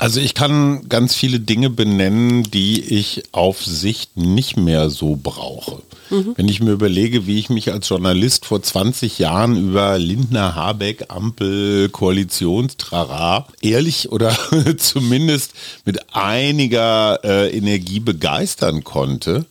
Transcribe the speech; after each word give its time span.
Also 0.00 0.18
ich 0.18 0.34
kann 0.34 0.88
ganz 0.88 1.14
viele 1.14 1.40
Dinge 1.40 1.68
benennen, 1.68 2.44
die 2.44 2.80
ich 2.80 3.22
auf 3.32 3.62
Sicht 3.62 4.16
nicht 4.16 4.56
mehr 4.56 4.88
so 4.88 5.18
brauche. 5.22 5.82
Mhm. 6.08 6.32
Wenn 6.36 6.48
ich 6.48 6.60
mir 6.60 6.72
überlege, 6.72 7.26
wie 7.26 7.38
ich 7.38 7.50
mich 7.50 7.70
als 7.70 7.86
Journalist 7.90 8.46
vor 8.46 8.62
20 8.62 9.18
Jahren 9.18 9.56
über 9.58 9.98
Lindner, 9.98 10.54
Habeck, 10.54 11.04
Ampel, 11.08 11.90
Koalitionstrara 11.90 13.46
ehrlich 13.60 14.10
oder 14.10 14.34
zumindest 14.78 15.52
mit 15.84 16.14
einiger 16.14 17.20
äh, 17.22 17.54
Energie 17.54 18.00
begeistern 18.00 18.84
konnte, 18.84 19.44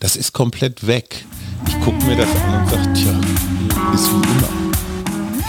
das 0.00 0.16
ist 0.16 0.32
komplett 0.32 0.86
weg. 0.86 1.26
Ich 1.68 1.78
gucke 1.80 2.02
mir 2.06 2.16
das 2.16 2.28
an 2.30 2.62
und 2.62 2.70
sage, 2.70 2.92
tja, 2.94 3.20
ist 3.92 4.08
wie 4.08 4.28
immer. 4.30 4.69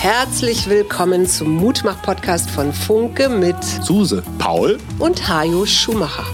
Herzlich 0.01 0.67
willkommen 0.67 1.27
zum 1.27 1.57
Mutmach-Podcast 1.57 2.49
von 2.49 2.73
Funke 2.73 3.29
mit 3.29 3.63
Suse, 3.63 4.23
Paul 4.39 4.79
und 4.97 5.29
Hajo 5.29 5.67
Schumacher. 5.67 6.25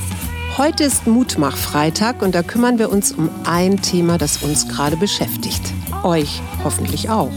Heute 0.57 0.85
ist 0.85 1.05
Mutmach-Freitag 1.05 2.21
und 2.21 2.33
da 2.33 2.43
kümmern 2.43 2.79
wir 2.79 2.89
uns 2.89 3.11
um 3.11 3.29
ein 3.43 3.81
Thema, 3.81 4.17
das 4.17 4.41
uns 4.41 4.69
gerade 4.69 4.95
beschäftigt. 4.95 5.61
Euch 6.03 6.41
hoffentlich 6.63 7.09
auch. 7.09 7.33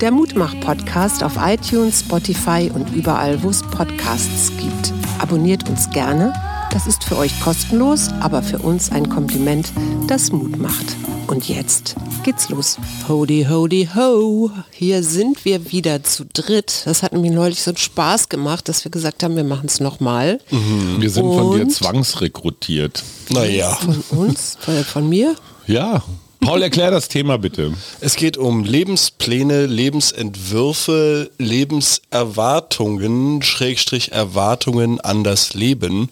Der 0.00 0.12
Mutmach-Podcast 0.12 1.24
auf 1.24 1.32
iTunes, 1.36 1.98
Spotify 1.98 2.70
und 2.72 2.94
überall, 2.94 3.42
wo 3.42 3.50
es 3.50 3.62
Podcasts 3.62 4.52
gibt. 4.56 4.92
Abonniert 5.18 5.68
uns 5.68 5.90
gerne. 5.90 6.32
Das 6.72 6.86
ist 6.86 7.04
für 7.04 7.18
euch 7.18 7.38
kostenlos, 7.40 8.08
aber 8.20 8.42
für 8.42 8.58
uns 8.58 8.90
ein 8.90 9.10
Kompliment, 9.10 9.70
das 10.08 10.32
Mut 10.32 10.56
macht. 10.58 10.96
Und 11.26 11.46
jetzt 11.48 11.96
geht's 12.24 12.48
los. 12.48 12.78
Hody, 13.06 13.46
hody, 13.48 13.90
ho. 13.94 14.50
Hier 14.70 15.02
sind 15.02 15.44
wir 15.44 15.70
wieder 15.70 16.02
zu 16.02 16.24
dritt. 16.24 16.82
Das 16.86 17.02
hat 17.02 17.12
mir 17.12 17.30
neulich 17.30 17.62
so 17.62 17.72
einen 17.72 17.76
Spaß 17.76 18.30
gemacht, 18.30 18.70
dass 18.70 18.84
wir 18.84 18.90
gesagt 18.90 19.22
haben, 19.22 19.36
wir 19.36 19.44
machen 19.44 19.66
es 19.66 19.80
nochmal. 19.80 20.40
Mhm, 20.50 20.96
wir 21.00 21.10
sind 21.10 21.24
Und 21.24 21.38
von 21.38 21.58
dir 21.58 21.68
zwangsrekrutiert. 21.68 23.02
Naja. 23.28 23.74
Von 23.74 24.02
uns? 24.18 24.56
Von, 24.58 24.82
von 24.84 25.08
mir? 25.08 25.34
Ja. 25.66 26.02
Paul, 26.44 26.60
erklär 26.60 26.90
das 26.90 27.06
Thema 27.06 27.38
bitte. 27.38 27.72
Es 28.00 28.16
geht 28.16 28.36
um 28.36 28.64
Lebenspläne, 28.64 29.66
Lebensentwürfe, 29.66 31.30
Lebenserwartungen, 31.38 33.42
Schrägstrich 33.42 34.10
Erwartungen 34.10 35.00
an 35.00 35.22
das 35.22 35.54
Leben. 35.54 36.10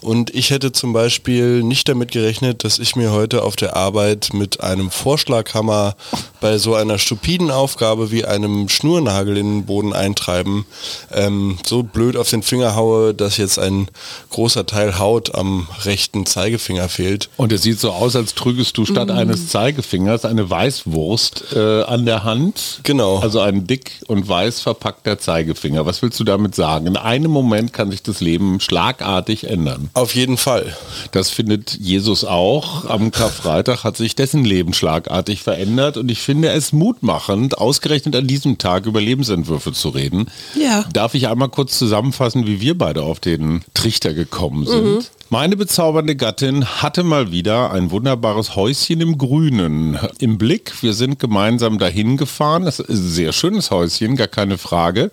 Und 0.00 0.34
ich 0.34 0.50
hätte 0.50 0.72
zum 0.72 0.92
Beispiel 0.92 1.62
nicht 1.62 1.88
damit 1.88 2.10
gerechnet, 2.10 2.64
dass 2.64 2.80
ich 2.80 2.96
mir 2.96 3.12
heute 3.12 3.44
auf 3.44 3.54
der 3.54 3.76
Arbeit 3.76 4.30
mit 4.32 4.60
einem 4.60 4.90
Vorschlaghammer 4.90 5.94
bei 6.40 6.58
so 6.58 6.74
einer 6.74 6.98
stupiden 6.98 7.52
Aufgabe 7.52 8.10
wie 8.10 8.24
einem 8.24 8.68
Schnurnagel 8.68 9.36
in 9.36 9.60
den 9.60 9.66
Boden 9.66 9.92
eintreiben 9.92 10.66
ähm, 11.12 11.58
so 11.64 11.84
blöd 11.84 12.16
auf 12.16 12.30
den 12.30 12.42
Finger 12.42 12.74
haue, 12.74 13.14
dass 13.14 13.36
jetzt 13.36 13.60
ein 13.60 13.86
großer 14.30 14.66
Teil 14.66 14.98
Haut 14.98 15.36
am 15.36 15.68
rechten 15.84 16.26
Zeigefinger 16.26 16.88
fehlt. 16.88 17.28
Und 17.36 17.52
es 17.52 17.62
sieht 17.62 17.78
so 17.78 17.92
aus, 17.92 18.16
als 18.16 18.34
trügest 18.34 18.76
du 18.76 18.84
statt 18.84 19.08
mm. 19.08 19.12
eines 19.12 19.48
Zeigefingers 19.48 19.67
Zeigefingers 19.68 20.24
eine 20.24 20.48
Weißwurst 20.48 21.52
äh, 21.54 21.82
an 21.82 22.06
der 22.06 22.24
Hand. 22.24 22.80
Genau. 22.84 23.18
Also 23.18 23.40
ein 23.40 23.66
dick 23.66 24.00
und 24.06 24.26
weiß 24.26 24.62
verpackter 24.62 25.18
Zeigefinger. 25.18 25.84
Was 25.84 26.00
willst 26.00 26.18
du 26.18 26.24
damit 26.24 26.54
sagen? 26.54 26.86
In 26.86 26.96
einem 26.96 27.30
Moment 27.30 27.74
kann 27.74 27.90
sich 27.90 28.02
das 28.02 28.22
Leben 28.22 28.60
schlagartig 28.60 29.44
ändern. 29.44 29.90
Auf 29.92 30.14
jeden 30.14 30.38
Fall. 30.38 30.74
Das 31.12 31.28
findet 31.28 31.74
Jesus 31.78 32.24
auch. 32.24 32.86
Am 32.86 33.10
Karfreitag 33.10 33.84
hat 33.84 33.98
sich 33.98 34.16
dessen 34.16 34.42
Leben 34.42 34.72
schlagartig 34.72 35.42
verändert 35.42 35.98
und 35.98 36.10
ich 36.10 36.20
finde 36.20 36.48
es 36.48 36.72
mutmachend, 36.72 37.58
ausgerechnet 37.58 38.16
an 38.16 38.26
diesem 38.26 38.56
Tag 38.56 38.86
über 38.86 39.02
Lebensentwürfe 39.02 39.74
zu 39.74 39.90
reden. 39.90 40.28
Ja. 40.58 40.86
Darf 40.94 41.12
ich 41.12 41.28
einmal 41.28 41.50
kurz 41.50 41.78
zusammenfassen, 41.78 42.46
wie 42.46 42.62
wir 42.62 42.78
beide 42.78 43.02
auf 43.02 43.20
den 43.20 43.64
Trichter 43.74 44.14
gekommen 44.14 44.64
sind? 44.64 44.84
Mhm. 44.84 45.04
Meine 45.30 45.56
bezaubernde 45.56 46.16
Gattin 46.16 46.64
hatte 46.64 47.02
mal 47.02 47.30
wieder 47.30 47.70
ein 47.70 47.90
wunderbares 47.90 48.56
Häuschen 48.56 49.02
im 49.02 49.18
Grünen 49.18 49.98
im 50.20 50.38
Blick. 50.38 50.82
Wir 50.82 50.94
sind 50.94 51.18
gemeinsam 51.18 51.78
dahin 51.78 52.16
gefahren. 52.16 52.64
Das 52.64 52.80
ist 52.80 52.88
ein 52.88 52.96
sehr 52.96 53.32
schönes 53.34 53.70
Häuschen, 53.70 54.16
gar 54.16 54.26
keine 54.26 54.56
Frage. 54.56 55.10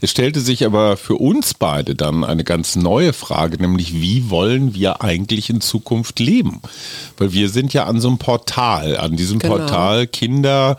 Es 0.00 0.10
stellte 0.10 0.40
sich 0.40 0.64
aber 0.64 0.96
für 0.96 1.16
uns 1.16 1.52
beide 1.52 1.94
dann 1.94 2.24
eine 2.24 2.44
ganz 2.44 2.76
neue 2.76 3.12
Frage, 3.12 3.58
nämlich 3.60 3.92
wie 3.92 4.30
wollen 4.30 4.74
wir 4.74 5.02
eigentlich 5.02 5.50
in 5.50 5.60
Zukunft 5.60 6.18
leben? 6.18 6.62
Weil 7.18 7.34
wir 7.34 7.50
sind 7.50 7.74
ja 7.74 7.84
an 7.84 8.00
so 8.00 8.08
einem 8.08 8.16
Portal, 8.16 8.96
an 8.96 9.16
diesem 9.16 9.38
genau. 9.38 9.58
Portal 9.58 10.06
Kinder 10.06 10.78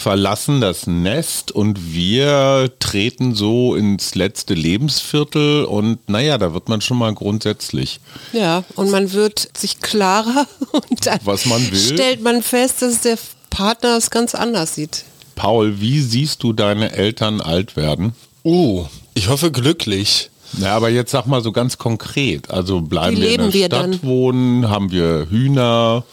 verlassen 0.00 0.62
das 0.62 0.86
Nest 0.86 1.52
und 1.52 1.92
wir 1.92 2.72
treten 2.78 3.34
so 3.34 3.74
ins 3.74 4.14
letzte 4.14 4.54
Lebensviertel 4.54 5.66
und 5.66 6.08
naja, 6.08 6.38
da 6.38 6.54
wird 6.54 6.70
man 6.70 6.80
schon 6.80 6.96
mal 6.96 7.12
grundsätzlich. 7.12 8.00
Ja, 8.32 8.64
und 8.76 8.90
man 8.90 9.12
wird 9.12 9.48
sich 9.56 9.80
klarer 9.80 10.46
und 10.72 11.06
dann 11.06 11.18
Was 11.24 11.46
man 11.46 11.70
will. 11.70 11.78
stellt 11.78 12.22
man 12.22 12.42
fest, 12.42 12.82
dass 12.82 13.00
der 13.02 13.18
Partner 13.50 13.96
es 13.96 14.10
ganz 14.10 14.34
anders 14.34 14.74
sieht. 14.74 15.04
Paul, 15.34 15.80
wie 15.80 16.00
siehst 16.00 16.42
du 16.42 16.52
deine 16.52 16.92
Eltern 16.92 17.40
alt 17.40 17.76
werden? 17.76 18.12
Oh, 18.42 18.86
ich 19.14 19.28
hoffe 19.28 19.50
glücklich. 19.50 20.30
Ja, 20.58 20.76
aber 20.76 20.88
jetzt 20.90 21.12
sag 21.12 21.26
mal 21.26 21.42
so 21.42 21.52
ganz 21.52 21.78
konkret. 21.78 22.50
Also 22.50 22.80
bleiben 22.80 23.16
wie 23.16 23.20
wir 23.22 23.30
in 23.32 23.38
der 23.40 23.52
wir 23.52 23.66
Stadt 23.66 23.82
dann? 23.84 24.02
wohnen, 24.02 24.68
haben 24.68 24.90
wir 24.90 25.26
Hühner, 25.30 26.04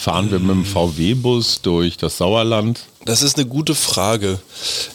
fahren 0.00 0.30
wir 0.30 0.38
mit 0.38 0.50
dem 0.50 0.64
VW-Bus 0.64 1.60
durch 1.60 1.98
das 1.98 2.16
Sauerland? 2.16 2.86
Das 3.04 3.22
ist 3.22 3.36
eine 3.36 3.46
gute 3.46 3.74
Frage. 3.74 4.38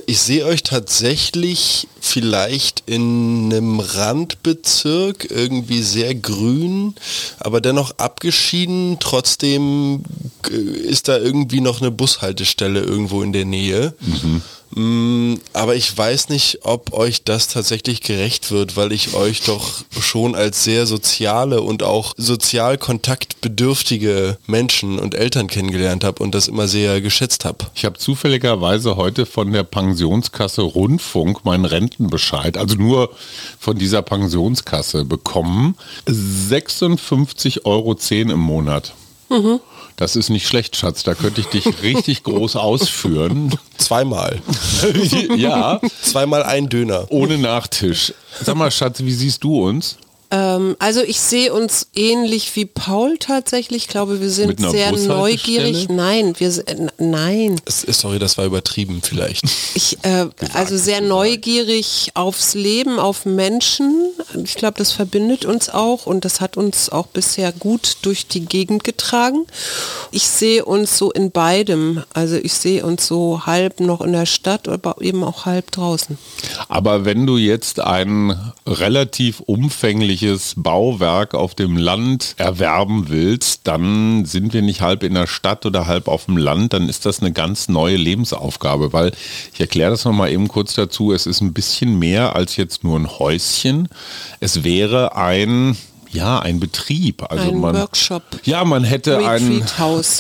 Ich 0.08 0.20
sehe 0.20 0.46
euch 0.46 0.64
tatsächlich 0.64 1.88
vielleicht 2.00 2.84
in 2.88 3.52
einem 3.52 3.80
Randbezirk, 3.80 5.30
irgendwie 5.30 5.84
sehr 5.84 6.16
grün, 6.16 6.96
aber 7.40 7.62
dennoch 7.62 7.98
abgeschieden. 7.98 8.98
Trotzdem 9.00 10.04
äh, 10.50 10.56
ist 10.56 11.08
da 11.08 11.18
irgendwie 11.18 11.62
noch 11.62 11.82
eine 11.82 11.92
Bushaltestelle 11.92 12.80
irgendwo 12.82 13.22
in 13.22 13.32
der 13.32 13.46
Nähe. 13.46 13.94
Mhm. 14.02 14.42
Mm, 14.76 15.36
aber 15.54 15.76
ich 15.76 15.98
weiß 15.98 16.28
nicht, 16.30 16.60
ob 16.64 16.94
euch 16.94 17.24
das 17.24 17.48
tatsächlich 17.48 18.02
gerecht 18.02 18.52
wird, 18.52 18.76
weil 18.76 18.92
ich 18.92 19.14
euch 19.14 19.42
doch 19.42 19.84
schon 20.00 20.36
als 20.36 20.66
sehr 20.66 20.86
soziale 20.86 21.62
und 21.62 21.82
auch 21.82 22.14
sozial 22.18 22.78
kontaktbedürftige 22.78 24.38
Menschen 24.48 25.00
und 25.00 25.16
Eltern 25.16 25.48
kennengelernt 25.48 26.04
habe 26.04 26.22
und 26.22 26.36
das 26.36 26.50
immer 26.50 26.68
sehr 26.68 27.00
geschätzt 27.00 27.46
habe. 27.46 27.66
Ich 27.74 27.86
habe 27.86 27.98
zufälligerweise 27.98 28.98
heute 28.98 29.26
von 29.26 29.54
der 29.54 29.64
Pensionskasse 29.64 30.62
Rundfunk 30.62 31.46
meinen 31.46 31.66
Rentenbescheid, 31.66 32.58
also 32.58 32.76
nur 32.76 33.12
von 33.58 33.78
dieser 33.78 34.02
Pensionskasse 34.02 35.06
bekommen. 35.06 35.76
56,10 36.06 37.64
Euro 37.66 37.96
im 38.12 38.40
Monat. 38.40 38.94
Mhm. 39.30 39.62
Das 39.98 40.18
ist 40.18 40.30
nicht 40.30 40.48
schlecht, 40.48 40.76
Schatz. 40.76 41.04
Da 41.04 41.16
könnte 41.16 41.42
ich 41.42 41.48
dich 41.48 41.82
richtig 41.82 42.24
groß 42.24 42.58
ausführen. 42.58 43.58
Zweimal. 43.78 44.42
ja. 45.38 45.80
Zweimal 46.02 46.44
ein 46.44 46.68
Döner. 46.68 47.06
Ohne 47.10 47.38
Nachtisch. 47.38 48.14
Sag 48.42 48.56
mal, 48.56 48.72
Schatz, 48.72 49.02
wie 49.02 49.14
siehst 49.14 49.44
du 49.44 49.66
uns? 49.66 49.98
Ähm, 50.32 50.76
also 50.80 51.02
ich 51.02 51.20
sehe 51.20 51.54
uns 51.54 51.88
ähnlich 51.96 52.56
wie 52.56 52.66
Paul 52.66 53.18
tatsächlich. 53.20 53.84
Ich 53.84 53.88
glaube, 53.88 54.22
wir 54.22 54.30
sind 54.30 54.60
sehr 54.60 54.92
neugierig. 54.92 55.90
Nein, 55.90 56.34
wir 56.38 56.48
äh, 56.68 56.88
nein. 56.98 57.62
Sorry, 57.68 58.20
das 58.20 58.38
war 58.38 58.46
übertrieben 58.46 59.02
vielleicht. 59.04 59.44
Ich, 59.76 59.98
äh, 60.04 60.28
also 60.54 60.78
sehr 60.78 61.02
neugierig 61.02 62.12
aufs 62.16 62.54
Leben, 62.56 62.98
auf 63.00 63.26
Menschen. 63.26 64.12
Ich 64.44 64.56
glaube, 64.56 64.78
das 64.78 64.92
verbindet 64.92 65.46
uns 65.46 65.70
auch 65.70 66.06
und 66.06 66.26
das 66.26 66.42
hat 66.42 66.58
uns 66.58 66.90
auch 66.90 67.08
bisher 67.08 67.52
gut 67.52 67.98
durch 68.02 68.28
die 68.28 68.46
Gegend 68.46 68.84
getragen. 68.84 69.46
Ich 70.12 70.28
sehe 70.28 70.66
uns 70.66 70.98
so 70.98 71.12
in 71.12 71.32
beidem. 71.32 72.04
Also 72.14 72.36
ich 72.38 72.54
sehe 72.54 72.86
uns 72.86 73.06
so 73.06 73.46
halb 73.46 73.80
noch 73.80 74.02
in 74.02 74.14
der 74.14 74.26
Stadt, 74.26 74.68
aber 74.68 74.96
eben 75.02 75.24
auch 75.24 75.46
halb 75.46 75.72
draußen. 75.72 76.18
Aber 76.68 77.06
wenn 77.06 77.28
du 77.28 77.38
jetzt 77.38 77.80
ein 77.80 78.54
relativ 78.66 79.42
umfängliches 79.42 80.15
öffentliches 80.16 80.54
Bauwerk 80.58 81.34
auf 81.34 81.56
dem 81.56 81.76
Land 81.76 82.36
erwerben 82.38 83.10
willst, 83.10 83.62
dann 83.68 84.24
sind 84.24 84.54
wir 84.54 84.62
nicht 84.62 84.82
halb 84.82 85.04
in 85.04 85.14
der 85.14 85.28
Stadt 85.28 85.66
oder 85.66 85.88
halb 85.88 86.08
auf 86.08 86.26
dem 86.26 86.38
Land, 86.38 86.72
dann 86.72 86.88
ist 86.88 87.06
das 87.06 87.20
eine 87.20 87.34
ganz 87.34 87.68
neue 87.68 87.98
Lebensaufgabe, 87.98 88.94
weil 88.94 89.12
ich 89.54 89.60
erkläre 89.60 89.92
das 89.92 90.06
nochmal 90.06 90.32
eben 90.32 90.48
kurz 90.48 90.74
dazu, 90.74 91.12
es 91.12 91.26
ist 91.26 91.42
ein 91.42 91.54
bisschen 91.54 92.00
mehr 92.00 92.36
als 92.36 92.56
jetzt 92.56 92.84
nur 92.86 92.98
ein 92.98 93.20
Häuschen. 93.20 93.90
Es 94.40 94.64
wäre 94.64 95.18
ein 95.18 95.76
ja, 96.16 96.40
ein 96.40 96.60
Betrieb. 96.60 97.24
Also 97.30 97.50
ein 97.50 97.60
man, 97.60 97.76
Workshop. 97.76 98.24
Ja, 98.44 98.64
man 98.64 98.84
hätte 98.84 99.18
einen, 99.18 99.64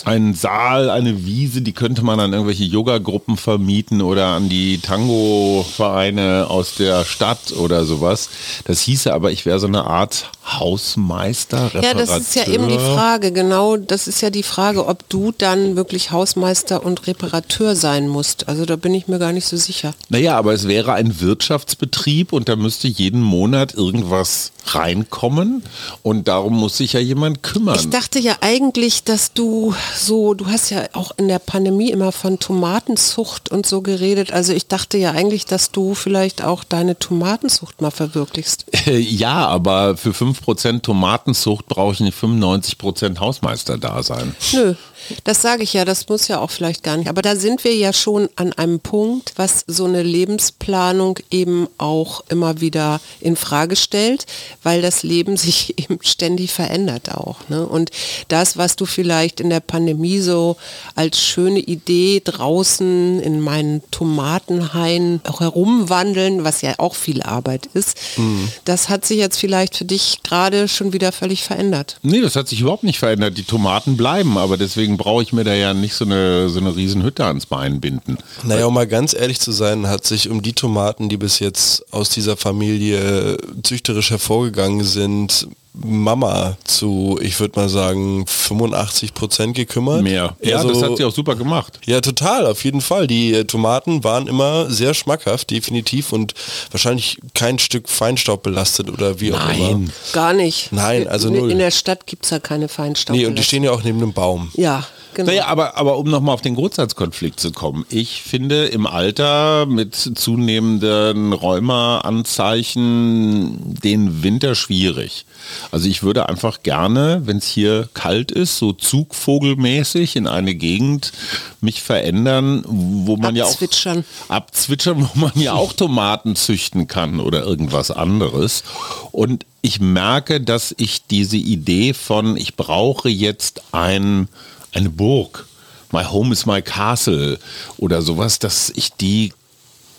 einen 0.06 0.34
Saal, 0.34 0.90
eine 0.90 1.26
Wiese, 1.26 1.62
die 1.62 1.74
könnte 1.74 2.04
man 2.04 2.20
an 2.20 2.34
irgendwelche 2.34 2.64
Yoga-Gruppen 2.64 3.38
vermieten 3.38 4.02
oder 4.02 4.28
an 4.28 4.50
die 4.50 4.80
Tango-Vereine 4.80 6.48
aus 6.50 6.76
der 6.76 7.06
Stadt 7.06 7.54
oder 7.54 7.86
sowas. 7.86 8.30
Das 8.66 8.82
hieße 8.82 9.14
aber, 9.14 9.32
ich 9.32 9.46
wäre 9.46 9.60
so 9.60 9.68
eine 9.68 9.86
Art 9.86 10.30
Hausmeister, 10.46 11.74
Reparateur? 11.74 11.84
Ja, 11.84 11.94
das 11.94 12.18
ist 12.18 12.36
ja 12.36 12.48
eben 12.48 12.68
die 12.68 12.78
Frage, 12.78 13.32
genau, 13.32 13.78
das 13.78 14.08
ist 14.08 14.22
ja 14.22 14.30
die 14.30 14.44
Frage, 14.44 14.86
ob 14.88 15.08
du 15.10 15.32
dann 15.36 15.76
wirklich 15.76 16.12
Hausmeister 16.12 16.86
und 16.86 17.08
Reparateur 17.08 17.76
sein 17.76 18.08
musst. 18.08 18.48
Also 18.48 18.66
da 18.66 18.76
bin 18.76 18.94
ich 18.94 19.08
mir 19.08 19.18
gar 19.18 19.34
nicht 19.34 19.48
so 19.48 19.58
sicher. 19.58 19.94
Naja, 20.10 20.38
aber 20.38 20.54
es 20.54 20.68
wäre 20.68 20.94
ein 20.94 21.20
Wirtschaftsbetrieb 21.20 22.32
und 22.32 22.48
da 22.48 22.56
müsste 22.56 22.88
jeden 22.88 23.22
Monat 23.22 23.74
irgendwas 23.74 24.52
reinkommen 24.68 25.64
und 26.02 26.28
darum 26.28 26.56
muss 26.56 26.78
sich 26.78 26.94
ja 26.94 27.00
jemand 27.00 27.44
kümmern. 27.44 27.78
Ich 27.80 27.90
dachte 27.90 28.20
ja 28.20 28.38
eigentlich, 28.42 29.04
dass 29.04 29.34
du 29.34 29.76
so, 29.96 30.34
du 30.34 30.48
hast 30.48 30.70
ja 30.72 30.84
auch 30.94 31.12
in 31.18 31.28
der 31.28 31.40
Pandemie 31.40 31.92
immer 31.92 32.12
von 32.12 32.40
Tomatenzucht 32.40 33.52
und 33.52 33.66
so 33.66 33.82
geredet. 33.82 34.32
Also 34.32 34.54
ich 34.54 34.68
dachte 34.68 34.98
ja 34.98 35.12
eigentlich, 35.12 35.46
dass 35.46 35.72
du 35.72 35.94
vielleicht 35.94 36.44
auch 36.44 36.64
deine 36.64 36.98
Tomatenzucht 36.98 37.82
mal 37.82 37.92
verwirklichst. 37.92 38.66
ja, 38.86 39.48
aber 39.48 39.98
für 39.98 40.14
5% 40.44 40.82
Tomatenzucht 40.82 41.68
brauche 41.68 41.94
ich 41.94 42.00
nicht 42.00 42.18
95% 42.18 43.20
Hausmeister 43.20 43.78
da 43.78 44.04
sein. 44.04 44.36
Nö, 44.54 44.76
das 45.24 45.42
sage 45.42 45.64
ich 45.64 45.74
ja, 45.74 45.86
das 45.86 46.08
muss 46.10 46.28
ja 46.28 46.40
auch 46.40 46.52
vielleicht 46.52 46.84
gar 46.84 46.98
nicht. 46.98 47.10
Aber 47.10 47.22
da 47.22 47.36
sind 47.36 47.64
wir 47.64 47.76
ja 47.76 47.94
schon 47.94 48.30
an 48.36 48.54
einem 48.54 48.80
Punkt, 48.80 49.34
was 49.36 49.64
so 49.68 49.86
eine 49.86 50.04
Lebensplanung 50.04 51.20
eben 51.32 51.68
auch 51.78 52.24
immer 52.30 52.62
wieder 52.62 53.00
in 53.20 53.36
Frage 53.36 53.76
stellt, 53.76 54.26
weil 54.64 54.82
das 54.82 55.04
Leben 55.04 55.38
sich 55.46 55.78
eben 55.80 56.00
ständig 56.02 56.52
verändert 56.52 57.14
auch. 57.14 57.38
Ne? 57.50 57.66
Und 57.66 57.92
das, 58.28 58.58
was 58.58 58.76
du 58.76 58.86
vielleicht 58.86 59.40
in 59.40 59.50
der 59.50 59.60
Pandemie 59.60 60.20
so 60.20 60.58
als 60.96 61.20
schöne 61.22 61.60
Idee 61.60 62.22
draußen 62.24 63.20
in 63.20 63.42
meinen 63.42 63.82
Tomatenhain 63.92 65.22
auch 65.28 65.40
herumwandeln, 65.40 66.44
was 66.44 66.62
ja 66.62 66.76
auch 66.78 66.96
viel 66.96 67.22
Arbeit 67.22 67.68
ist, 67.74 67.98
mhm. 68.18 68.50
das 68.66 68.90
hat 68.90 69.06
sich 69.06 69.18
jetzt 69.18 69.40
vielleicht 69.40 69.78
für 69.78 69.86
dich 69.86 70.20
gerade 70.24 70.68
schon 70.68 70.94
wieder 70.94 71.12
völlig 71.12 71.44
verändert. 71.44 71.98
Nee, 72.02 72.22
das 72.22 72.36
hat 72.36 72.48
sich 72.48 72.62
überhaupt 72.62 72.84
nicht 72.84 73.00
verändert. 73.00 73.38
Die 73.38 73.44
Tomaten 73.44 73.98
bleiben, 73.98 74.38
aber 74.38 74.58
deswegen 74.58 74.95
brauche 74.98 75.24
ich 75.24 75.34
mir 75.34 75.44
da 75.44 75.54
ja 75.54 75.74
nicht 75.74 75.94
so 75.94 76.06
eine, 76.06 76.50
so 76.50 76.60
eine 76.60 76.76
riesen 76.76 77.04
Hütte 77.04 77.26
ans 77.26 77.46
Bein 77.46 77.82
binden. 77.82 78.18
Naja, 78.44 78.66
um 78.66 78.74
mal 78.74 78.88
ganz 78.88 79.14
ehrlich 79.14 79.40
zu 79.40 79.52
sein, 79.52 79.88
hat 79.88 80.06
sich 80.06 80.30
um 80.30 80.42
die 80.42 80.54
Tomaten, 80.54 81.10
die 81.10 81.18
bis 81.18 81.40
jetzt 81.40 81.92
aus 81.94 82.10
dieser 82.10 82.38
Familie 82.38 83.38
züchterisch 83.64 84.12
hervorgegangen 84.12 84.84
sind, 84.84 85.48
Mama 85.84 86.58
zu, 86.64 87.20
ich 87.22 87.40
würde 87.40 87.60
mal 87.60 87.70
sagen, 87.70 88.26
85 88.28 89.14
Prozent 89.14 89.56
gekümmert. 89.56 90.02
Mehr. 90.04 90.36
Ja, 90.42 90.58
also, 90.58 90.70
das 90.70 90.84
hat 90.84 90.98
sie 90.98 91.04
auch 91.04 91.14
super 91.14 91.36
gemacht. 91.36 91.80
Ja, 91.86 92.02
total, 92.02 92.46
auf 92.46 92.64
jeden 92.64 92.82
Fall. 92.82 93.08
Die 93.08 93.34
äh, 93.34 93.44
Tomaten 93.46 94.04
waren 94.04 94.28
immer 94.28 94.70
sehr 94.70 94.94
schmackhaft, 94.94 95.50
definitiv 95.52 96.14
und 96.14 96.34
wahrscheinlich 96.72 97.18
kein 97.34 97.60
Stück 97.60 97.90
Feinstaub 97.90 98.44
belastet 98.44 98.90
oder 98.90 99.20
wie 99.20 99.34
auch 99.34 99.50
immer. 99.50 99.72
Nein, 99.72 99.92
gar 100.14 100.34
nicht. 100.34 100.72
Nein, 100.72 101.08
also 101.08 101.30
null. 101.30 101.52
In 101.52 101.60
der 101.60 101.72
Stadt 101.72 102.06
gibt 102.08 102.26
es 102.26 102.32
ja 102.32 102.40
keine 102.40 102.68
Feinstaub. 102.68 103.16
Nee, 103.16 103.26
und 103.26 103.38
die 103.38 103.44
stehen 103.44 103.64
ja 103.64 103.72
auch 103.72 103.84
neben 103.84 103.98
einem 104.02 104.14
Baum. 104.14 104.52
Ja, 104.56 104.86
Genau. 105.16 105.32
Naja, 105.32 105.48
aber, 105.48 105.78
aber 105.78 105.98
um 105.98 106.10
nochmal 106.10 106.34
auf 106.34 106.42
den 106.42 106.56
Grundsatzkonflikt 106.56 107.40
zu 107.40 107.54
kommen. 107.54 107.86
Ich 107.90 108.22
finde 108.22 108.66
im 108.66 108.86
Alter 108.86 109.66
mit 109.66 109.96
zunehmenden 109.96 111.32
Rheumaanzeichen 111.32 113.76
den 113.82 114.24
Winter 114.24 114.56
schwierig. 114.56 115.26
Also 115.72 115.88
ich 115.88 116.04
würde 116.04 116.28
einfach 116.28 116.64
gerne, 116.64 117.22
wenn 117.24 117.38
es 117.38 117.48
hier 117.48 117.88
kalt 117.94 118.32
ist, 118.32 118.58
so 118.58 118.74
zugvogelmäßig 118.74 120.18
in 120.18 120.28
eine 120.28 120.54
Gegend 120.54 121.14
mich 121.62 121.82
verändern, 121.82 122.66
wo 122.68 123.16
man 123.16 123.40
abzwitschern. 123.40 124.00
ja 124.00 124.04
auch 124.28 124.36
abzwitschern, 124.36 125.10
wo 125.14 125.20
man 125.20 125.32
ja 125.36 125.54
auch 125.54 125.72
Tomaten 125.72 126.36
züchten 126.36 126.88
kann 126.88 127.22
oder 127.22 127.44
irgendwas 127.44 127.90
anderes. 127.90 128.66
Und 129.14 129.46
ich 129.62 129.80
merke, 129.80 130.42
dass 130.42 130.76
ich 130.78 131.08
diese 131.08 131.38
Idee 131.38 131.94
von, 131.94 132.36
ich 132.36 132.56
brauche 132.56 133.08
jetzt 133.08 133.62
ein 133.72 134.28
eine 134.76 134.90
Burg, 134.90 135.46
My 135.92 136.04
Home 136.04 136.34
is 136.34 136.46
My 136.46 136.62
Castle 136.62 137.40
oder 137.78 138.02
sowas, 138.02 138.40
dass 138.40 138.70
ich 138.76 138.94
die 138.94 139.34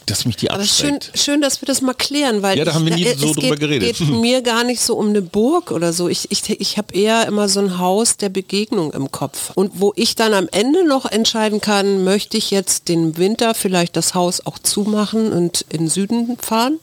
dass 0.07 0.25
mich 0.25 0.37
die 0.37 0.51
abschreckt. 0.51 1.11
Schön, 1.13 1.21
schön, 1.21 1.41
dass 1.41 1.61
wir 1.61 1.67
das 1.67 1.83
mal 1.83 1.95
klären, 1.95 2.43
weil 2.43 2.57
ja, 2.57 2.65
da 2.65 2.75
haben 2.75 2.87
wir 2.87 2.95
nie 2.95 3.05
ich, 3.05 3.19
so 3.19 3.35
drüber 3.35 3.57
geht, 3.57 3.61
geredet. 3.61 3.99
geht 3.99 4.09
mir 4.09 4.41
gar 4.41 4.65
nicht 4.65 4.81
so 4.81 4.97
um 4.97 5.09
eine 5.09 5.21
Burg 5.21 5.73
oder 5.73 5.93
so. 5.93 6.09
Ich, 6.09 6.31
ich, 6.31 6.49
ich 6.49 6.79
habe 6.79 6.95
eher 6.95 7.27
immer 7.27 7.49
so 7.49 7.61
ein 7.61 7.79
Haus 7.79 8.17
der 8.17 8.29
Begegnung 8.29 8.93
im 8.93 9.11
Kopf. 9.11 9.51
Und 9.55 9.73
wo 9.81 9.93
ich 9.97 10.15
dann 10.15 10.33
am 10.33 10.49
Ende 10.51 10.87
noch 10.87 11.07
entscheiden 11.07 11.61
kann, 11.61 12.05
möchte 12.05 12.37
ich 12.37 12.51
jetzt 12.51 12.89
den 12.89 13.17
Winter 13.17 13.55
vielleicht 13.55 13.97
das 13.97 14.15
Haus 14.15 14.47
auch 14.47 14.59
zumachen 14.59 15.33
und 15.33 15.65
in 15.71 15.89
Süden 15.89 16.39
fahren 16.41 16.79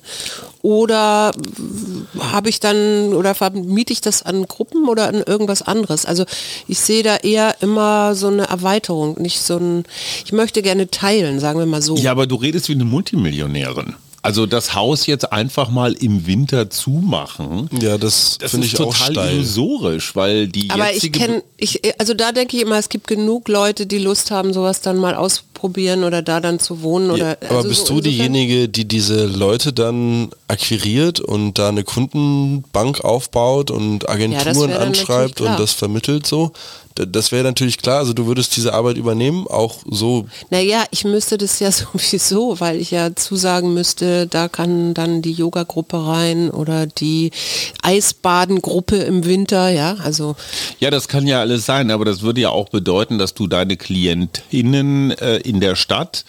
oder 0.64 1.34
habe 2.20 2.48
ich 2.48 2.62
dann 2.62 3.14
oder 3.14 3.36
vermiete 3.36 3.92
ich 3.92 4.00
das 4.00 4.24
an 4.24 4.48
Gruppen 4.48 4.88
oder 4.88 5.10
an 5.10 5.16
irgendwas 5.16 5.62
anderes? 5.62 6.06
Also 6.06 6.24
ich 6.70 6.80
sehe 6.80 7.04
da 7.04 7.18
eher 7.18 7.58
immer 7.60 8.16
so 8.16 8.28
eine 8.28 8.44
Erweiterung, 8.44 9.22
nicht 9.22 9.42
so 9.42 9.58
ein, 9.58 9.84
ich 10.24 10.32
möchte 10.32 10.62
gerne 10.62 10.90
teilen, 10.90 11.42
sagen 11.42 11.60
wir 11.60 11.66
mal 11.66 11.82
so. 11.82 11.98
Ja, 11.98 12.12
aber 12.12 12.28
du 12.28 12.36
redest 12.36 12.70
wie 12.70 12.76
eine 12.76 12.86
Multimillionärin. 13.14 13.96
Also 14.22 14.46
das 14.46 14.74
Haus 14.74 15.06
jetzt 15.06 15.34
einfach 15.34 15.70
mal 15.70 15.92
im 15.92 16.26
Winter 16.26 16.70
zumachen. 16.70 17.70
Ja, 17.82 17.98
das, 17.98 18.38
das 18.40 18.52
finde 18.52 18.68
ich 18.68 18.74
total 18.74 18.88
auch 18.88 18.96
steil. 18.96 19.36
illusorisch, 19.36 20.16
weil 20.16 20.48
die 20.48 20.70
Aber 20.70 20.94
ich 20.94 21.12
kenne, 21.12 21.44
ich, 21.58 21.82
also 22.00 22.14
da 22.14 22.32
denke 22.32 22.56
ich 22.56 22.64
immer, 22.64 22.78
es 22.78 22.88
gibt 22.88 23.08
genug 23.08 23.50
Leute, 23.50 23.86
die 23.86 23.98
Lust 23.98 24.32
haben, 24.32 24.54
sowas 24.54 24.80
dann 24.80 24.98
mal 24.98 25.14
ausprobieren 25.14 26.06
oder 26.06 26.22
da 26.22 26.40
dann 26.40 26.60
zu 26.60 26.82
wohnen. 26.82 27.12
Oder, 27.12 27.32
ja, 27.32 27.50
aber 27.50 27.58
also 27.58 27.68
bist 27.68 27.88
so 27.88 27.96
du 27.96 28.02
diejenige, 28.02 28.70
die 28.70 28.86
diese 28.86 29.26
Leute 29.26 29.74
dann 29.74 30.30
akquiriert 30.48 31.20
und 31.20 31.60
da 31.60 31.68
eine 31.68 31.84
Kundenbank 31.84 33.04
aufbaut 33.04 33.72
und 33.72 34.08
Agenturen 34.08 34.70
ja, 34.70 34.78
anschreibt 34.78 35.42
und 35.42 35.60
das 35.60 35.74
vermittelt 35.74 36.26
so? 36.26 36.54
Das 36.96 37.32
wäre 37.32 37.44
natürlich 37.44 37.78
klar, 37.78 38.00
also 38.00 38.14
du 38.14 38.28
würdest 38.28 38.56
diese 38.56 38.74
Arbeit 38.74 38.98
übernehmen, 38.98 39.48
auch 39.48 39.78
so. 39.90 40.26
Naja, 40.50 40.84
ich 40.92 41.06
müsste 41.06 41.38
das 41.38 41.60
ja 41.60 41.72
sowieso, 41.72 42.60
weil 42.60 42.80
ich 42.80 42.92
ja 42.92 43.16
zusagen 43.16 43.74
müsste, 43.74 44.28
da 44.28 44.48
kann 44.48 44.94
dann 44.94 45.22
die 45.22 45.32
Yoga-Gruppe 45.32 46.06
rein 46.06 46.50
oder 46.52 46.86
die 46.86 47.32
Eisbadengruppe 47.82 48.98
im 48.98 49.26
Winter, 49.26 49.70
ja, 49.70 49.96
also. 50.04 50.36
Ja, 50.80 50.92
das 50.92 51.08
kann 51.08 51.26
ja 51.26 51.40
alles 51.40 51.66
sein, 51.66 51.90
aber 51.90 52.06
das 52.06 52.22
würde 52.22 52.42
ja 52.42 52.50
auch 52.50 52.70
bedeuten, 52.70 53.18
dass 53.18 53.34
du 53.34 53.48
deine 53.48 53.78
Klientinnen 53.78 55.12
äh, 55.12 55.38
in 55.38 55.60
der 55.60 55.76
Stadt 55.76 56.26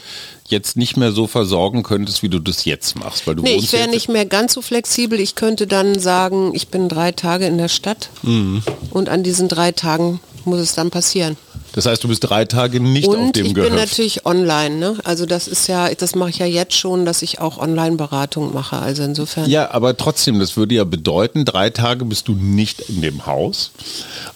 jetzt 0.49 0.77
nicht 0.77 0.97
mehr 0.97 1.13
so 1.13 1.27
versorgen 1.27 1.83
könntest, 1.83 2.23
wie 2.23 2.29
du 2.29 2.39
das 2.39 2.65
jetzt 2.65 2.99
machst. 2.99 3.27
Weil 3.27 3.37
du 3.37 3.43
nee, 3.43 3.57
ich 3.57 3.73
wäre 3.73 3.89
nicht 3.89 4.09
mehr 4.09 4.27
ganz 4.27 4.55
so 4.55 4.63
flexibel. 4.63 5.19
Ich 5.19 5.35
könnte 5.35 5.67
dann 5.67 5.99
sagen, 5.99 6.53
ich 6.55 6.69
bin 6.69 6.89
drei 6.89 7.13
Tage 7.13 7.47
in 7.47 7.59
der 7.59 7.69
Stadt 7.69 8.11
mhm. 8.23 8.63
und 8.91 9.09
an 9.09 9.23
diesen 9.23 9.49
drei 9.49 9.73
Tagen 9.73 10.21
muss 10.47 10.61
es 10.61 10.75
dann 10.75 10.91
passieren. 10.91 11.37
Das 11.73 11.87
heißt, 11.87 12.05
du 12.05 12.09
bist 12.09 12.23
drei 12.23 12.45
Tage 12.45 12.79
nicht 12.79 13.09
und 13.09 13.19
auf 13.19 13.33
dem 13.33 13.47
ich 13.47 13.55
Gehöft. 13.55 13.71
bin 13.73 13.81
natürlich 13.81 14.27
online. 14.27 14.77
Ne? 14.77 14.97
Also 15.03 15.27
das 15.27 15.49
ist 15.49 15.67
ja, 15.67 15.93
das 15.93 16.15
mache 16.15 16.31
ich 16.31 16.39
ja 16.39 16.47
jetzt 16.47 16.75
schon, 16.75 17.05
dass 17.05 17.23
ich 17.23 17.41
auch 17.41 17.59
Online-Beratung 17.59 18.55
mache. 18.55 18.77
Also 18.79 19.03
insofern. 19.03 19.51
Ja, 19.51 19.73
aber 19.73 19.97
trotzdem, 19.97 20.39
das 20.39 20.57
würde 20.57 20.77
ja 20.77 20.85
bedeuten, 20.85 21.45
drei 21.45 21.71
Tage 21.71 22.05
bist 22.05 22.29
du 22.29 22.35
nicht 22.35 22.89
in 22.89 23.03
dem 23.03 23.27
Haus 23.27 23.73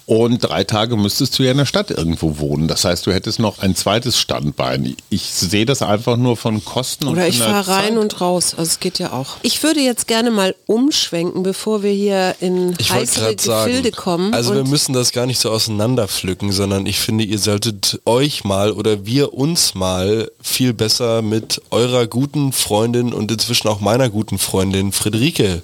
und 0.09 0.39
drei 0.39 0.65
Tage 0.65 0.97
müsstest 0.97 1.39
du 1.39 1.43
ja 1.43 1.53
in 1.53 1.59
der 1.59 1.67
Stadt 1.67 1.91
irgendwo 1.91 2.39
wohnen. 2.39 2.67
Das 2.67 2.85
heißt, 2.85 3.07
du 3.07 3.13
hättest 3.13 3.39
noch 3.39 3.59
ein 3.59 3.77
zweites 3.77 4.19
Standbein. 4.19 4.97
Ich 5.11 5.27
sehe 5.27 5.67
das 5.67 5.83
einfach 5.83 6.17
nur 6.17 6.37
von 6.37 6.65
Kosten 6.65 7.07
Oder 7.07 7.23
und 7.23 7.29
ich 7.29 7.39
fahre 7.39 7.69
rein 7.69 7.99
und 7.99 8.21
raus. 8.21 8.55
Also 8.57 8.69
es 8.69 8.81
geht 8.81 8.99
ja 8.99 9.13
auch. 9.13 9.37
Ich 9.43 9.63
würde 9.63 9.81
jetzt 9.81 10.09
gerne 10.09 10.31
mal 10.31 10.55
umschwenken, 10.67 11.43
bevor 11.43 11.83
wir 11.83 11.93
hier 11.93 12.35
in 12.41 12.75
ich 12.79 12.91
heißere 12.91 13.37
Gefilde 13.37 13.91
sagen, 13.91 13.93
kommen. 13.93 14.35
Also 14.35 14.55
wir 14.55 14.65
müssen 14.65 14.93
das 14.93 15.13
gar 15.13 15.27
nicht 15.27 15.39
so 15.39 15.53
auseinanderpflücken, 15.99 16.53
sondern 16.53 16.87
ich 16.87 16.99
finde, 16.99 17.25
ihr 17.25 17.39
solltet 17.39 18.01
euch 18.05 18.45
mal 18.45 18.73
oder 18.73 19.05
wir 19.07 19.35
uns 19.35 19.75
mal 19.75 20.31
viel 20.41 20.73
besser 20.73 21.23
mit 21.23 21.61
eurer 21.71 22.07
guten 22.07 22.53
Freundin 22.53 23.13
und 23.13 23.31
inzwischen 23.31 23.69
auch 23.69 23.81
meiner 23.81 24.09
guten 24.09 24.39
Freundin 24.39 24.93
Friederike 24.93 25.61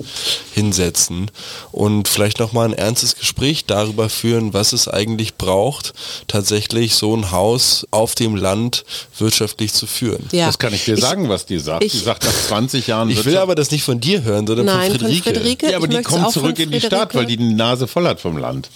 hinsetzen 0.53 1.31
und 1.73 2.09
vielleicht 2.09 2.39
noch 2.39 2.53
mal 2.53 2.65
ein 2.65 2.73
ernstes 2.73 3.17
Gespräch 3.17 3.65
darüber 3.67 4.09
führen, 4.09 4.53
was 4.53 4.73
es 4.73 4.89
eigentlich 4.89 5.37
braucht, 5.37 5.93
tatsächlich 6.27 6.95
so 6.95 7.17
ein 7.17 7.31
Haus 7.31 7.87
auf 7.91 8.15
dem 8.15 8.37
Land 8.37 8.85
wirtschaftlich 9.19 9.73
zu 9.73 9.87
führen. 9.87 10.29
Ja. 10.33 10.47
Das 10.47 10.59
kann 10.59 10.75
ich 10.75 10.85
dir 10.85 10.97
sagen, 10.97 11.29
was 11.29 11.47
die 11.47 11.59
sagt. 11.59 11.85
Ich, 11.85 11.93
die 11.93 11.99
sagt 11.99 12.25
nach 12.25 12.33
20 12.33 12.87
Jahren. 12.87 13.11
Ich 13.11 13.25
will 13.25 13.37
aber 13.37 13.55
das 13.55 13.71
nicht 13.71 13.85
von 13.85 14.01
dir 14.01 14.23
hören, 14.23 14.47
sondern 14.47 14.67
Nein, 14.67 14.91
von 14.91 15.01
Friederike. 15.01 15.23
Von 15.23 15.35
Friederike. 15.35 15.71
Ja, 15.71 15.77
aber 15.77 15.89
die 15.89 16.03
kommt 16.03 16.31
zurück 16.33 16.59
in 16.59 16.71
die 16.71 16.81
Stadt, 16.81 17.15
weil 17.15 17.27
die 17.27 17.37
die 17.37 17.55
Nase 17.55 17.87
voll 17.87 18.07
hat 18.07 18.21
vom 18.21 18.37
Land. 18.37 18.69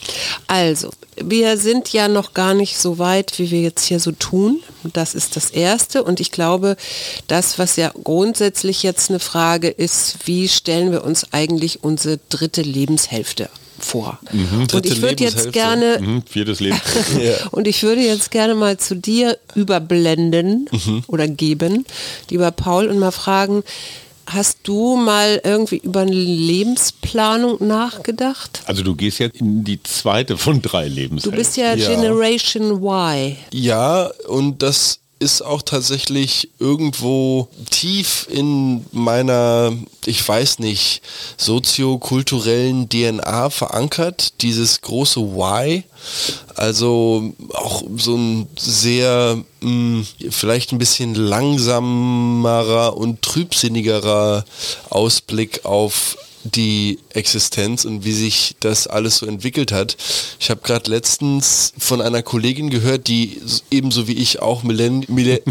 Also, 0.46 0.90
wir 1.16 1.47
sind 1.56 1.92
ja 1.92 2.08
noch 2.08 2.34
gar 2.34 2.54
nicht 2.54 2.78
so 2.78 2.98
weit, 2.98 3.38
wie 3.38 3.50
wir 3.50 3.60
jetzt 3.60 3.84
hier 3.84 4.00
so 4.00 4.12
tun. 4.12 4.60
Das 4.92 5.14
ist 5.14 5.36
das 5.36 5.50
Erste. 5.50 6.04
Und 6.04 6.20
ich 6.20 6.30
glaube, 6.30 6.76
das, 7.26 7.58
was 7.58 7.76
ja 7.76 7.92
grundsätzlich 8.04 8.82
jetzt 8.82 9.10
eine 9.10 9.20
Frage 9.20 9.68
ist, 9.68 10.26
wie 10.26 10.48
stellen 10.48 10.92
wir 10.92 11.04
uns 11.04 11.32
eigentlich 11.32 11.82
unsere 11.82 12.18
dritte 12.28 12.62
Lebenshälfte 12.62 13.48
vor. 13.78 14.18
Mhm, 14.32 14.66
und 14.72 14.86
ich 14.86 15.02
würde 15.02 15.24
jetzt 15.24 15.52
gerne 15.52 15.98
mhm, 16.00 16.22
viertes 16.28 16.60
Leben. 16.60 16.80
und 17.50 17.66
ich 17.66 17.82
würde 17.82 18.00
jetzt 18.00 18.30
gerne 18.30 18.54
mal 18.54 18.78
zu 18.78 18.96
dir 18.96 19.38
überblenden 19.54 20.68
mhm. 20.70 21.04
oder 21.06 21.28
geben, 21.28 21.84
lieber 22.30 22.50
Paul, 22.50 22.88
und 22.88 22.98
mal 22.98 23.12
fragen, 23.12 23.62
Hast 24.30 24.58
du 24.64 24.96
mal 24.96 25.40
irgendwie 25.42 25.78
über 25.78 26.00
eine 26.00 26.12
Lebensplanung 26.12 27.66
nachgedacht? 27.66 28.60
Also 28.66 28.82
du 28.82 28.94
gehst 28.94 29.20
jetzt 29.20 29.40
in 29.40 29.64
die 29.64 29.82
zweite 29.82 30.36
von 30.36 30.60
drei 30.60 30.86
Lebenshälften. 30.86 31.30
Du 31.30 31.36
bist 31.36 31.56
ja, 31.56 31.74
Ja. 31.74 31.88
Generation 31.88 32.82
Y. 32.82 33.36
Ja, 33.52 34.10
und 34.28 34.62
das 34.62 35.00
ist 35.20 35.42
auch 35.42 35.62
tatsächlich 35.62 36.50
irgendwo 36.58 37.48
tief 37.70 38.28
in 38.30 38.86
meiner, 38.92 39.72
ich 40.06 40.26
weiß 40.26 40.60
nicht, 40.60 41.02
soziokulturellen 41.36 42.88
DNA 42.88 43.50
verankert, 43.50 44.40
dieses 44.42 44.80
große 44.80 45.20
Why. 45.20 45.84
Also 46.54 47.32
auch 47.52 47.82
so 47.96 48.16
ein 48.16 48.46
sehr, 48.56 49.42
mh, 49.60 50.04
vielleicht 50.30 50.72
ein 50.72 50.78
bisschen 50.78 51.14
langsamerer 51.14 52.96
und 52.96 53.22
trübsinnigerer 53.22 54.44
Ausblick 54.88 55.64
auf 55.64 56.16
die 56.54 56.98
Existenz 57.10 57.84
und 57.84 58.04
wie 58.04 58.12
sich 58.12 58.56
das 58.60 58.86
alles 58.86 59.18
so 59.18 59.26
entwickelt 59.26 59.72
hat. 59.72 59.96
Ich 60.40 60.50
habe 60.50 60.60
gerade 60.62 60.90
letztens 60.90 61.72
von 61.78 62.00
einer 62.00 62.22
Kollegin 62.22 62.70
gehört, 62.70 63.08
die 63.08 63.40
ebenso 63.70 64.08
wie 64.08 64.14
ich 64.14 64.40
auch 64.40 64.62
Millenn 64.62 65.04
Millen 65.08 65.40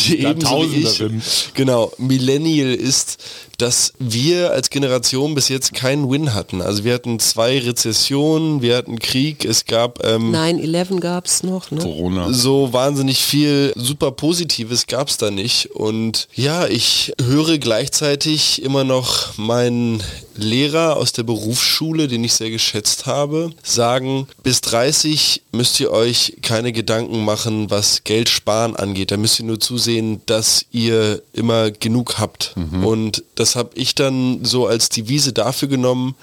die 0.00 0.20
ebenso 0.20 0.70
wie 0.70 0.80
ich, 0.80 0.98
Jahrtausenderin. 0.98 1.22
genau, 1.54 1.92
Millennial 1.98 2.74
ist, 2.74 3.18
dass 3.58 3.92
wir 3.98 4.50
als 4.52 4.70
Generation 4.70 5.34
bis 5.34 5.48
jetzt 5.48 5.74
keinen 5.74 6.10
Win 6.10 6.34
hatten. 6.34 6.60
Also 6.60 6.84
wir 6.84 6.94
hatten 6.94 7.18
zwei 7.18 7.58
Rezessionen, 7.58 8.62
wir 8.62 8.76
hatten 8.76 8.98
Krieg, 8.98 9.44
es 9.44 9.64
gab 9.64 10.04
ähm, 10.04 10.34
9-11 10.34 11.00
gab 11.00 11.26
es 11.26 11.42
noch, 11.42 11.70
ne? 11.70 11.80
Corona. 11.80 12.32
so 12.32 12.72
wahnsinnig 12.72 13.18
viel 13.18 13.72
super 13.76 14.10
Positives 14.10 14.86
gab 14.86 15.08
es 15.08 15.16
da 15.16 15.30
nicht. 15.30 15.70
Und 15.72 16.28
ja, 16.34 16.66
ich 16.66 17.12
höre 17.22 17.58
gleichzeitig 17.58 18.62
immer 18.62 18.84
noch 18.84 19.36
meinen 19.38 20.02
Lehrer 20.36 20.96
aus 20.96 21.12
der 21.12 21.22
Berufsschule, 21.22 22.08
den 22.08 22.24
ich 22.24 22.34
sehr 22.34 22.50
geschätzt 22.50 23.06
habe, 23.06 23.52
sagen, 23.62 24.26
bis 24.42 24.60
30 24.62 25.42
müsst 25.52 25.78
ihr 25.78 25.92
euch 25.92 26.36
keine 26.42 26.72
Gedanken 26.72 27.24
machen, 27.24 27.70
was 27.70 28.02
Geld 28.04 28.28
sparen 28.28 28.74
angeht. 28.74 29.12
Da 29.12 29.16
müsst 29.16 29.38
ihr 29.38 29.46
nur 29.46 29.60
zusehen, 29.60 30.20
dass 30.26 30.66
ihr 30.72 31.22
immer 31.32 31.70
genug 31.70 32.18
habt. 32.18 32.54
Und 32.84 33.22
das 33.36 33.43
habe 33.56 33.70
ich 33.74 33.94
dann 33.94 34.44
so 34.44 34.66
als 34.66 34.88
Devise 34.88 35.32
dafür 35.32 35.68
genommen, 35.68 36.14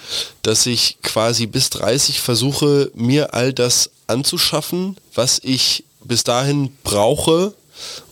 dass 0.41 0.65
ich 0.65 0.97
quasi 1.01 1.45
bis 1.45 1.69
30 1.69 2.21
versuche, 2.21 2.91
mir 2.95 3.33
all 3.33 3.53
das 3.53 3.91
anzuschaffen, 4.07 4.97
was 5.13 5.39
ich 5.43 5.83
bis 6.03 6.23
dahin 6.23 6.71
brauche, 6.83 7.53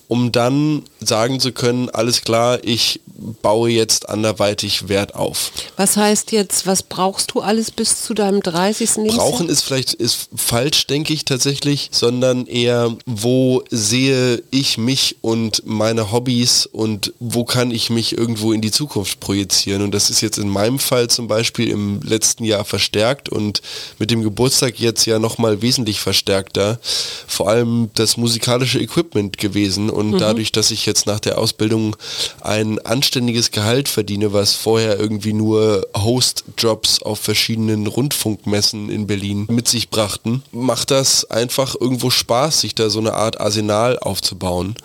um 0.08 0.32
dann 0.32 0.84
sagen 1.00 1.40
zu 1.40 1.52
können, 1.52 1.90
alles 1.90 2.22
klar, 2.22 2.60
ich 2.64 3.02
baue 3.42 3.70
jetzt 3.70 4.10
anderweitig 4.10 4.88
Wert 4.88 5.16
auf. 5.16 5.52
Was 5.78 5.98
heißt 5.98 6.32
jetzt, 6.32 6.66
was 6.66 6.84
brauchst 6.84 7.32
du 7.34 7.42
alles 7.42 7.72
bis 7.72 8.04
zu 8.04 8.14
deinem 8.14 8.42
30. 8.42 8.96
Lebensjahr? 8.98 9.18
Brauchen 9.18 9.50
ist 9.50 9.62
vielleicht 9.62 9.94
ist 9.94 10.30
falsch, 10.36 10.88
denke 10.88 11.14
ich 11.14 11.26
tatsächlich, 11.26 11.90
sondern 11.92 12.46
eher, 12.48 12.96
wo 13.06 13.64
sehe 13.70 14.42
ich 14.52 14.78
mich 14.78 15.18
und 15.22 15.64
meine 15.66 16.12
Hobbys 16.12 16.66
und 16.66 17.14
wo 17.20 17.44
kann 17.44 17.72
ich 17.72 17.90
mich 17.90 18.18
irgendwo 18.18 18.54
in 18.54 18.62
die 18.62 18.72
Zukunft 18.72 19.20
projizieren. 19.20 19.82
Und 19.82 19.92
das 19.92 20.10
ist 20.10 20.22
jetzt 20.22 20.38
in 20.38 20.50
meinem 20.50 20.80
Fall 20.80 21.10
zum 21.10 21.28
Beispiel 21.28 21.70
im 21.70 22.02
letzten 22.02 22.44
Jahr 22.44 22.66
verstärkt 22.66 23.30
und 23.30 23.62
mit 23.98 24.12
dem 24.12 24.24
Geburtstag 24.24 24.80
jetzt 24.80 25.06
ja 25.06 25.20
nochmal 25.20 25.62
wesentlich 25.62 26.00
verstärkter. 26.00 26.80
Vor 27.28 27.50
allem 27.50 27.90
das 27.96 28.18
musikalische 28.18 28.80
Equipment 28.80 29.38
gewesen 29.38 29.90
und 29.90 30.20
dadurch, 30.20 30.52
dass 30.52 30.72
ich 30.72 30.86
jetzt 30.90 31.06
nach 31.06 31.20
der 31.20 31.38
Ausbildung 31.38 31.96
ein 32.42 32.80
anständiges 32.86 33.52
Gehalt 33.52 33.88
verdiene, 33.88 34.34
was 34.34 34.56
vorher 34.56 35.00
irgendwie 35.00 35.34
nur 35.34 35.88
Host-Jobs 35.96 37.02
auf 37.04 37.20
verschiedenen 37.20 37.88
Rundfunkmessen 37.88 38.90
in 38.90 39.08
Berlin 39.08 39.46
mit 39.50 39.68
sich 39.68 39.90
brachten, 39.90 40.44
macht 40.52 40.92
das 40.92 41.30
einfach 41.30 41.76
irgendwo 41.80 42.10
Spaß, 42.10 42.62
sich 42.62 42.76
da 42.76 42.90
so 42.90 43.00
eine 43.00 43.14
Art 43.14 43.40
Arsenal 43.40 43.98
aufzubauen. 44.00 44.76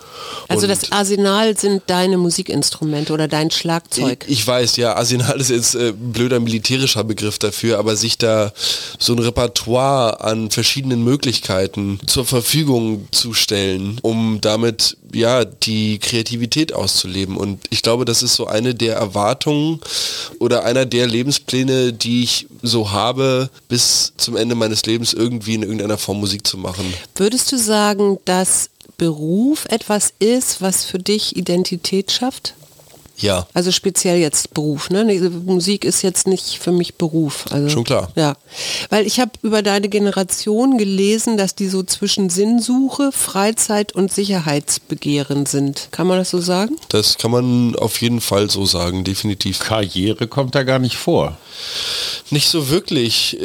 Also 0.47 0.67
Und 0.67 0.69
das 0.69 0.91
Arsenal 0.91 1.57
sind 1.57 1.83
deine 1.87 2.17
Musikinstrumente 2.17 3.11
oder 3.13 3.27
dein 3.27 3.51
Schlagzeug. 3.51 4.25
ich, 4.27 4.39
ich 4.39 4.47
weiß, 4.47 4.77
ja, 4.77 4.95
Arsenal 4.95 5.39
ist 5.41 5.49
jetzt 5.49 5.75
äh, 5.75 5.89
ein 5.89 6.13
blöder 6.13 6.39
militärischer 6.39 7.03
Begriff 7.03 7.39
dafür, 7.39 7.79
aber 7.79 7.95
sich 7.95 8.17
da 8.17 8.53
so 8.99 9.13
ein 9.13 9.19
Repertoire 9.19 10.21
an 10.21 10.51
verschiedenen 10.51 11.03
Möglichkeiten 11.03 11.99
zur 12.05 12.25
Verfügung 12.25 13.07
zu 13.11 13.33
stellen, 13.33 13.99
um 14.01 14.39
damit 14.41 14.97
ja 15.13 15.45
die 15.45 15.94
Kreativität 15.99 16.73
auszuleben. 16.73 17.37
Und 17.37 17.61
ich 17.69 17.81
glaube, 17.81 18.05
das 18.05 18.23
ist 18.23 18.35
so 18.35 18.47
eine 18.47 18.75
der 18.75 18.95
Erwartungen 18.95 19.79
oder 20.39 20.63
einer 20.63 20.85
der 20.85 21.07
Lebenspläne, 21.07 21.93
die 21.93 22.23
ich 22.23 22.47
so 22.61 22.91
habe, 22.91 23.49
bis 23.67 24.13
zum 24.17 24.35
Ende 24.35 24.55
meines 24.55 24.85
Lebens 24.85 25.13
irgendwie 25.13 25.55
in 25.55 25.63
irgendeiner 25.63 25.97
Form 25.97 26.19
Musik 26.19 26.45
zu 26.45 26.57
machen. 26.57 26.93
Würdest 27.15 27.51
du 27.51 27.57
sagen, 27.57 28.19
dass 28.25 28.69
Beruf 28.97 29.65
etwas 29.65 30.13
ist, 30.19 30.61
was 30.61 30.85
für 30.85 30.99
dich 30.99 31.35
Identität 31.35 32.11
schafft? 32.11 32.53
Ja. 33.17 33.47
Also 33.53 33.71
speziell 33.71 34.17
jetzt 34.17 34.53
Beruf, 34.53 34.89
ne? 34.89 35.05
Musik 35.45 35.85
ist 35.85 36.01
jetzt 36.01 36.27
nicht 36.27 36.59
für 36.59 36.71
mich 36.71 36.95
Beruf. 36.95 37.45
Also, 37.49 37.69
Schon 37.69 37.83
klar. 37.83 38.11
Ja, 38.15 38.35
weil 38.89 39.07
ich 39.07 39.19
habe 39.19 39.31
über 39.41 39.61
deine 39.61 39.89
Generation 39.89 40.77
gelesen, 40.77 41.37
dass 41.37 41.55
die 41.55 41.67
so 41.67 41.83
zwischen 41.83 42.29
Sinnsuche, 42.29 43.11
Freizeit 43.11 43.93
und 43.93 44.11
Sicherheitsbegehren 44.11 45.45
sind. 45.45 45.89
Kann 45.91 46.07
man 46.07 46.17
das 46.17 46.29
so 46.29 46.39
sagen? 46.39 46.75
Das 46.89 47.17
kann 47.17 47.31
man 47.31 47.75
auf 47.75 48.01
jeden 48.01 48.21
Fall 48.21 48.49
so 48.49 48.65
sagen, 48.65 49.03
definitiv. 49.03 49.59
Karriere 49.59 50.27
kommt 50.27 50.55
da 50.55 50.63
gar 50.63 50.79
nicht 50.79 50.97
vor. 50.97 51.37
Nicht 52.31 52.49
so 52.49 52.69
wirklich. 52.69 53.37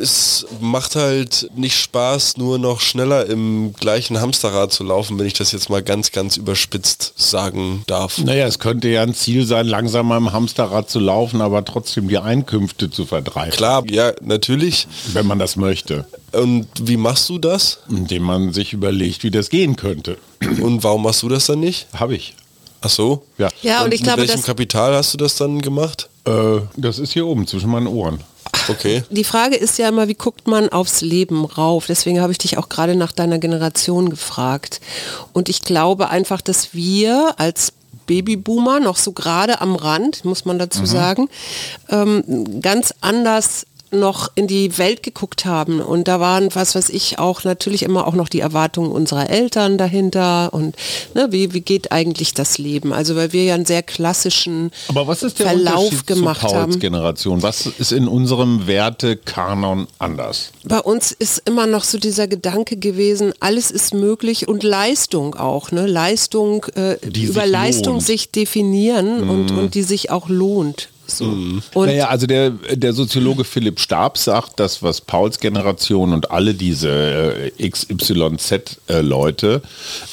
Es 0.00 0.46
macht 0.60 0.96
halt 0.96 1.50
nicht 1.54 1.76
Spaß, 1.76 2.36
nur 2.36 2.58
noch 2.58 2.80
schneller 2.80 3.26
im 3.26 3.74
gleichen 3.74 4.20
Hamsterrad 4.20 4.72
zu 4.72 4.84
laufen, 4.84 5.18
wenn 5.18 5.26
ich 5.26 5.34
das 5.34 5.52
jetzt 5.52 5.68
mal 5.68 5.82
ganz, 5.82 6.12
ganz 6.12 6.36
überspitzt 6.36 7.12
sagen 7.16 7.82
darf. 7.86 8.18
Naja, 8.18 8.46
es 8.46 8.58
könnte 8.58 8.88
ja 8.88 9.02
ein 9.02 9.14
Ziel 9.18 9.46
sein, 9.46 9.66
langsamer 9.66 10.16
im 10.16 10.32
Hamsterrad 10.32 10.88
zu 10.88 11.00
laufen, 11.00 11.40
aber 11.40 11.64
trotzdem 11.64 12.08
die 12.08 12.18
Einkünfte 12.18 12.90
zu 12.90 13.04
verdreifachen. 13.06 13.56
Klar, 13.56 13.84
ja, 13.90 14.12
natürlich. 14.22 14.86
Wenn 15.12 15.26
man 15.26 15.38
das 15.38 15.56
möchte. 15.56 16.06
Und 16.32 16.66
wie 16.80 16.96
machst 16.96 17.28
du 17.28 17.38
das? 17.38 17.80
Indem 17.88 18.22
man 18.22 18.52
sich 18.52 18.72
überlegt, 18.72 19.22
wie 19.24 19.30
das 19.30 19.50
gehen 19.50 19.76
könnte. 19.76 20.18
Und 20.60 20.84
warum 20.84 21.02
machst 21.02 21.22
du 21.22 21.28
das 21.28 21.46
dann 21.46 21.60
nicht? 21.60 21.86
Habe 21.92 22.14
ich. 22.14 22.34
Ach 22.80 22.90
so? 22.90 23.24
Ja. 23.38 23.48
Ja, 23.62 23.84
und, 23.84 23.92
ich 23.92 24.00
mit 24.00 24.04
glaube, 24.04 24.22
welchem 24.22 24.36
dass 24.36 24.44
Kapital 24.44 24.94
hast 24.94 25.12
du 25.12 25.18
das 25.18 25.36
dann 25.36 25.60
gemacht? 25.60 26.08
Äh, 26.24 26.60
das 26.76 26.98
ist 26.98 27.12
hier 27.12 27.26
oben 27.26 27.46
zwischen 27.46 27.70
meinen 27.70 27.86
Ohren. 27.86 28.20
Okay. 28.68 29.02
die 29.10 29.24
Frage 29.24 29.56
ist 29.56 29.78
ja 29.78 29.88
immer, 29.88 30.08
wie 30.08 30.14
guckt 30.14 30.46
man 30.46 30.68
aufs 30.68 31.00
Leben 31.00 31.44
rauf? 31.44 31.86
Deswegen 31.86 32.20
habe 32.20 32.32
ich 32.32 32.38
dich 32.38 32.58
auch 32.58 32.68
gerade 32.68 32.96
nach 32.96 33.12
deiner 33.12 33.38
Generation 33.38 34.10
gefragt. 34.10 34.80
Und 35.32 35.48
ich 35.48 35.62
glaube 35.62 36.10
einfach, 36.10 36.40
dass 36.40 36.74
wir 36.74 37.34
als 37.38 37.72
Babyboomer 38.08 38.80
noch 38.80 38.96
so 38.96 39.12
gerade 39.12 39.60
am 39.60 39.76
Rand, 39.76 40.24
muss 40.24 40.44
man 40.44 40.58
dazu 40.58 40.84
sagen, 40.86 41.28
ähm, 41.90 42.60
ganz 42.60 42.92
anders 43.00 43.66
noch 43.90 44.30
in 44.34 44.46
die 44.46 44.76
Welt 44.78 45.02
geguckt 45.02 45.44
haben 45.44 45.80
und 45.80 46.08
da 46.08 46.20
waren 46.20 46.48
was 46.54 46.74
weiß 46.74 46.88
ich 46.90 47.18
auch 47.18 47.44
natürlich 47.44 47.82
immer 47.82 48.06
auch 48.06 48.14
noch 48.14 48.28
die 48.28 48.40
Erwartungen 48.40 48.90
unserer 48.92 49.30
Eltern 49.30 49.78
dahinter 49.78 50.52
und 50.52 50.76
ne, 51.14 51.28
wie, 51.30 51.52
wie 51.54 51.60
geht 51.60 51.92
eigentlich 51.92 52.34
das 52.34 52.58
Leben 52.58 52.92
also 52.92 53.16
weil 53.16 53.32
wir 53.32 53.44
ja 53.44 53.54
einen 53.54 53.66
sehr 53.66 53.82
klassischen 53.82 54.70
Aber 54.88 55.06
was 55.06 55.22
ist 55.22 55.38
der 55.38 55.46
Verlauf 55.48 55.84
Unterschied 55.84 56.06
gemacht 56.06 56.40
zu 56.40 56.46
Pauls 56.46 56.58
haben 56.58 56.78
Generation? 56.78 57.42
Was 57.42 57.66
ist 57.66 57.92
in 57.92 58.08
unserem 58.08 58.66
Wertekanon 58.66 59.86
anders? 59.98 60.50
bei 60.64 60.80
uns 60.80 61.12
ist 61.12 61.42
immer 61.46 61.66
noch 61.66 61.84
so 61.84 61.98
dieser 61.98 62.26
Gedanke 62.28 62.76
gewesen, 62.76 63.32
alles 63.40 63.70
ist 63.70 63.94
möglich 63.94 64.48
und 64.48 64.62
Leistung 64.62 65.34
auch, 65.34 65.72
ne? 65.72 65.86
Leistung, 65.86 66.64
äh, 66.74 66.96
Die 67.04 67.24
über 67.24 67.42
sich 67.42 67.50
Leistung 67.50 67.94
lohnt. 67.94 68.06
sich 68.06 68.30
definieren 68.30 69.28
und, 69.28 69.50
und 69.50 69.74
die 69.74 69.82
sich 69.82 70.10
auch 70.10 70.28
lohnt. 70.28 70.88
So. 71.10 71.24
Und 71.24 71.62
naja, 71.86 72.08
also 72.08 72.26
der, 72.26 72.50
der 72.50 72.92
Soziologe 72.92 73.44
Philipp 73.44 73.80
Stab 73.80 74.18
sagt, 74.18 74.60
dass 74.60 74.82
was 74.82 75.00
Pauls 75.00 75.40
Generation 75.40 76.12
und 76.12 76.30
alle 76.30 76.52
diese 76.54 77.50
äh, 77.58 77.68
XYZ-Leute, 77.68 79.62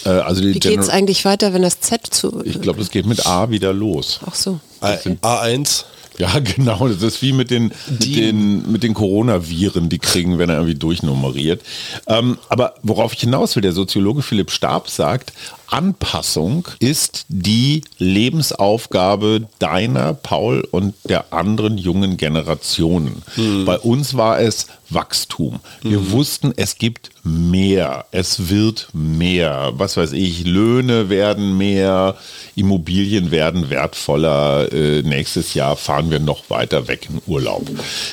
äh, 0.06 0.10
also 0.10 0.42
die 0.42 0.54
wie 0.56 0.60
geht 0.60 0.80
es 0.80 0.90
eigentlich 0.90 1.26
weiter, 1.26 1.54
wenn 1.54 1.62
das 1.62 1.82
Z 1.82 2.08
zu... 2.08 2.42
ich 2.46 2.62
glaube, 2.62 2.82
es 2.82 2.90
geht 2.92 3.06
mit 3.06 3.26
A 3.26 3.50
wieder 3.50 3.74
los. 3.74 4.20
Ach 4.26 4.36
so. 4.36 4.60
A- 4.82 4.94
A1. 5.22 5.84
Ja, 6.18 6.40
genau. 6.44 6.88
Das 6.88 7.02
ist 7.02 7.22
wie 7.22 7.34
mit 7.34 7.52
den, 7.52 7.74
mit 7.90 8.16
den, 8.16 8.72
mit 8.72 8.84
den 8.84 8.94
Coronaviren, 8.94 9.90
die 9.90 10.00
kriegen, 10.00 10.38
wenn 10.38 10.50
er 10.50 10.56
irgendwie 10.56 10.76
durchnummeriert. 10.76 11.62
Ähm, 12.08 12.38
aber 12.50 12.76
worauf 12.84 13.14
ich 13.14 13.20
hinaus 13.20 13.56
will, 13.56 13.62
der 13.62 13.74
Soziologe 13.74 14.22
Philipp 14.22 14.52
Stab 14.52 14.90
sagt, 14.90 15.34
Anpassung 15.68 16.68
ist 16.80 17.26
die 17.30 17.82
Lebensaufgabe 17.98 19.48
deiner, 19.60 20.14
Paul 20.14 20.68
und 20.72 20.94
der 21.06 21.34
anderen 21.34 21.78
jungen 21.78 22.18
Generationen. 22.18 23.24
Bei 23.66 23.78
uns 23.80 24.16
war 24.16 24.40
es 24.40 24.68
Wachstum. 24.90 25.60
Wir 25.82 26.12
wussten, 26.12 26.54
es 26.56 26.78
gibt 26.78 27.12
mehr, 27.24 28.06
es 28.12 28.50
wird 28.50 28.90
mehr. 28.94 29.74
Was 29.76 29.98
weiß 29.98 30.12
ich, 30.14 30.46
Löhne 30.46 31.10
werden 31.10 31.58
mehr, 31.58 32.16
Immobilien 32.56 33.32
werden 33.32 33.70
wertvoller. 33.70 34.72
Äh, 34.72 35.02
nächstes 35.02 35.54
Jahr 35.54 35.76
fahren 35.76 36.12
wir 36.12 36.20
noch 36.20 36.50
weiter 36.50 36.88
weg 36.88 37.10
in 37.10 37.22
Urlaub. 37.26 37.68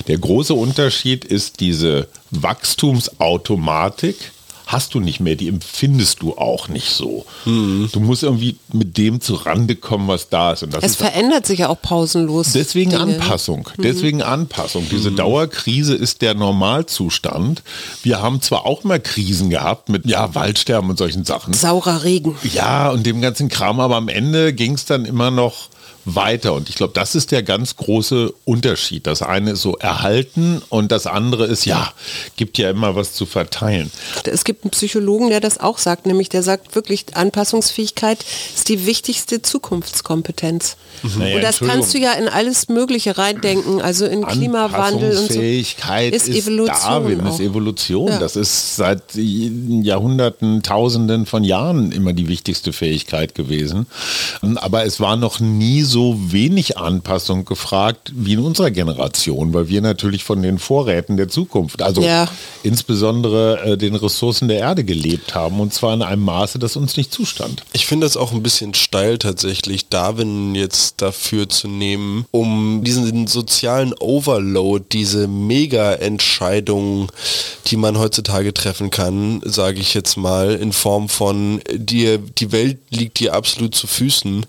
Der 0.09 0.19
große 0.19 0.55
Unterschied 0.55 1.25
ist 1.25 1.61
diese 1.61 2.09
Wachstumsautomatik 2.31 4.17
hast 4.73 4.95
du 4.95 5.01
nicht 5.01 5.21
mehr, 5.21 5.37
die 5.37 5.49
empfindest 5.49 6.23
du 6.23 6.37
auch 6.37 6.69
nicht 6.69 6.91
so. 6.91 7.27
Mhm. 7.45 7.91
Du 7.93 8.01
musst 8.01 8.23
irgendwie 8.23 8.57
mit 8.73 8.97
dem 8.97 9.21
zu 9.21 9.35
Rande 9.35 9.77
kommen, 9.77 10.09
was 10.09 10.31
da 10.31 10.53
ist. 10.53 10.63
Und 10.63 10.75
das 10.75 10.83
es 10.83 10.93
ist 10.93 10.97
verändert 10.97 11.47
sich 11.47 11.61
ja 11.61 11.69
auch 11.69 11.81
pausenlos. 11.81 12.53
Deswegen 12.53 12.91
Dinge. 12.91 13.03
Anpassung. 13.03 13.69
Mhm. 13.77 13.83
Deswegen 13.83 14.23
Anpassung. 14.23 14.87
Diese 14.91 15.11
mhm. 15.11 15.17
Dauerkrise 15.17 15.95
ist 15.95 16.23
der 16.23 16.35
Normalzustand. 16.35 17.63
Wir 18.03 18.23
haben 18.23 18.41
zwar 18.41 18.65
auch 18.65 18.83
mal 18.85 18.99
Krisen 18.99 19.51
gehabt 19.51 19.91
mit 19.91 20.07
ja, 20.07 20.35
Waldsterben 20.35 20.89
und 20.91 20.97
solchen 20.97 21.25
Sachen. 21.25 21.53
Saurer 21.53 22.03
Regen. 22.05 22.37
Ja, 22.55 22.91
und 22.91 23.05
dem 23.05 23.21
ganzen 23.21 23.49
Kram, 23.49 23.79
aber 23.79 23.97
am 23.97 24.09
Ende 24.09 24.55
ging 24.55 24.73
es 24.75 24.87
dann 24.87 25.05
immer 25.05 25.31
noch 25.31 25.69
weiter. 26.05 26.55
Und 26.55 26.69
ich 26.69 26.75
glaube, 26.75 26.93
das 26.95 27.15
ist 27.15 27.31
der 27.31 27.43
ganz 27.43 27.77
große 27.77 28.33
Unterschied. 28.45 29.07
Das 29.07 29.23
eine 29.23 29.53
ist 29.53 29.63
so 29.63 29.77
erhalten 29.77 30.63
und 30.69 30.93
das 30.93 31.07
andere 31.07 31.47
ist, 31.47 31.65
ja, 31.65 31.93
gibt 32.37 32.59
ja 32.59 32.71
immer 32.71 32.97
was 32.97 33.13
zu 33.13 33.27
verteilen. 33.27 33.91
Es 34.25 34.45
gibt 34.45 34.65
einen 34.65 34.71
Psychologen, 34.71 35.31
der 35.31 35.41
das 35.41 35.59
auch 35.59 35.79
sagt, 35.79 36.07
nämlich 36.07 36.29
der 36.29 36.43
sagt 36.43 36.75
wirklich, 36.75 37.07
Anpassungsfähigkeit 37.15 38.25
ist 38.55 38.69
die 38.69 38.87
wichtigste 38.87 39.43
Zukunftskompetenz. 39.43 40.77
Mhm. 41.03 41.11
Naja, 41.19 41.37
und 41.37 41.43
das 41.43 41.59
kannst 41.61 41.95
du 41.95 41.99
ja 41.99 42.13
in 42.13 42.29
alles 42.29 42.69
Mögliche 42.69 43.17
reindenken, 43.19 43.81
also 43.81 44.07
in 44.07 44.27
Klimawandel 44.27 45.17
und 45.17 45.33
so. 45.33 45.39
Fähigkeit 45.41 46.13
ist, 46.15 46.29
ist 46.29 46.47
Evolution. 46.47 47.27
Ist 47.27 47.41
Evolution. 47.41 48.09
Ja. 48.09 48.19
Das 48.19 48.37
ist 48.37 48.77
seit 48.77 49.03
Jahrhunderten, 49.15 50.63
Tausenden 50.63 51.27
von 51.27 51.45
Jahren 51.45 51.93
immer 51.93 52.13
die 52.13 52.29
wichtigste 52.29 52.73
Fähigkeit 52.73 53.35
gewesen. 53.35 53.87
Aber 54.57 54.85
es 54.85 54.99
war 55.01 55.17
noch 55.17 55.41
nie 55.41 55.83
so 55.83 55.92
so 55.93 56.17
wenig 56.33 56.79
Anpassung 56.79 57.45
gefragt 57.45 58.13
wie 58.15 58.33
in 58.33 58.39
unserer 58.39 58.71
Generation, 58.71 59.53
weil 59.53 59.69
wir 59.69 59.83
natürlich 59.83 60.25
von 60.25 60.43
den 60.43 60.59
Vorräten 60.59 61.19
der 61.19 61.29
Zukunft, 61.29 61.83
also 61.83 62.01
ja. 62.01 62.29
insbesondere 62.63 63.61
äh, 63.63 63.77
den 63.77 63.95
Ressourcen 63.95 64.49
der 64.49 64.59
Erde 64.59 64.85
gelebt 64.85 65.35
haben 65.35 65.61
und 65.61 65.75
zwar 65.75 65.93
in 65.93 66.03
einem 66.03 66.23
Maße, 66.23 66.59
das 66.59 66.77
uns 66.77 66.97
nicht 66.97 67.13
zustand. 67.13 67.65
Ich 67.75 67.87
finde 67.87 68.07
das 68.07 68.17
auch 68.17 68.33
ein 68.33 68.43
bisschen 68.43 68.73
steil 68.73 69.19
tatsächlich, 69.19 69.89
Darwin 69.89 70.55
jetzt 70.55 71.03
dafür 71.03 71.49
zu 71.49 71.69
nehmen, 71.69 72.25
um 72.31 72.83
diesen 72.83 73.27
sozialen 73.27 73.93
Overload, 73.93 74.87
diese 74.93 75.29
Mega-Entscheidungen, 75.29 77.09
die 77.67 77.77
man 77.77 77.99
heutzutage 77.99 78.55
treffen 78.55 78.89
kann, 78.89 79.43
sage 79.45 79.81
ich 79.81 79.93
jetzt 79.93 80.17
mal, 80.17 80.55
in 80.55 80.73
Form 80.73 81.11
von 81.11 81.61
dir, 81.71 82.17
die 82.17 82.51
Welt 82.51 82.79
liegt 82.89 83.21
dir 83.21 83.35
absolut 83.35 83.75
zu 83.75 83.87
Füßen, 83.87 84.47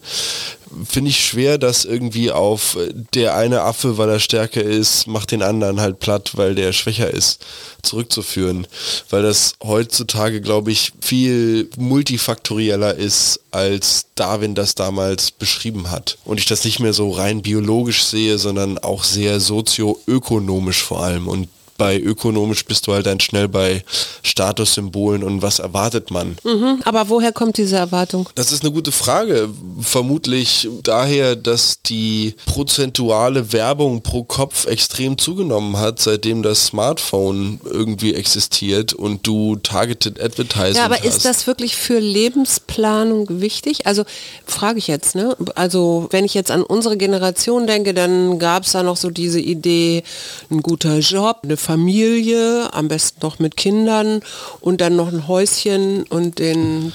finde 0.88 1.10
ich 1.10 1.26
schwer, 1.26 1.58
dass 1.58 1.86
irgendwie 1.86 2.32
auf 2.32 2.76
äh, 2.76 2.94
der 3.14 3.36
eine 3.36 3.62
Affe, 3.62 3.98
weil 3.98 4.10
er 4.10 4.20
stärker 4.20 4.62
ist, 4.62 5.08
macht 5.08 5.32
den 5.32 5.42
anderen 5.42 5.80
halt 5.80 6.00
platt, 6.00 6.32
weil 6.36 6.56
der 6.56 6.74
schwächer 6.74 7.12
ist, 7.12 7.46
zurückzuführen. 7.82 8.68
Weil 9.10 9.24
das 9.24 9.54
heutzutage, 9.64 10.42
glaube 10.42 10.72
ich, 10.72 10.92
viel 11.02 11.70
multifaktorieller 11.78 12.96
ist, 12.96 13.40
als 13.52 14.08
Darwin 14.16 14.56
das 14.56 14.76
damals 14.76 15.32
beschrieben 15.32 15.92
hat. 15.92 16.18
Und 16.26 16.40
ich 16.40 16.46
das 16.46 16.66
nicht 16.66 16.80
mehr 16.80 16.94
so 16.94 17.12
rein 17.12 17.42
biologisch 17.42 18.04
sehe, 18.04 18.38
sondern 18.38 18.78
auch 18.78 19.04
sehr 19.04 19.40
sozioökonomisch 19.40 20.82
vor 20.82 21.04
allem. 21.04 21.28
Und 21.28 21.48
bei 21.78 22.00
ökonomisch 22.00 22.66
bist 22.66 22.88
du 22.88 22.94
halt 22.94 23.06
dann 23.06 23.20
schnell 23.20 23.48
bei 23.48 23.84
Statussymbolen 24.22 25.24
und 25.24 25.42
was 25.42 25.60
erwartet 25.60 26.12
man. 26.12 26.36
Mhm, 26.44 26.82
aber 26.86 27.10
woher 27.10 27.32
kommt 27.32 27.58
diese 27.58 27.78
Erwartung? 27.78 28.30
Das 28.36 28.52
ist 28.52 28.64
eine 28.64 28.72
gute 28.72 28.92
Frage. 28.92 29.50
Vermutlich 29.80 30.68
daher, 30.84 31.36
dass 31.36 31.82
die 31.82 32.36
prozentuale 32.46 33.54
Werbung 33.54 34.02
pro 34.02 34.24
Kopf 34.24 34.66
extrem 34.66 35.18
zugenommen 35.18 35.78
hat, 35.78 36.00
seitdem 36.00 36.44
das 36.44 36.66
Smartphone 36.68 37.60
irgendwie 37.66 38.14
existiert 38.14 38.94
und 38.94 39.26
du 39.26 39.56
Targeted 39.58 40.22
Advertising 40.22 40.76
Ja, 40.76 40.86
aber 40.86 40.96
hast. 40.98 41.06
ist 41.06 41.26
das 41.26 41.48
wirklich 41.48 41.76
für 41.76 42.00
Lebensplanung 42.00 43.42
wichtig? 43.42 43.88
Also 43.88 44.04
frage 44.46 44.80
ich 44.80 44.88
jetzt, 44.88 45.16
ne? 45.16 45.36
Also 45.56 46.08
wenn 46.12 46.26
ich 46.26 46.34
jetzt 46.34 46.52
an 46.52 46.64
unsere 46.64 46.98
Generation 46.98 47.68
denke, 47.68 47.94
dann 47.94 48.40
gab 48.40 48.64
es 48.64 48.72
da 48.72 48.84
noch 48.84 48.98
so 48.98 49.10
diese 49.10 49.40
Idee, 49.40 50.04
ein 50.50 50.62
guter 50.62 51.00
Job, 51.00 51.40
eine 51.44 51.58
Familie, 51.64 52.74
am 52.74 52.88
besten 52.88 53.20
noch 53.24 53.40
mit 53.40 53.58
Kindern 53.58 54.22
und 54.60 54.82
dann 54.82 54.96
noch 54.96 55.08
ein 55.12 55.28
Häuschen 55.28 56.04
und 56.04 56.40
den 56.40 56.94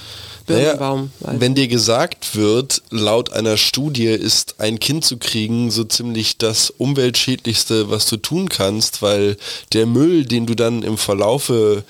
Birnbaum. 0.49 1.11
Naja, 1.19 1.39
wenn 1.39 1.55
dir 1.55 1.67
gesagt 1.67 2.35
wird, 2.35 2.81
laut 2.89 3.31
einer 3.31 3.57
Studie 3.57 4.07
ist 4.07 4.55
ein 4.59 4.79
Kind 4.79 5.05
zu 5.05 5.17
kriegen 5.17 5.71
so 5.71 5.83
ziemlich 5.83 6.37
das 6.37 6.69
umweltschädlichste, 6.71 7.89
was 7.89 8.07
du 8.07 8.17
tun 8.17 8.49
kannst, 8.49 9.01
weil 9.01 9.37
der 9.73 9.85
Müll, 9.85 10.25
den 10.25 10.45
du 10.45 10.55
dann 10.55 10.83
im 10.83 10.97
Verlaufe 10.97 11.83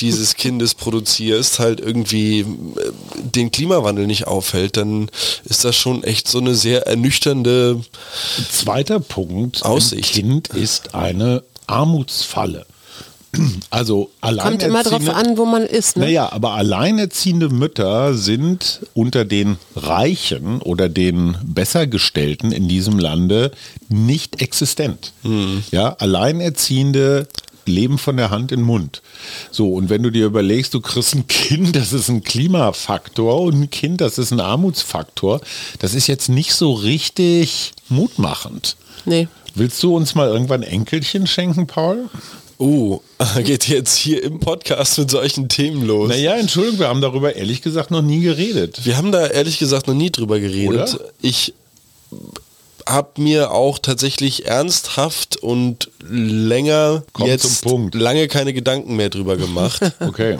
dieses 0.00 0.34
Kindes 0.34 0.74
produzierst, 0.74 1.58
halt 1.58 1.80
irgendwie 1.80 2.40
äh, 2.40 2.46
den 3.22 3.50
Klimawandel 3.50 4.06
nicht 4.06 4.26
aufhält, 4.26 4.76
dann 4.76 5.10
ist 5.44 5.64
das 5.64 5.76
schon 5.76 6.02
echt 6.02 6.28
so 6.28 6.38
eine 6.38 6.54
sehr 6.54 6.86
ernüchternde 6.86 7.80
Zweiter 8.50 9.00
Punkt. 9.00 9.64
Aussicht. 9.64 10.16
Ein 10.16 10.20
Kind 10.20 10.48
ist 10.48 10.94
eine 10.94 11.42
Armutsfalle. 11.70 12.66
Also 13.70 14.10
Kommt 14.20 14.62
immer 14.64 14.82
darauf 14.82 15.08
an, 15.08 15.36
wo 15.36 15.44
man 15.44 15.62
ist. 15.62 15.96
Ne? 15.96 16.06
Naja, 16.06 16.32
aber 16.32 16.54
alleinerziehende 16.54 17.48
Mütter 17.48 18.14
sind 18.14 18.80
unter 18.92 19.24
den 19.24 19.56
Reichen 19.76 20.60
oder 20.60 20.88
den 20.88 21.36
Bessergestellten 21.44 22.50
in 22.50 22.66
diesem 22.66 22.98
Lande 22.98 23.52
nicht 23.88 24.42
existent. 24.42 25.12
Mhm. 25.22 25.62
Ja, 25.70 25.94
Alleinerziehende 26.00 27.28
leben 27.66 27.98
von 27.98 28.16
der 28.16 28.30
Hand 28.30 28.52
in 28.52 28.60
den 28.60 28.66
Mund. 28.66 29.02
So, 29.50 29.72
und 29.72 29.88
wenn 29.90 30.02
du 30.02 30.10
dir 30.10 30.26
überlegst, 30.26 30.74
du 30.74 30.80
kriegst 30.80 31.14
ein 31.14 31.26
Kind, 31.26 31.76
das 31.76 31.92
ist 31.92 32.08
ein 32.08 32.24
Klimafaktor 32.24 33.40
und 33.40 33.60
ein 33.60 33.70
Kind, 33.70 34.00
das 34.00 34.18
ist 34.18 34.32
ein 34.32 34.40
Armutsfaktor, 34.40 35.40
das 35.78 35.94
ist 35.94 36.06
jetzt 36.06 36.28
nicht 36.28 36.52
so 36.52 36.72
richtig 36.72 37.72
mutmachend. 37.88 38.76
Nee. 39.04 39.28
Willst 39.54 39.82
du 39.82 39.96
uns 39.96 40.14
mal 40.14 40.28
irgendwann 40.28 40.62
Enkelchen 40.62 41.26
schenken, 41.26 41.66
Paul? 41.66 42.08
Oh, 42.58 43.00
geht 43.44 43.68
jetzt 43.68 43.96
hier 43.96 44.22
im 44.22 44.38
Podcast 44.38 44.98
mit 44.98 45.10
solchen 45.10 45.48
Themen 45.48 45.86
los? 45.86 46.10
Naja, 46.10 46.36
Entschuldigung, 46.36 46.78
wir 46.78 46.88
haben 46.88 47.00
darüber 47.00 47.34
ehrlich 47.34 47.62
gesagt 47.62 47.90
noch 47.90 48.02
nie 48.02 48.20
geredet. 48.20 48.84
Wir 48.84 48.96
haben 48.96 49.12
da 49.12 49.26
ehrlich 49.26 49.58
gesagt 49.58 49.86
noch 49.86 49.94
nie 49.94 50.10
drüber 50.10 50.38
geredet. 50.40 50.94
Oder? 50.94 51.04
Ich 51.22 51.54
habe 52.86 53.20
mir 53.20 53.52
auch 53.52 53.78
tatsächlich 53.78 54.46
ernsthaft 54.46 55.36
und 55.36 55.90
länger 56.08 57.02
Kommt 57.12 57.28
jetzt 57.28 57.64
lange 57.94 58.28
keine 58.28 58.52
Gedanken 58.52 58.96
mehr 58.96 59.10
drüber 59.10 59.36
gemacht. 59.36 59.80
okay. 60.00 60.38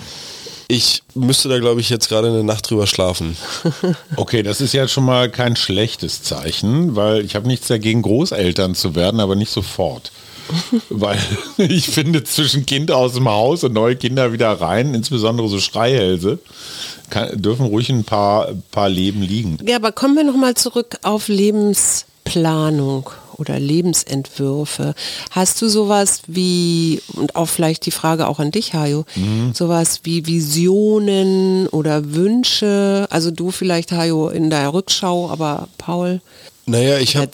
Ich 0.71 1.03
müsste 1.17 1.49
da, 1.49 1.59
glaube 1.59 1.81
ich, 1.81 1.91
jetzt 1.91 2.09
gerade 2.09 2.29
eine 2.29 2.45
Nacht 2.45 2.71
drüber 2.71 2.87
schlafen. 2.87 3.37
Okay, 4.17 4.43
das 4.43 4.61
ist 4.61 4.73
ja 4.73 4.87
schon 4.87 5.05
mal 5.05 5.29
kein 5.31 5.57
schlechtes 5.57 6.23
Zeichen, 6.23 6.95
weil 6.95 7.25
ich 7.25 7.35
habe 7.35 7.49
nichts 7.49 7.67
dagegen, 7.67 8.03
Großeltern 8.03 8.75
zu 8.75 8.95
werden, 8.95 9.19
aber 9.19 9.35
nicht 9.35 9.51
sofort. 9.51 10.13
weil 10.91 11.19
ich 11.59 11.89
finde, 11.89 12.23
zwischen 12.23 12.67
Kind 12.67 12.93
aus 12.93 13.15
dem 13.15 13.29
Haus 13.29 13.65
und 13.65 13.73
neue 13.73 13.97
Kinder 13.97 14.33
wieder 14.33 14.53
rein, 14.53 14.95
insbesondere 14.95 15.49
so 15.49 15.59
Schreihälse, 15.59 16.39
kann, 17.09 17.41
dürfen 17.41 17.67
ruhig 17.67 17.89
ein 17.89 18.05
paar, 18.05 18.49
paar 18.71 18.89
Leben 18.89 19.23
liegen. 19.23 19.59
Ja, 19.67 19.77
aber 19.77 19.91
kommen 19.91 20.15
wir 20.17 20.25
nochmal 20.25 20.55
zurück 20.55 20.99
auf 21.03 21.29
Lebensplanung 21.29 23.11
oder 23.41 23.59
Lebensentwürfe. 23.59 24.95
Hast 25.31 25.61
du 25.63 25.69
sowas 25.69 26.23
wie, 26.27 27.01
und 27.15 27.37
auch 27.37 27.49
vielleicht 27.49 27.87
die 27.87 27.91
Frage 27.91 28.29
auch 28.29 28.39
an 28.39 28.51
dich, 28.51 28.75
Hajo, 28.75 29.05
mhm. 29.17 29.53
sowas 29.55 30.01
wie 30.05 30.27
Visionen 30.27 31.67
oder 31.69 32.13
Wünsche? 32.13 33.07
Also 33.11 33.31
du 33.31 33.51
vielleicht, 33.51 33.93
Hajo, 33.93 34.29
in 34.29 34.51
der 34.51 34.73
Rückschau, 34.73 35.31
aber 35.31 35.69
Paul? 35.79 36.21
Naja, 36.71 36.99
ich 36.99 37.17
habe 37.17 37.33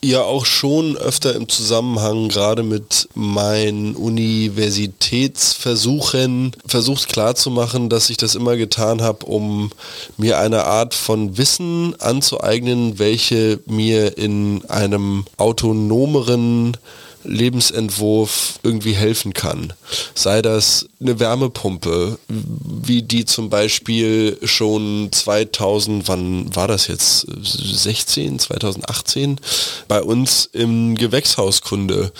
ja 0.00 0.22
auch 0.22 0.46
schon 0.46 0.96
öfter 0.96 1.34
im 1.34 1.48
Zusammenhang 1.48 2.28
gerade 2.28 2.62
mit 2.62 3.08
meinen 3.14 3.96
Universitätsversuchen 3.96 6.52
versucht 6.64 7.08
klarzumachen, 7.08 7.88
dass 7.88 8.10
ich 8.10 8.16
das 8.16 8.36
immer 8.36 8.56
getan 8.56 9.02
habe, 9.02 9.26
um 9.26 9.72
mir 10.18 10.38
eine 10.38 10.66
Art 10.66 10.94
von 10.94 11.36
Wissen 11.36 12.00
anzueignen, 12.00 13.00
welche 13.00 13.58
mir 13.66 14.16
in 14.16 14.64
einem 14.66 15.24
autonomeren 15.36 16.76
Lebensentwurf 17.24 18.58
irgendwie 18.62 18.92
helfen 18.92 19.34
kann. 19.34 19.72
Sei 20.14 20.42
das 20.42 20.86
eine 21.00 21.18
Wärmepumpe, 21.18 22.18
wie 22.28 23.02
die 23.02 23.24
zum 23.24 23.50
Beispiel 23.50 24.38
schon 24.42 25.08
2000, 25.12 26.08
wann 26.08 26.54
war 26.54 26.68
das 26.68 26.86
jetzt, 26.86 27.26
16, 27.42 28.38
2018, 28.38 29.40
bei 29.88 30.02
uns 30.02 30.48
im 30.52 30.94
Gewächshauskunde 30.94 32.12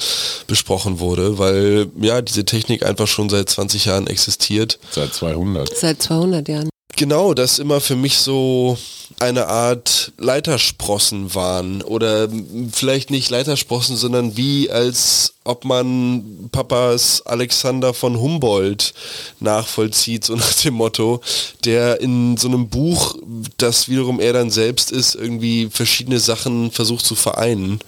besprochen 0.47 1.01
wurde, 1.01 1.39
weil 1.39 1.89
ja, 2.01 2.23
diese 2.23 2.45
Technik 2.45 2.85
einfach 2.85 3.07
schon 3.07 3.29
seit 3.29 3.49
20 3.49 3.87
Jahren 3.87 4.07
existiert. 4.07 4.79
Seit 4.91 5.15
200. 5.15 5.77
Seit 5.77 6.03
200 6.03 6.49
Jahren. 6.49 6.71
Genau, 7.01 7.33
das 7.33 7.59
immer 7.59 7.81
für 7.81 7.97
mich 7.97 8.19
so 8.19 8.77
eine 9.19 9.47
Art 9.47 10.13
Leitersprossen 10.19 11.35
waren 11.35 11.81
oder 11.81 12.29
vielleicht 12.71 13.11
nicht 13.11 13.31
Leitersprossen, 13.31 13.97
sondern 13.97 14.37
wie 14.37 14.71
als 14.71 15.33
ob 15.43 15.65
man 15.65 16.49
Papas 16.53 17.23
Alexander 17.27 17.95
von 17.95 18.21
Humboldt 18.21 18.93
nachvollzieht, 19.41 20.25
so 20.25 20.35
nach 20.37 20.53
dem 20.55 20.75
Motto, 20.75 21.21
der 21.65 22.01
in 22.01 22.37
so 22.37 22.49
einem 22.49 22.69
Buch, 22.69 23.17
das 23.57 23.89
wiederum 23.89 24.21
er 24.21 24.35
dann 24.35 24.51
selbst 24.51 24.93
ist, 24.93 25.15
irgendwie 25.15 25.69
verschiedene 25.73 26.21
Sachen 26.21 26.71
versucht 26.71 27.05
zu 27.05 27.15
vereinen, 27.15 27.81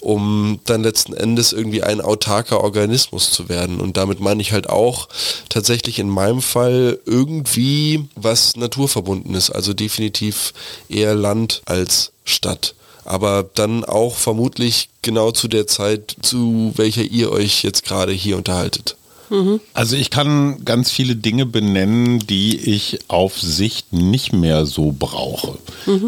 um 0.00 0.60
dann 0.64 0.82
letzten 0.82 1.12
Endes 1.12 1.52
irgendwie 1.52 1.82
ein 1.82 2.00
autarker 2.00 2.64
Organismus 2.64 3.30
zu 3.30 3.48
werden. 3.48 3.80
Und 3.80 3.96
damit 3.96 4.20
meine 4.20 4.40
ich 4.40 4.52
halt 4.52 4.68
auch 4.68 5.08
tatsächlich 5.50 5.98
in 5.98 6.08
meinem 6.08 6.40
Fall 6.40 6.98
irgendwie 7.04 8.08
was 8.16 8.53
naturverbunden 8.56 9.34
ist, 9.34 9.50
also 9.50 9.74
definitiv 9.74 10.52
eher 10.88 11.14
Land 11.14 11.62
als 11.66 12.12
Stadt 12.24 12.74
aber 13.04 13.48
dann 13.54 13.84
auch 13.84 14.16
vermutlich 14.16 14.88
genau 15.02 15.30
zu 15.30 15.48
der 15.48 15.66
Zeit, 15.66 16.16
zu 16.22 16.72
welcher 16.76 17.02
ihr 17.02 17.30
euch 17.30 17.62
jetzt 17.62 17.84
gerade 17.84 18.12
hier 18.12 18.36
unterhaltet. 18.36 18.96
Also 19.74 19.96
ich 19.96 20.10
kann 20.10 20.64
ganz 20.64 20.90
viele 20.90 21.16
Dinge 21.16 21.46
benennen, 21.46 22.20
die 22.20 22.56
ich 22.56 23.00
auf 23.08 23.40
Sicht 23.40 23.92
nicht 23.92 24.32
mehr 24.32 24.66
so 24.66 24.94
brauche. 24.96 25.58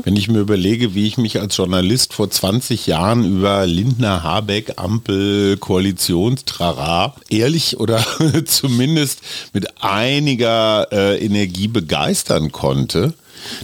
Wenn 0.05 0.17
ich 0.17 0.29
mir 0.29 0.41
überlege, 0.41 0.95
wie 0.95 1.07
ich 1.07 1.19
mich 1.19 1.41
als 1.41 1.57
Journalist 1.57 2.15
vor 2.15 2.31
20 2.31 2.87
Jahren 2.87 3.25
über 3.25 3.67
Lindner, 3.67 4.23
Habeck, 4.23 4.75
Ampel, 4.77 5.57
Koalitionstrara 5.57 7.15
ehrlich 7.29 7.79
oder 7.81 8.05
zumindest 8.47 9.21
mit 9.53 9.83
einiger 9.83 10.87
äh, 10.93 11.25
Energie 11.25 11.69
begeistern 11.69 12.53
konnte, 12.53 13.15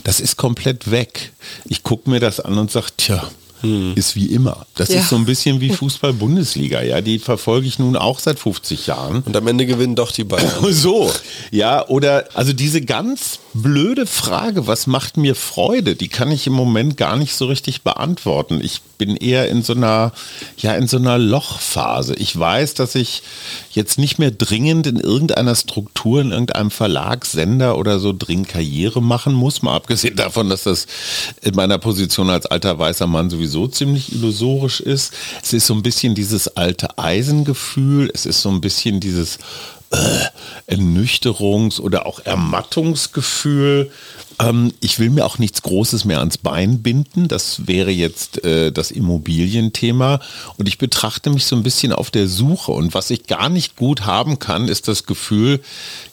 das 0.04 0.20
ist 0.20 0.36
komplett 0.36 0.90
weg. 0.90 1.32
Ich 1.64 1.82
gucke 1.82 2.10
mir 2.10 2.20
das 2.20 2.40
an 2.40 2.58
und 2.58 2.70
sage, 2.70 2.88
tja, 2.96 3.28
ist 3.62 4.16
wie 4.16 4.26
immer. 4.26 4.66
Das 4.74 4.88
Ja. 4.88 5.00
ist 5.00 5.08
so 5.08 5.16
ein 5.16 5.24
bisschen 5.24 5.60
wie 5.60 5.70
Fußball-Bundesliga, 6.16 6.82
ja. 6.82 7.00
Die 7.00 7.18
verfolge 7.18 7.66
ich 7.66 7.78
nun 7.78 7.96
auch 7.96 8.18
seit 8.18 8.38
50 8.38 8.86
Jahren. 8.86 9.22
Und 9.22 9.36
am 9.36 9.46
Ende 9.46 9.66
gewinnen 9.66 9.94
doch 9.96 10.12
die 10.12 10.24
Bayern. 10.24 10.50
So, 10.72 11.10
ja, 11.50 11.86
oder 11.88 12.24
also 12.34 12.52
diese 12.52 12.80
ganz 12.80 13.38
blöde 13.54 14.06
Frage, 14.06 14.66
was 14.66 14.86
macht 14.86 15.16
mir 15.16 15.34
Freude, 15.34 15.94
die 15.96 16.08
kann 16.08 16.30
ich 16.30 16.46
im 16.46 16.52
Moment 16.54 16.96
gar 16.96 17.16
nicht 17.16 17.34
so 17.34 17.46
richtig 17.46 17.82
beantworten. 17.82 18.60
Ich 18.62 18.80
bin 19.04 19.16
eher 19.16 19.48
in 19.48 19.64
so 19.64 19.72
einer, 19.72 20.12
ja, 20.58 20.74
in 20.74 20.86
so 20.86 20.96
einer 20.96 21.18
Lochphase. 21.18 22.14
Ich 22.14 22.38
weiß, 22.38 22.74
dass 22.74 22.94
ich 22.94 23.24
jetzt 23.72 23.98
nicht 23.98 24.20
mehr 24.20 24.30
dringend 24.30 24.86
in 24.86 25.00
irgendeiner 25.00 25.56
Struktur, 25.56 26.20
in 26.20 26.30
irgendeinem 26.30 26.70
Verlag, 26.70 27.24
Sender 27.26 27.76
oder 27.78 27.98
so 27.98 28.14
dringend 28.16 28.48
Karriere 28.48 29.02
machen 29.02 29.32
muss, 29.34 29.62
mal 29.62 29.74
abgesehen 29.74 30.14
davon, 30.14 30.48
dass 30.48 30.62
das 30.62 30.86
in 31.40 31.56
meiner 31.56 31.78
Position 31.78 32.30
als 32.30 32.46
alter 32.46 32.78
weißer 32.78 33.08
Mann 33.08 33.28
sowieso 33.28 33.66
ziemlich 33.66 34.12
illusorisch 34.12 34.78
ist. 34.78 35.12
Es 35.42 35.52
ist 35.52 35.66
so 35.66 35.74
ein 35.74 35.82
bisschen 35.82 36.14
dieses 36.14 36.56
alte 36.56 36.96
Eisengefühl, 36.96 38.08
es 38.14 38.24
ist 38.24 38.40
so 38.40 38.50
ein 38.50 38.60
bisschen 38.60 39.00
dieses 39.00 39.38
äh, 39.90 40.76
Ernüchterungs- 40.76 41.80
oder 41.80 42.06
auch 42.06 42.20
Ermattungsgefühl. 42.24 43.90
Ähm, 44.42 44.72
ich 44.80 44.98
will 44.98 45.10
mir 45.10 45.24
auch 45.24 45.38
nichts 45.38 45.62
Großes 45.62 46.04
mehr 46.04 46.18
ans 46.18 46.38
Bein 46.38 46.82
binden. 46.82 47.28
Das 47.28 47.66
wäre 47.66 47.90
jetzt 47.90 48.44
äh, 48.44 48.72
das 48.72 48.90
Immobilienthema. 48.90 50.20
Und 50.56 50.68
ich 50.68 50.78
betrachte 50.78 51.30
mich 51.30 51.46
so 51.46 51.56
ein 51.56 51.62
bisschen 51.62 51.92
auf 51.92 52.10
der 52.10 52.28
Suche. 52.28 52.72
Und 52.72 52.94
was 52.94 53.10
ich 53.10 53.26
gar 53.26 53.48
nicht 53.48 53.76
gut 53.76 54.02
haben 54.06 54.38
kann, 54.38 54.68
ist 54.68 54.88
das 54.88 55.04
Gefühl, 55.06 55.60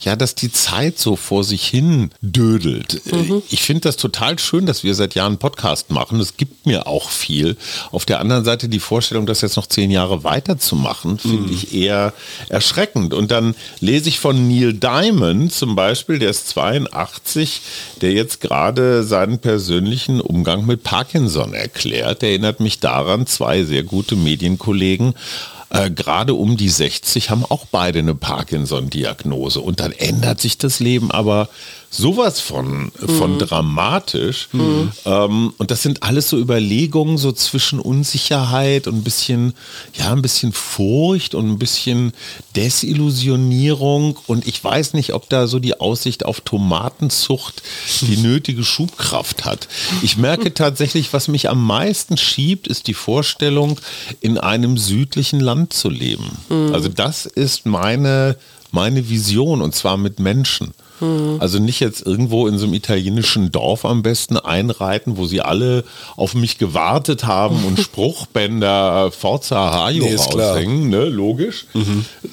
ja, 0.02 0.16
dass 0.16 0.36
die 0.36 0.52
Zeit 0.52 1.00
so 1.00 1.16
vor 1.16 1.44
sich 1.44 1.66
hin 1.68 2.12
dödelt. 2.22 3.02
Äh, 3.12 3.42
Ich 3.50 3.64
finde 3.64 3.82
das 3.82 3.98
total 3.98 4.38
schön, 4.40 4.66
dass 4.66 4.84
wir 4.84 4.96
seit 4.96 5.16
Jahren 5.16 5.38
Podcast 5.38 5.90
machen. 5.90 6.20
Das 6.20 6.38
gibt 6.38 6.66
mir 6.66 6.88
auch 6.88 7.10
viel. 7.10 7.58
Auf 7.92 8.06
der 8.06 8.20
anderen 8.20 8.46
Seite 8.46 8.70
die 8.70 8.80
Vorstellung, 8.80 9.26
das 9.26 9.42
jetzt 9.42 9.56
noch 9.56 9.68
zehn 9.68 9.92
Jahre 9.92 10.24
weiterzumachen, 10.24 11.18
finde 11.20 11.52
ich 11.54 11.74
eher 11.74 12.14
erschreckend. 12.50 13.14
Und 13.14 13.32
dann 13.32 13.56
lese 13.80 14.10
ich 14.10 14.20
von 14.20 14.48
Neil 14.48 14.74
Diamond 14.74 15.54
zum 15.54 15.76
Beispiel, 15.76 16.20
der 16.20 16.30
ist 16.30 16.48
82, 16.50 17.62
der 18.02 18.19
jetzt 18.20 18.42
gerade 18.42 19.04
seinen 19.04 19.40
persönlichen 19.40 20.22
Umgang 20.22 20.66
mit 20.66 20.84
Parkinson 20.84 21.54
erklärt. 21.54 22.22
Erinnert 22.22 22.60
mich 22.60 22.80
daran, 22.80 23.26
zwei 23.26 23.64
sehr 23.64 23.84
gute 23.84 24.16
Medienkollegen 24.16 25.16
äh, 25.70 25.92
gerade 25.92 26.34
um 26.34 26.58
die 26.58 26.70
60 26.70 27.30
haben 27.30 27.46
auch 27.46 27.66
beide 27.72 28.00
eine 28.00 28.16
Parkinson-Diagnose. 28.16 29.62
Und 29.62 29.80
dann 29.80 29.92
ändert 29.92 30.42
sich 30.42 30.58
das 30.58 30.80
Leben 30.80 31.12
aber 31.12 31.50
sowas 31.90 32.40
von, 32.40 32.92
von 33.18 33.40
dramatisch. 33.40 34.50
Ähm, 35.06 35.54
und 35.58 35.72
das 35.72 35.82
sind 35.82 36.04
alles 36.04 36.30
so 36.30 36.38
Überlegungen 36.38 37.18
so 37.18 37.32
zwischen 37.32 37.80
Unsicherheit 37.80 38.88
und 38.88 38.98
ein 38.98 39.04
bisschen, 39.04 39.54
ja, 39.94 40.12
ein 40.12 40.22
bisschen 40.22 40.54
Furcht 40.54 41.34
und 41.36 41.50
ein 41.50 41.60
bisschen 41.60 42.14
Desillusionierung. 42.56 44.18
Und 44.28 44.48
ich 44.48 44.64
weiß 44.64 44.94
nicht, 44.94 45.14
ob 45.14 45.30
da 45.30 45.48
so 45.48 45.60
die 45.60 45.80
Aussicht 45.80 46.26
auf 46.26 46.42
Tomatenzucht 46.42 47.64
die 48.02 48.18
nötige 48.22 48.64
Schubkraft 48.64 49.46
hat. 49.46 49.68
Ich 50.02 50.18
merke 50.18 50.54
tatsächlich, 50.54 51.12
was 51.14 51.28
mich 51.28 51.50
am 51.50 51.66
meisten 51.66 52.18
schiebt, 52.18 52.68
ist 52.68 52.88
die 52.88 52.94
Vorstellung, 52.94 53.80
in 54.22 54.38
einem 54.38 54.78
südlichen 54.78 55.40
Land 55.40 55.74
zu 55.74 55.90
leben. 55.90 56.30
Also 56.74 56.90
das 56.90 57.26
ist 57.26 57.66
meine, 57.66 58.38
meine 58.72 59.10
Vision 59.10 59.62
und 59.62 59.76
zwar 59.76 59.98
mit 59.98 60.20
Menschen. 60.20 60.74
Also 61.40 61.60
nicht 61.60 61.80
jetzt 61.80 62.06
irgendwo 62.06 62.48
in 62.48 62.58
so 62.58 62.66
einem 62.66 62.74
italienischen 62.74 63.52
Dorf 63.52 63.86
am 63.86 64.02
besten 64.02 64.38
einreiten, 64.38 65.18
wo 65.18 65.26
sie 65.26 65.42
alle 65.42 65.84
auf 66.16 66.34
mich 66.36 66.58
gewartet 66.58 67.26
haben 67.26 67.64
und 67.66 67.80
Spruchbänder 68.34 69.12
Forza 69.12 69.74
Hajo 69.74 70.04
Nee, 70.04 70.16
raushängen, 70.16 70.90
ne? 70.90 71.06
logisch. 71.06 71.66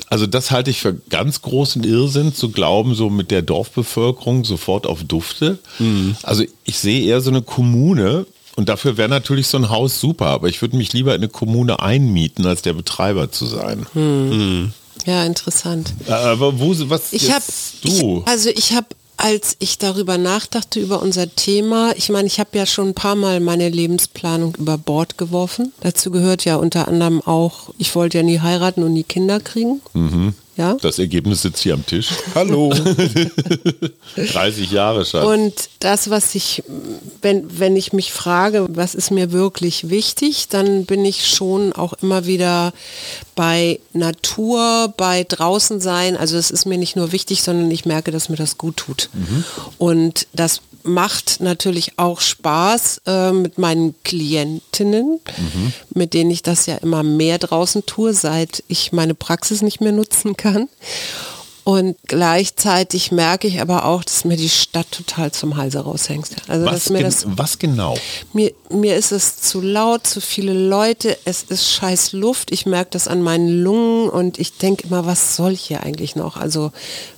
Also 0.09 0.27
das 0.27 0.51
halte 0.51 0.71
ich 0.71 0.81
für 0.81 0.95
ganz 0.95 1.43
großen 1.43 1.85
Irrsinn 1.85 2.35
zu 2.35 2.51
glauben, 2.51 2.95
so 2.95 3.11
mit 3.11 3.31
der 3.31 3.43
Dorfbevölkerung 3.43 4.45
sofort 4.45 4.87
auf 4.87 5.05
Dufte. 5.05 5.59
Also 6.23 6.45
ich 6.65 6.79
sehe 6.79 7.05
eher 7.07 7.21
so 7.21 7.31
eine 7.31 7.43
Kommune, 7.43 8.27
und 8.57 8.71
dafür 8.71 8.97
wäre 8.97 9.11
natürlich 9.11 9.49
so 9.49 9.59
ein 9.59 9.69
Haus 9.69 10.01
super, 10.01 10.27
aber 10.29 10.49
ich 10.49 10.63
würde 10.63 10.77
mich 10.79 10.93
lieber 10.95 11.15
in 11.15 11.21
eine 11.21 11.29
Kommune 11.29 11.79
einmieten, 11.81 12.47
als 12.47 12.63
der 12.63 12.73
Betreiber 12.73 13.31
zu 13.31 13.45
sein. 13.45 13.87
Ja, 15.05 15.25
interessant. 15.25 15.93
Äh, 16.09 16.13
Aber 16.13 16.59
wo, 16.59 16.75
was 16.89 17.13
Ich 17.13 17.31
habe, 17.31 17.45
du? 17.83 18.23
also 18.27 18.51
ich 18.51 18.73
habe, 18.73 18.87
als 19.17 19.57
ich 19.61 19.79
darüber 19.79 20.19
nachdachte 20.19 20.81
über 20.81 21.03
unser 21.03 21.35
Thema, 21.35 21.93
ich 21.97 22.09
meine, 22.11 22.27
ich 22.27 22.39
habe 22.39 22.51
ja 22.59 22.67
schon 22.67 22.89
ein 22.89 22.95
paar 22.95 23.17
Mal 23.17 23.41
meine 23.41 23.69
Lebensplanung 23.69 24.55
über 24.57 24.79
Bord 24.79 25.17
geworfen. 25.19 25.73
Dazu 25.81 26.11
gehört 26.11 26.45
ja 26.45 26.57
unter 26.57 26.89
anderem 26.89 27.23
auch, 27.23 27.71
ich 27.79 27.95
wollte 27.95 28.19
ja 28.19 28.25
nie 28.25 28.41
heiraten 28.41 28.83
und 28.83 28.93
nie 28.93 29.05
Kinder 29.05 29.41
kriegen. 29.41 29.81
Ja. 30.57 30.77
das 30.81 30.99
Ergebnis 30.99 31.43
sitzt 31.43 31.63
hier 31.63 31.75
am 31.75 31.85
Tisch. 31.85 32.09
Hallo. 32.35 32.73
30 34.17 34.71
Jahre 34.71 35.05
Schatz. 35.05 35.27
Und 35.27 35.55
das, 35.81 36.09
was 36.09 36.35
ich, 36.35 36.63
wenn, 37.21 37.59
wenn 37.59 37.77
ich 37.77 37.93
mich 37.93 38.13
frage, 38.13 38.67
was 38.71 38.95
ist 38.95 39.11
mir 39.11 39.33
wirklich 39.33 39.91
wichtig, 39.91 40.49
dann 40.49 40.87
bin 40.87 41.05
ich 41.05 41.27
schon 41.27 41.73
auch 41.75 41.93
immer 41.95 42.27
wieder 42.27 42.73
bei 43.35 43.81
Natur, 43.93 44.95
bei 44.97 45.25
draußen 45.25 45.81
sein. 45.81 46.17
Also 46.17 46.39
es 46.39 46.51
ist 46.51 46.65
mir 46.65 46.79
nicht 46.79 46.97
nur 46.97 47.13
wichtig, 47.13 47.43
sondern 47.43 47.71
ich 47.71 47.85
merke, 47.85 48.11
dass 48.11 48.31
mir 48.31 48.37
das 48.37 48.57
gut 48.57 48.79
tut. 48.79 49.11
Und 49.79 50.27
das 50.33 50.63
macht 50.87 51.41
natürlich 51.41 51.99
auch 51.99 52.21
Spaß 52.21 53.03
äh, 53.07 53.33
mit 53.33 53.59
meinen 53.59 53.95
Klientinnen, 54.05 55.21
mit 55.95 56.15
denen 56.15 56.31
ich 56.31 56.43
das 56.43 56.67
ja 56.67 56.77
immer 56.77 57.03
mehr 57.03 57.39
draußen 57.39 57.87
tue, 57.87 58.15
seit 58.15 58.63
ich 58.69 58.93
meine 58.93 59.15
Praxis 59.15 59.63
nicht 59.63 59.81
mehr 59.81 59.93
nutzen 59.93 60.37
kann. 60.37 60.69
Und 61.67 61.97
gleichzeitig 62.07 63.11
merke 63.11 63.49
ich 63.49 63.61
aber 63.61 63.87
auch, 63.87 64.05
dass 64.05 64.25
mir 64.25 64.37
die 64.37 64.49
Stadt 64.49 64.87
total 64.93 65.33
zum 65.33 65.57
Halse 65.57 65.81
raushängt. 65.81 66.29
Also 66.47 66.65
was, 66.65 66.75
dass 66.75 66.91
mir 66.91 67.03
das 67.03 67.27
was 67.27 67.59
genau? 67.59 67.97
mir, 68.33 68.53
mir 68.71 68.97
ist 68.97 69.13
es 69.13 69.39
zu 69.39 69.61
laut, 69.61 70.07
zu 70.07 70.21
viele 70.21 70.53
Leute, 70.53 71.17
es 71.25 71.43
ist 71.43 71.71
scheiß 71.71 72.13
Luft, 72.13 72.51
ich 72.53 72.67
merke 72.67 72.91
das 72.93 73.09
an 73.09 73.23
meinen 73.23 73.63
Lungen 73.63 74.09
und 74.09 74.39
ich 74.39 74.59
denke 74.59 74.87
immer, 74.87 75.07
was 75.07 75.37
soll 75.37 75.53
ich 75.53 75.63
hier 75.63 75.83
eigentlich 75.83 76.17
noch? 76.17 76.37
Also 76.37 76.73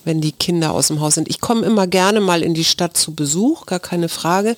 wenn 0.05 0.21
die 0.21 0.33
Kinder 0.33 0.73
aus 0.73 0.89
dem 0.89 1.01
Haus 1.01 1.15
sind. 1.15 1.29
Ich 1.29 1.41
komme 1.41 1.67
immer 1.67 1.87
gerne 1.87 2.21
mal 2.21 2.43
in 2.43 2.55
die 2.55 2.65
Stadt 2.65 2.97
zu 2.97 3.15
Besuch, 3.15 3.67
gar 3.67 3.79
keine 3.79 4.09
Frage. 4.09 4.57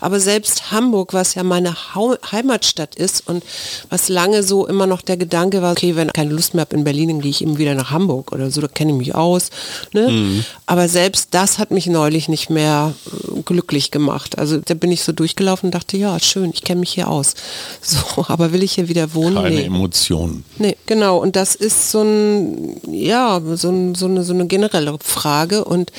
Aber 0.00 0.20
selbst 0.20 0.70
Hamburg, 0.70 1.12
was 1.12 1.34
ja 1.34 1.42
meine 1.42 1.74
Heimatstadt 1.94 2.94
ist 2.94 3.28
und 3.28 3.42
was 3.90 4.08
lange 4.08 4.44
so 4.44 4.66
immer 4.66 4.86
noch 4.86 5.02
der 5.02 5.16
Gedanke 5.16 5.60
war, 5.60 5.72
okay, 5.72 5.96
wenn 5.96 6.06
ich 6.06 6.12
keine 6.12 6.32
Lust 6.32 6.54
mehr 6.54 6.62
habe 6.62 6.76
in 6.76 6.84
Berlin, 6.84 7.08
dann 7.08 7.20
gehe 7.20 7.30
ich 7.30 7.42
eben 7.42 7.58
wieder 7.58 7.74
nach 7.74 7.90
Hamburg 7.90 8.32
oder 8.32 8.50
so, 8.50 8.60
da 8.60 8.68
kenne 8.68 8.92
ich 8.92 8.98
mich 8.98 9.14
aus. 9.14 9.50
Ne? 9.92 10.08
Mhm. 10.08 10.44
Aber 10.66 10.88
selbst 10.88 11.28
das 11.32 11.58
hat 11.58 11.72
mich 11.72 11.86
neulich 11.88 12.28
nicht 12.28 12.48
mehr 12.48 12.94
äh, 13.06 13.42
glücklich 13.42 13.90
gemacht. 13.90 14.38
Also 14.38 14.58
da 14.58 14.74
bin 14.74 14.92
ich 14.92 15.02
so 15.02 15.10
durchgelaufen 15.10 15.68
und 15.68 15.74
dachte, 15.74 15.96
ja, 15.96 16.18
schön, 16.32 16.50
ich 16.52 16.62
kenne 16.62 16.80
mich 16.80 16.92
hier 16.92 17.08
aus. 17.08 17.34
So, 17.84 18.24
aber 18.28 18.52
will 18.52 18.62
ich 18.62 18.72
hier 18.72 18.88
wieder 18.88 19.12
wohnen? 19.12 19.34
Keine 19.34 19.56
nee. 19.56 19.64
Emotionen. 19.64 20.44
Nee, 20.58 20.76
genau. 20.86 21.18
Und 21.18 21.36
das 21.36 21.54
ist 21.54 21.90
so 21.90 22.02
ein, 22.02 22.80
ja, 22.90 23.40
so, 23.54 23.70
ein, 23.70 23.94
so, 23.94 24.06
eine, 24.06 24.22
so 24.22 24.32
eine 24.32 24.46
generelle 24.46 24.96
Frage. 25.02 25.64
Und 25.64 25.90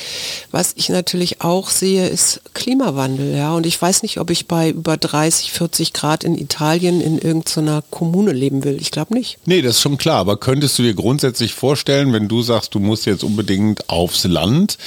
was 0.50 0.74
ich 0.76 0.90
natürlich 0.90 1.42
auch 1.42 1.70
sehe, 1.70 2.08
ist 2.08 2.42
Klimawandel. 2.54 3.36
Ja, 3.36 3.54
und 3.54 3.66
ich 3.66 3.80
weiß 3.80 4.02
nicht, 4.02 4.20
ob 4.20 4.30
ich 4.30 4.48
bei 4.48 4.70
über 4.70 4.98
30, 4.98 5.52
40 5.52 5.94
Grad 5.94 6.24
in 6.24 6.38
Italien 6.38 7.02
in 7.02 7.20
irgendeiner 7.20 7.84
Kommune 7.92 8.32
leben 8.32 8.64
will. 8.64 8.78
Ich 8.80 8.92
glaube 8.92 9.14
nicht. 9.14 9.38
Nee, 9.46 9.62
das 9.62 9.76
ist 9.76 9.82
schon 9.82 9.98
klar. 9.98 10.20
Aber 10.20 10.38
könntest 10.38 10.80
du 10.80 10.84
dir 10.84 10.94
grundsätzlich 10.94 11.54
vorstellen, 11.54 12.14
wenn 12.14 12.28
du 12.28 12.42
sagst, 12.42 12.74
du 12.74 12.80
musst 12.80 13.06
jetzt 13.06 13.24
unbedingt 13.24 13.90
aufs 13.90 14.24
Land, 14.24 14.78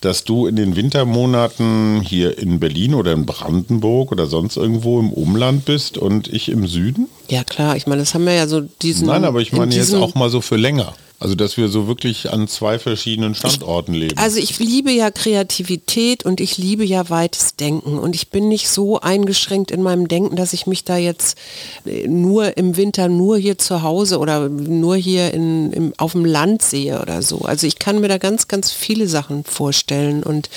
dass 0.00 0.24
du 0.24 0.46
in 0.46 0.56
den 0.56 0.76
Wintermonaten 0.76 2.00
hier 2.00 2.38
in 2.38 2.60
Berlin 2.60 2.94
oder 2.94 3.12
in 3.12 3.26
Brandenburg 3.26 4.12
oder 4.12 4.26
sonst 4.26 4.56
irgendwo 4.56 4.93
im 5.00 5.12
Umland 5.12 5.64
bist 5.64 5.98
und 5.98 6.28
ich 6.28 6.48
im 6.48 6.66
Süden? 6.66 7.08
Ja 7.28 7.44
klar, 7.44 7.76
ich 7.76 7.86
meine, 7.86 8.02
das 8.02 8.14
haben 8.14 8.26
wir 8.26 8.34
ja 8.34 8.46
so 8.46 8.60
diesen. 8.60 9.06
Nein, 9.06 9.24
aber 9.24 9.40
ich 9.40 9.52
meine 9.52 9.74
jetzt 9.74 9.94
auch 9.94 10.14
mal 10.14 10.30
so 10.30 10.40
für 10.40 10.56
länger. 10.56 10.94
Also 11.24 11.36
dass 11.36 11.56
wir 11.56 11.70
so 11.70 11.86
wirklich 11.86 12.30
an 12.34 12.48
zwei 12.48 12.78
verschiedenen 12.78 13.34
Standorten 13.34 13.94
leben. 13.94 14.18
Also 14.18 14.38
ich 14.38 14.58
liebe 14.58 14.90
ja 14.90 15.10
Kreativität 15.10 16.26
und 16.26 16.38
ich 16.38 16.58
liebe 16.58 16.84
ja 16.84 17.08
weites 17.08 17.56
Denken 17.56 17.98
und 17.98 18.14
ich 18.14 18.28
bin 18.28 18.48
nicht 18.48 18.68
so 18.68 19.00
eingeschränkt 19.00 19.70
in 19.70 19.80
meinem 19.80 20.06
Denken, 20.06 20.36
dass 20.36 20.52
ich 20.52 20.66
mich 20.66 20.84
da 20.84 20.98
jetzt 20.98 21.38
äh, 21.86 22.06
nur 22.06 22.58
im 22.58 22.76
Winter 22.76 23.08
nur 23.08 23.38
hier 23.38 23.56
zu 23.56 23.82
Hause 23.82 24.18
oder 24.18 24.50
nur 24.50 24.96
hier 24.96 25.32
in, 25.32 25.72
im, 25.72 25.94
auf 25.96 26.12
dem 26.12 26.26
Land 26.26 26.60
sehe 26.60 27.00
oder 27.00 27.22
so. 27.22 27.38
Also 27.38 27.66
ich 27.66 27.78
kann 27.78 28.02
mir 28.02 28.08
da 28.08 28.18
ganz, 28.18 28.46
ganz 28.46 28.70
viele 28.70 29.08
Sachen 29.08 29.44
vorstellen 29.44 30.24
und 30.24 30.50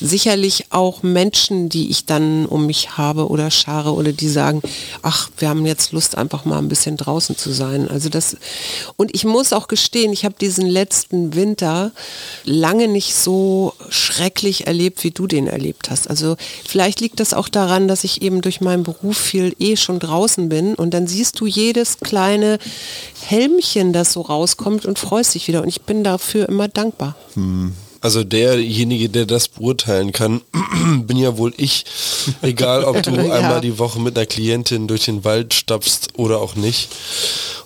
sicherlich 0.00 0.66
auch 0.70 1.02
Menschen, 1.02 1.68
die 1.68 1.90
ich 1.90 2.06
dann 2.06 2.46
um 2.46 2.64
mich 2.64 2.96
habe 2.96 3.28
oder 3.28 3.50
schare 3.50 3.92
oder 3.92 4.12
die 4.12 4.30
sagen, 4.30 4.62
ach, 5.02 5.28
wir 5.36 5.50
haben 5.50 5.66
jetzt 5.66 5.92
Lust 5.92 6.16
einfach 6.16 6.46
mal 6.46 6.56
ein 6.56 6.70
bisschen 6.70 6.96
draußen 6.96 7.36
zu 7.36 7.52
sein. 7.52 7.88
Also 7.88 8.08
das 8.08 8.38
und 8.96 9.14
ich 9.14 9.26
muss 9.26 9.52
auch 9.52 9.68
gestehen, 9.68 9.97
gestehen, 9.98 10.12
ich 10.12 10.24
habe 10.24 10.34
diesen 10.40 10.66
letzten 10.66 11.34
Winter 11.34 11.92
lange 12.44 12.88
nicht 12.88 13.14
so 13.14 13.74
schrecklich 13.88 14.66
erlebt, 14.66 15.02
wie 15.02 15.10
du 15.10 15.26
den 15.26 15.46
erlebt 15.48 15.90
hast. 15.90 16.08
Also 16.08 16.36
vielleicht 16.66 17.00
liegt 17.00 17.20
das 17.20 17.34
auch 17.34 17.48
daran, 17.48 17.88
dass 17.88 18.04
ich 18.04 18.22
eben 18.22 18.40
durch 18.40 18.60
meinen 18.60 18.84
Beruf 18.84 19.16
viel 19.16 19.54
eh 19.58 19.76
schon 19.76 19.98
draußen 19.98 20.48
bin 20.48 20.74
und 20.74 20.94
dann 20.94 21.06
siehst 21.06 21.40
du 21.40 21.46
jedes 21.46 21.98
kleine 21.98 22.58
Helmchen, 23.22 23.92
das 23.92 24.12
so 24.12 24.20
rauskommt 24.20 24.86
und 24.86 24.98
freust 24.98 25.34
dich 25.34 25.48
wieder. 25.48 25.62
Und 25.62 25.68
ich 25.68 25.82
bin 25.82 26.04
dafür 26.04 26.48
immer 26.48 26.68
dankbar. 26.68 27.16
Hm. 27.34 27.74
Also 28.00 28.22
derjenige, 28.22 29.08
der 29.08 29.26
das 29.26 29.48
beurteilen 29.48 30.12
kann, 30.12 30.42
bin 31.06 31.16
ja 31.16 31.36
wohl 31.36 31.52
ich. 31.56 31.84
Egal, 32.42 32.84
ob 32.84 33.02
du 33.02 33.10
ja. 33.16 33.32
einmal 33.32 33.60
die 33.60 33.80
Woche 33.80 33.98
mit 33.98 34.16
einer 34.16 34.26
Klientin 34.26 34.86
durch 34.86 35.06
den 35.06 35.24
Wald 35.24 35.52
stapfst 35.52 36.10
oder 36.16 36.40
auch 36.40 36.54
nicht. 36.54 36.90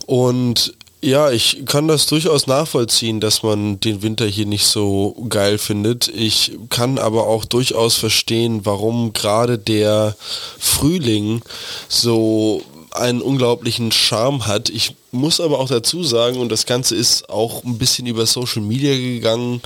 Und 0.07 0.75
ja, 1.03 1.31
ich 1.33 1.65
kann 1.67 1.89
das 1.89 2.07
durchaus 2.07 2.47
nachvollziehen, 2.47 3.19
dass 3.19 3.43
man 3.43 3.81
den 3.81 4.03
Winter 4.03 4.25
hier 4.25 4.47
nicht 4.47 4.67
so 4.67 5.17
geil 5.29 5.59
findet. 5.59 6.07
Ich 6.09 6.57
kann 6.71 6.99
aber 6.99 7.27
auch 7.27 7.45
durchaus 7.45 7.97
verstehen, 7.97 8.65
warum 8.65 9.13
gerade 9.13 9.59
der 9.59 10.15
Frühling 10.59 11.43
so 11.89 12.63
einen 12.95 13.23
unglaublichen 13.23 13.93
Charme 13.93 14.47
hat. 14.47 14.69
Ich 14.69 14.95
muss 15.11 15.41
aber 15.41 15.59
auch 15.59 15.69
dazu 15.69 16.03
sagen, 16.03 16.39
und 16.39 16.51
das 16.51 16.67
Ganze 16.67 16.95
ist 16.95 17.29
auch 17.29 17.65
ein 17.65 17.79
bisschen 17.79 18.07
über 18.07 18.27
Social 18.27 18.63
Media 18.63 18.97
gegangen, 18.97 19.61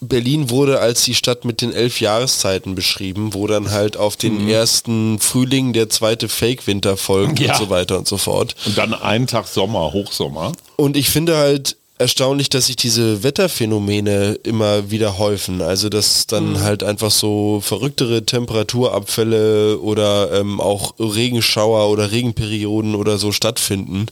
Berlin 0.00 0.50
wurde 0.50 0.80
als 0.80 1.04
die 1.04 1.14
Stadt 1.14 1.44
mit 1.44 1.60
den 1.60 1.72
elf 1.72 2.00
Jahreszeiten 2.00 2.74
beschrieben, 2.74 3.34
wo 3.34 3.46
dann 3.46 3.70
halt 3.70 3.96
auf 3.96 4.16
den 4.16 4.44
mhm. 4.44 4.48
ersten 4.48 5.18
Frühling 5.18 5.72
der 5.72 5.88
zweite 5.88 6.28
Fake-Winter 6.28 6.96
folgt 6.96 7.40
ja. 7.40 7.52
und 7.52 7.58
so 7.58 7.70
weiter 7.70 7.98
und 7.98 8.08
so 8.08 8.18
fort. 8.18 8.54
Und 8.66 8.76
dann 8.76 8.94
einen 8.94 9.26
Tag 9.26 9.46
Sommer, 9.46 9.92
Hochsommer. 9.92 10.52
Und 10.76 10.96
ich 10.96 11.10
finde 11.10 11.36
halt, 11.36 11.76
erstaunlich, 11.96 12.48
dass 12.48 12.66
sich 12.66 12.76
diese 12.76 13.22
Wetterphänomene 13.22 14.38
immer 14.42 14.90
wieder 14.90 15.18
häufen. 15.18 15.62
Also 15.62 15.88
dass 15.88 16.26
dann 16.26 16.54
mhm. 16.54 16.60
halt 16.60 16.82
einfach 16.82 17.10
so 17.10 17.60
verrücktere 17.62 18.26
Temperaturabfälle 18.26 19.78
oder 19.80 20.32
ähm, 20.32 20.60
auch 20.60 20.94
Regenschauer 20.98 21.88
oder 21.90 22.10
Regenperioden 22.10 22.96
oder 22.96 23.18
so 23.18 23.30
stattfinden. 23.30 24.06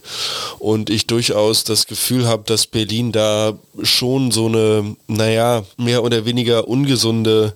Und 0.59 0.89
ich 0.89 1.07
durchaus 1.07 1.65
das 1.65 1.85
Gefühl 1.85 2.25
habe, 2.25 2.43
dass 2.45 2.67
Berlin 2.67 3.11
da 3.11 3.53
schon 3.81 4.31
so 4.31 4.45
eine, 4.45 4.95
naja, 5.07 5.63
mehr 5.77 6.03
oder 6.03 6.25
weniger 6.25 6.69
ungesunde 6.69 7.53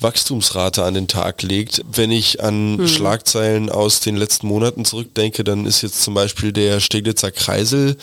Wachstumsrate 0.00 0.84
an 0.84 0.94
den 0.94 1.08
Tag 1.08 1.42
legt. 1.42 1.82
Wenn 1.90 2.10
ich 2.10 2.42
an 2.42 2.76
mhm. 2.76 2.88
Schlagzeilen 2.88 3.70
aus 3.70 4.00
den 4.00 4.16
letzten 4.16 4.46
Monaten 4.46 4.84
zurückdenke, 4.84 5.42
dann 5.42 5.64
ist 5.64 5.80
jetzt 5.80 6.02
zum 6.02 6.12
Beispiel 6.12 6.52
der 6.52 6.80
Steglitzer 6.80 7.30
Kreisel 7.30 7.96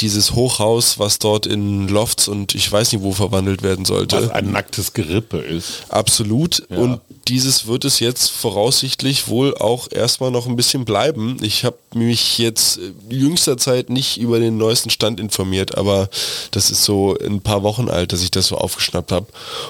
dieses 0.00 0.32
Hochhaus, 0.32 0.85
was 0.98 1.18
dort 1.18 1.46
in 1.46 1.88
Lofts 1.88 2.28
und 2.28 2.54
ich 2.54 2.70
weiß 2.70 2.92
nicht 2.92 3.02
wo 3.02 3.12
verwandelt 3.12 3.62
werden 3.62 3.84
sollte. 3.84 4.16
Was 4.16 4.30
ein 4.30 4.52
nacktes 4.52 4.92
Gerippe 4.92 5.38
ist. 5.38 5.84
Absolut. 5.88 6.62
Ja. 6.70 6.78
Und 6.78 7.00
dieses 7.28 7.66
wird 7.66 7.84
es 7.84 7.98
jetzt 8.00 8.30
voraussichtlich 8.30 9.28
wohl 9.28 9.56
auch 9.56 9.90
erstmal 9.90 10.30
noch 10.30 10.46
ein 10.46 10.56
bisschen 10.56 10.84
bleiben. 10.84 11.38
Ich 11.42 11.64
habe 11.64 11.76
mich 11.94 12.38
jetzt 12.38 12.78
jüngster 13.08 13.56
Zeit 13.56 13.90
nicht 13.90 14.18
über 14.18 14.38
den 14.38 14.56
neuesten 14.56 14.90
Stand 14.90 15.18
informiert, 15.18 15.76
aber 15.76 16.08
das 16.52 16.70
ist 16.70 16.84
so 16.84 17.16
ein 17.18 17.40
paar 17.40 17.62
Wochen 17.62 17.88
alt, 17.88 18.12
dass 18.12 18.22
ich 18.22 18.30
das 18.30 18.46
so 18.46 18.56
aufgeschnappt 18.56 19.10
habe. 19.10 19.26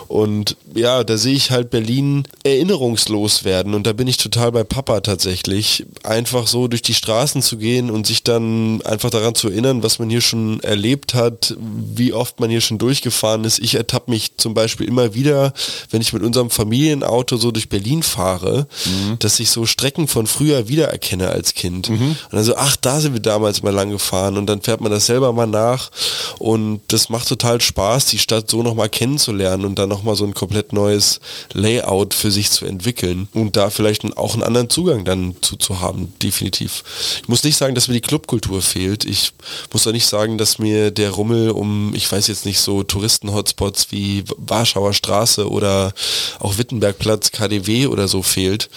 Und 0.09 0.57
ja, 0.75 1.03
da 1.03 1.17
sehe 1.17 1.35
ich 1.35 1.51
halt 1.51 1.71
Berlin 1.71 2.25
erinnerungslos 2.45 3.45
werden 3.45 3.75
und 3.75 3.87
da 3.87 3.93
bin 3.93 4.09
ich 4.09 4.19
total 4.19 4.53
bei 4.53 4.65
Papa 4.65 5.01
tatsächlich. 5.01 5.87
Einfach 6.03 6.47
so 6.47 6.69
durch 6.69 6.83
die 6.83 6.95
Straßen 6.95 7.43
zu 7.43 7.57
gehen 7.57 7.91
und 7.91 8.07
sich 8.07 8.23
dann 8.23 8.83
einfach 8.83 9.11
daran 9.11 9.35
zu 9.35 9.49
erinnern, 9.49 9.83
was 9.83 9.99
man 9.99 10.11
hier 10.11 10.21
schon 10.21 10.61
erlebt 10.61 11.06
hat, 11.15 11.55
wie 11.59 12.13
oft 12.13 12.41
man 12.41 12.51
hier 12.51 12.61
schon 12.61 12.79
durchgefahren 12.79 13.45
ist. 13.45 13.59
Ich 13.59 13.75
ertappe 13.75 14.11
mich 14.11 14.37
zum 14.37 14.55
Beispiel 14.55 14.87
immer 14.87 15.15
wieder, 15.15 15.53
wenn 15.91 16.01
ich 16.01 16.13
mit 16.13 16.23
unserem 16.23 16.51
Familienauto 16.51 17.37
so 17.37 17.51
durch 17.51 17.69
Berlin 17.69 18.03
fahre, 18.03 18.67
mhm. 18.85 19.19
dass 19.19 19.41
ich 19.41 19.51
so 19.51 19.67
Strecken 19.67 20.09
von 20.09 20.27
früher 20.27 20.69
wiedererkenne 20.69 21.29
als 21.29 21.55
Kind. 21.55 21.89
Mhm. 21.89 22.11
Und 22.11 22.33
dann 22.33 22.45
so, 22.45 22.57
ach, 22.57 22.77
da 22.77 23.01
sind 23.01 23.13
wir 23.13 23.21
damals 23.21 23.63
mal 23.63 23.73
lang 23.73 23.91
gefahren 23.91 24.37
und 24.37 24.47
dann 24.47 24.63
fährt 24.63 24.81
man 24.81 24.91
das 24.91 25.07
selber 25.07 25.33
mal 25.33 25.47
nach 25.47 25.91
und 26.39 26.81
das 26.89 27.09
macht 27.09 27.29
total 27.29 27.61
Spaß, 27.61 28.07
die 28.07 28.19
Stadt 28.19 28.51
so 28.51 28.63
nochmal 28.63 28.89
kennenzulernen 28.89 29.65
und 29.65 29.79
dann 29.79 29.89
nochmal 29.89 30.17
so 30.17 30.25
ein 30.25 30.35
komplett 30.35 30.73
neues 30.73 31.21
Layout 31.53 32.15
für 32.15 32.31
sich 32.31 32.51
zu 32.51 32.67
entwickeln 32.67 33.29
und 33.33 33.57
da 33.57 33.71
vielleicht 33.71 34.05
auch 34.17 34.35
einen 34.35 34.43
anderen 34.43 34.71
Zugang 34.71 35.05
dann 35.05 35.37
zu, 35.41 35.57
zu 35.57 35.81
haben, 35.81 36.13
definitiv. 36.23 36.85
Ich 37.23 37.29
muss 37.29 37.45
nicht 37.45 37.57
sagen, 37.57 37.75
dass 37.75 37.89
mir 37.89 37.95
die 37.95 38.01
Clubkultur 38.01 38.63
fehlt. 38.63 39.05
Ich 39.05 39.33
muss 39.73 39.87
auch 39.87 39.93
nicht 39.93 40.07
sagen, 40.07 40.39
dass 40.39 40.59
mir 40.59 40.91
der 40.99 41.11
Rummel 41.11 41.51
um, 41.51 41.95
ich 41.95 42.11
weiß 42.11 42.27
jetzt 42.29 42.47
nicht, 42.47 42.61
so 42.61 42.83
Touristen-Hotspots 42.83 43.89
wie 43.91 44.25
Warschauer 44.37 44.93
Straße 44.93 45.49
oder 45.49 45.93
auch 46.39 46.59
Wittenbergplatz 46.59 47.33
KDW 47.33 47.87
oder 47.87 48.09
so 48.09 48.23
fehlt. 48.23 48.69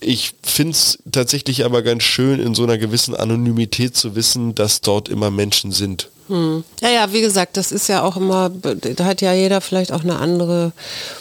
Ich 0.00 0.32
finde 0.42 0.72
es 0.72 0.98
tatsächlich 1.10 1.64
aber 1.64 1.82
ganz 1.82 2.02
schön, 2.02 2.40
in 2.40 2.54
so 2.54 2.62
einer 2.62 2.78
gewissen 2.78 3.14
Anonymität 3.14 3.96
zu 3.96 4.14
wissen, 4.14 4.54
dass 4.54 4.80
dort 4.80 5.08
immer 5.08 5.30
Menschen 5.30 5.72
sind. 5.72 6.08
Hm. 6.28 6.62
Ja, 6.80 6.88
ja, 6.88 7.12
wie 7.12 7.20
gesagt, 7.20 7.56
das 7.56 7.72
ist 7.72 7.88
ja 7.88 8.02
auch 8.02 8.16
immer, 8.16 8.50
da 8.50 9.04
hat 9.04 9.20
ja 9.20 9.34
jeder 9.34 9.60
vielleicht 9.60 9.92
auch 9.92 10.04
eine 10.04 10.16
andere 10.16 10.72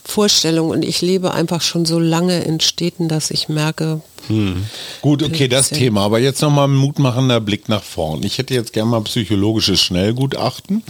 Vorstellung 0.06 0.70
und 0.70 0.86
ich 0.86 1.02
lebe 1.02 1.32
einfach 1.32 1.62
schon 1.62 1.86
so 1.86 2.00
lange 2.00 2.44
in 2.44 2.60
Städten, 2.60 3.10
dass 3.10 3.32
ich 3.32 3.50
merke, 3.50 4.02
hm. 4.28 4.66
Gut, 5.02 5.24
okay, 5.24 5.48
das 5.48 5.70
Thema. 5.70 6.02
Aber 6.02 6.20
jetzt 6.20 6.42
nochmal 6.42 6.68
ein 6.68 6.76
mutmachender 6.76 7.40
Blick 7.40 7.70
nach 7.70 7.84
vorn. 7.84 8.24
Ich 8.24 8.38
hätte 8.38 8.54
jetzt 8.54 8.74
gerne 8.74 8.92
mal 8.92 9.02
psychologisches 9.02 9.82
Schnellgutachten. 9.82 10.84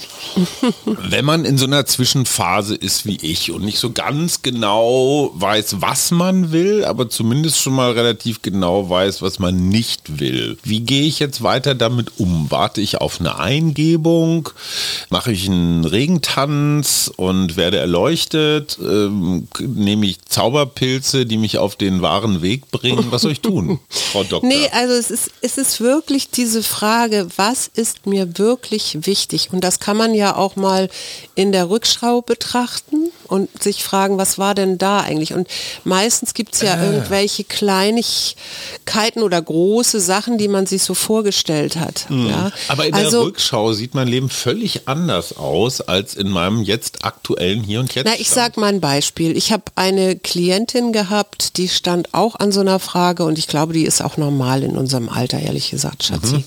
Wenn 0.85 1.25
man 1.25 1.45
in 1.45 1.57
so 1.57 1.65
einer 1.65 1.85
Zwischenphase 1.85 2.75
ist 2.75 3.05
wie 3.05 3.17
ich 3.21 3.51
und 3.51 3.63
nicht 3.63 3.79
so 3.79 3.91
ganz 3.91 4.41
genau 4.41 5.31
weiß, 5.35 5.81
was 5.81 6.11
man 6.11 6.51
will, 6.51 6.85
aber 6.85 7.09
zumindest 7.09 7.59
schon 7.59 7.73
mal 7.73 7.91
relativ 7.91 8.41
genau 8.41 8.89
weiß, 8.89 9.21
was 9.21 9.39
man 9.39 9.69
nicht 9.69 10.19
will. 10.19 10.57
Wie 10.63 10.81
gehe 10.81 11.03
ich 11.03 11.19
jetzt 11.19 11.43
weiter 11.43 11.75
damit 11.75 12.13
um? 12.17 12.47
Warte 12.49 12.81
ich 12.81 12.97
auf 12.97 13.19
eine 13.19 13.39
Eingebung? 13.39 14.49
mache 15.09 15.31
ich 15.31 15.47
einen 15.47 15.85
Regentanz 15.85 17.11
und 17.15 17.57
werde 17.57 17.77
erleuchtet, 17.77 18.77
ähm, 18.81 19.47
nehme 19.59 20.05
ich 20.05 20.21
Zauberpilze, 20.25 21.25
die 21.25 21.37
mich 21.37 21.57
auf 21.57 21.75
den 21.75 22.01
wahren 22.01 22.41
Weg 22.41 22.69
bringen. 22.71 23.07
Was 23.19 23.23
soll 23.23 23.31
ich 23.33 23.41
tun, 23.41 23.79
Frau 23.89 24.23
Doktor? 24.23 24.47
Nee, 24.47 24.69
also 24.71 24.93
es 24.93 25.11
ist, 25.11 25.31
es 25.41 25.57
ist 25.57 25.81
wirklich 25.81 26.29
diese 26.29 26.63
Frage, 26.63 27.27
was 27.35 27.67
ist 27.67 28.05
mir 28.05 28.37
wirklich 28.37 29.05
wichtig? 29.05 29.49
Und 29.51 29.61
das 29.61 29.81
kann 29.81 29.97
man 29.97 30.13
ja 30.13 30.37
auch 30.37 30.55
mal 30.55 30.89
in 31.35 31.51
der 31.51 31.69
Rückschau 31.69 32.21
betrachten 32.21 33.11
und 33.29 33.61
sich 33.61 33.83
fragen, 33.83 34.17
was 34.17 34.37
war 34.37 34.55
denn 34.55 34.77
da 34.77 35.01
eigentlich? 35.01 35.33
Und 35.33 35.47
meistens 35.83 36.33
gibt 36.33 36.55
es 36.55 36.61
ja 36.61 36.75
äh. 36.75 36.85
irgendwelche 36.85 37.43
Kleinigkeiten 37.43 39.23
oder 39.23 39.41
große 39.41 39.99
Sachen, 39.99 40.37
die 40.37 40.47
man 40.47 40.65
sich 40.65 40.83
so 40.83 40.93
vorgestellt 40.93 41.75
hat. 41.75 42.09
Mhm. 42.09 42.27
Ja? 42.27 42.51
Aber 42.67 42.85
in 42.85 42.93
also, 42.93 43.17
der 43.17 43.27
Rückschau 43.27 43.73
sieht 43.73 43.93
mein 43.93 44.07
Leben 44.07 44.29
völlig 44.29 44.87
anders 44.87 45.37
aus 45.37 45.81
als 45.81 46.15
in 46.15 46.29
meinem 46.29 46.63
jetzt 46.63 47.05
aktuellen 47.05 47.63
Hier 47.63 47.79
und 47.79 47.93
Jetzt. 47.93 48.07
Na, 48.07 48.19
ich 48.19 48.29
sage 48.29 48.59
mal 48.59 48.67
ein 48.67 48.81
Beispiel. 48.81 49.37
Ich 49.37 49.51
habe 49.51 49.63
eine 49.75 50.15
Klientin 50.15 50.91
gehabt, 50.91 51.57
die 51.57 51.69
stand 51.69 52.13
auch 52.13 52.35
an 52.35 52.51
so 52.51 52.61
einer 52.61 52.79
Frage 52.79 53.23
und 53.23 53.37
ich 53.37 53.47
glaube, 53.47 53.73
die 53.73 53.83
ist 53.83 54.01
auch 54.01 54.17
normal 54.17 54.63
in 54.63 54.75
unserem 54.75 55.09
Alter, 55.09 55.39
ehrlich 55.39 55.69
gesagt, 55.69 56.03
Schatzi. 56.03 56.37
Mhm. 56.37 56.43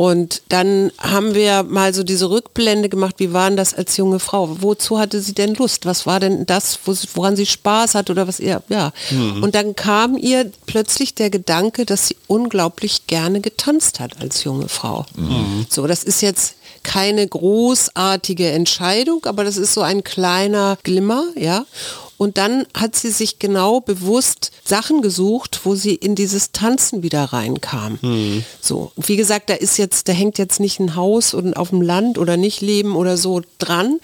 Und 0.00 0.40
dann 0.48 0.90
haben 0.98 1.34
wir 1.34 1.62
mal 1.62 1.92
so 1.92 2.02
diese 2.02 2.30
Rückblende 2.30 2.88
gemacht, 2.88 3.16
wie 3.18 3.34
war 3.34 3.50
denn 3.50 3.58
das 3.58 3.74
als 3.74 3.98
junge 3.98 4.18
Frau? 4.18 4.62
Wozu 4.62 4.98
hatte 4.98 5.20
sie 5.20 5.34
denn 5.34 5.54
Lust? 5.56 5.84
Was 5.84 6.06
war 6.06 6.20
denn 6.20 6.46
das, 6.46 6.78
woran 7.12 7.36
sie 7.36 7.44
Spaß 7.44 7.94
hat 7.96 8.08
oder 8.08 8.26
was 8.26 8.40
ihr, 8.40 8.62
ja. 8.70 8.94
Mhm. 9.10 9.42
Und 9.42 9.54
dann 9.54 9.76
kam 9.76 10.16
ihr 10.16 10.50
plötzlich 10.64 11.14
der 11.14 11.28
Gedanke, 11.28 11.84
dass 11.84 12.08
sie 12.08 12.16
unglaublich 12.28 13.08
gerne 13.08 13.42
getanzt 13.42 14.00
hat 14.00 14.22
als 14.22 14.42
junge 14.42 14.70
Frau. 14.70 15.04
Mhm. 15.16 15.66
So, 15.68 15.86
das 15.86 16.02
ist 16.02 16.22
jetzt 16.22 16.54
keine 16.82 17.28
großartige 17.28 18.52
Entscheidung, 18.52 19.26
aber 19.26 19.44
das 19.44 19.58
ist 19.58 19.74
so 19.74 19.82
ein 19.82 20.02
kleiner 20.02 20.78
Glimmer, 20.82 21.24
ja. 21.36 21.66
Und 22.20 22.36
dann 22.36 22.66
hat 22.74 22.96
sie 22.96 23.12
sich 23.12 23.38
genau 23.38 23.80
bewusst 23.80 24.52
Sachen 24.62 25.00
gesucht, 25.00 25.60
wo 25.64 25.74
sie 25.74 25.94
in 25.94 26.14
dieses 26.14 26.52
Tanzen 26.52 27.02
wieder 27.02 27.24
reinkam. 27.24 27.98
Mhm. 28.02 28.44
So, 28.60 28.92
wie 28.98 29.16
gesagt, 29.16 29.48
da 29.48 29.54
ist 29.54 29.78
jetzt, 29.78 30.06
da 30.06 30.12
hängt 30.12 30.36
jetzt 30.36 30.60
nicht 30.60 30.80
ein 30.80 30.96
Haus 30.96 31.32
und 31.32 31.56
auf 31.56 31.70
dem 31.70 31.80
Land 31.80 32.18
oder 32.18 32.36
nicht 32.36 32.60
leben 32.60 32.94
oder 32.94 33.16
so 33.16 33.40
dran, 33.56 34.00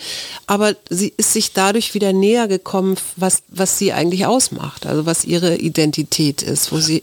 aber 0.46 0.76
sie 0.88 1.12
ist 1.18 1.34
sich 1.34 1.52
dadurch 1.52 1.92
wieder 1.92 2.14
näher 2.14 2.48
gekommen, 2.48 2.96
was, 3.16 3.42
was 3.48 3.78
sie 3.78 3.92
eigentlich 3.92 4.24
ausmacht, 4.24 4.86
also 4.86 5.04
was 5.04 5.26
ihre 5.26 5.56
Identität 5.56 6.40
ist, 6.40 6.72
wo 6.72 6.78
sie. 6.78 7.02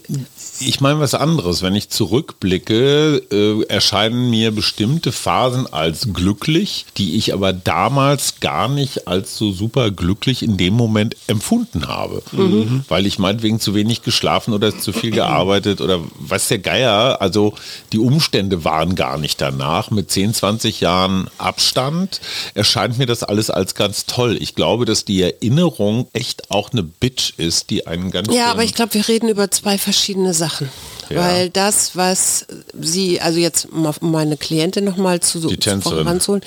Ich 0.60 0.80
meine 0.80 1.00
was 1.00 1.14
anderes. 1.14 1.62
Wenn 1.62 1.74
ich 1.74 1.88
zurückblicke, 1.88 3.22
äh, 3.30 3.62
erscheinen 3.64 4.30
mir 4.30 4.52
bestimmte 4.52 5.10
Phasen 5.10 5.72
als 5.72 6.08
glücklich, 6.12 6.86
die 6.96 7.16
ich 7.16 7.32
aber 7.32 7.52
damals 7.52 8.40
gar 8.40 8.68
nicht 8.68 9.08
als 9.08 9.36
so 9.36 9.52
super 9.52 9.90
glücklich 9.90 10.42
in 10.42 10.56
dem 10.56 10.74
Moment 10.74 11.16
empfunden 11.26 11.88
habe. 11.88 12.22
Mhm. 12.32 12.84
Weil 12.88 13.06
ich 13.06 13.18
meinetwegen 13.18 13.58
zu 13.58 13.74
wenig 13.74 14.02
geschlafen 14.02 14.54
oder 14.54 14.78
zu 14.78 14.92
viel 14.92 15.10
gearbeitet 15.10 15.80
oder 15.80 16.00
was 16.18 16.48
der 16.48 16.58
Geier, 16.58 17.20
also 17.20 17.54
die 17.92 17.98
Umstände 17.98 18.64
waren 18.64 18.94
gar 18.94 19.18
nicht 19.18 19.40
danach. 19.40 19.90
Mit 19.90 20.10
10, 20.10 20.34
20 20.34 20.80
Jahren 20.80 21.28
Abstand 21.38 22.20
erscheint 22.54 22.98
mir 22.98 23.06
das 23.06 23.24
alles 23.24 23.50
als 23.50 23.74
ganz 23.74 24.06
toll. 24.06 24.36
Ich 24.40 24.54
glaube, 24.54 24.84
dass 24.84 25.04
die 25.04 25.22
Erinnerung 25.22 26.06
echt 26.12 26.50
auch 26.50 26.72
eine 26.72 26.82
Bitch 26.82 27.34
ist, 27.38 27.70
die 27.70 27.86
einen 27.86 28.10
ganz... 28.10 28.32
Ja, 28.32 28.50
aber 28.50 28.62
ich 28.62 28.74
glaube, 28.74 28.94
wir 28.94 29.08
reden 29.08 29.28
über 29.28 29.50
zwei 29.50 29.78
verschiedene 29.78 30.32
Sachen. 30.32 30.43
Ja. 31.10 31.20
Weil 31.20 31.50
das, 31.50 31.96
was 31.96 32.46
sie, 32.80 33.20
also 33.20 33.38
jetzt 33.38 33.66
um 33.66 33.92
meine 34.00 34.36
Klientin 34.36 34.84
nochmal 34.84 35.20
zu, 35.20 35.38
Tänzerin. 35.48 36.06
ranzuholen, 36.06 36.42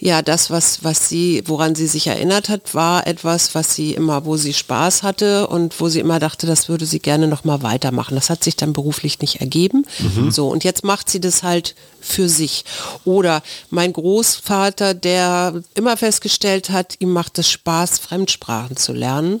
ja, 0.00 0.22
das, 0.22 0.50
was, 0.50 0.82
was 0.82 1.08
sie, 1.08 1.42
woran 1.46 1.74
sie 1.74 1.86
sich 1.86 2.08
erinnert 2.08 2.48
hat, 2.48 2.74
war 2.74 3.06
etwas, 3.06 3.54
was 3.54 3.74
sie 3.74 3.94
immer, 3.94 4.24
wo 4.24 4.36
sie 4.36 4.54
Spaß 4.54 5.02
hatte 5.02 5.46
und 5.46 5.78
wo 5.80 5.88
sie 5.88 6.00
immer 6.00 6.18
dachte, 6.18 6.46
das 6.46 6.68
würde 6.68 6.86
sie 6.86 6.98
gerne 6.98 7.28
nochmal 7.28 7.62
weitermachen. 7.62 8.14
Das 8.14 8.30
hat 8.30 8.42
sich 8.42 8.56
dann 8.56 8.72
beruflich 8.72 9.20
nicht 9.20 9.40
ergeben. 9.40 9.86
Mhm. 9.98 10.30
So, 10.30 10.48
und 10.48 10.64
jetzt 10.64 10.84
macht 10.84 11.08
sie 11.08 11.20
das 11.20 11.42
halt 11.42 11.74
für 12.02 12.28
sich. 12.28 12.64
Oder 13.04 13.42
mein 13.70 13.92
Großvater, 13.92 14.94
der 14.94 15.62
immer 15.74 15.96
festgestellt 15.96 16.70
hat, 16.70 16.96
ihm 16.98 17.12
macht 17.12 17.38
es 17.38 17.48
Spaß, 17.50 17.98
Fremdsprachen 18.00 18.76
zu 18.76 18.92
lernen. 18.92 19.40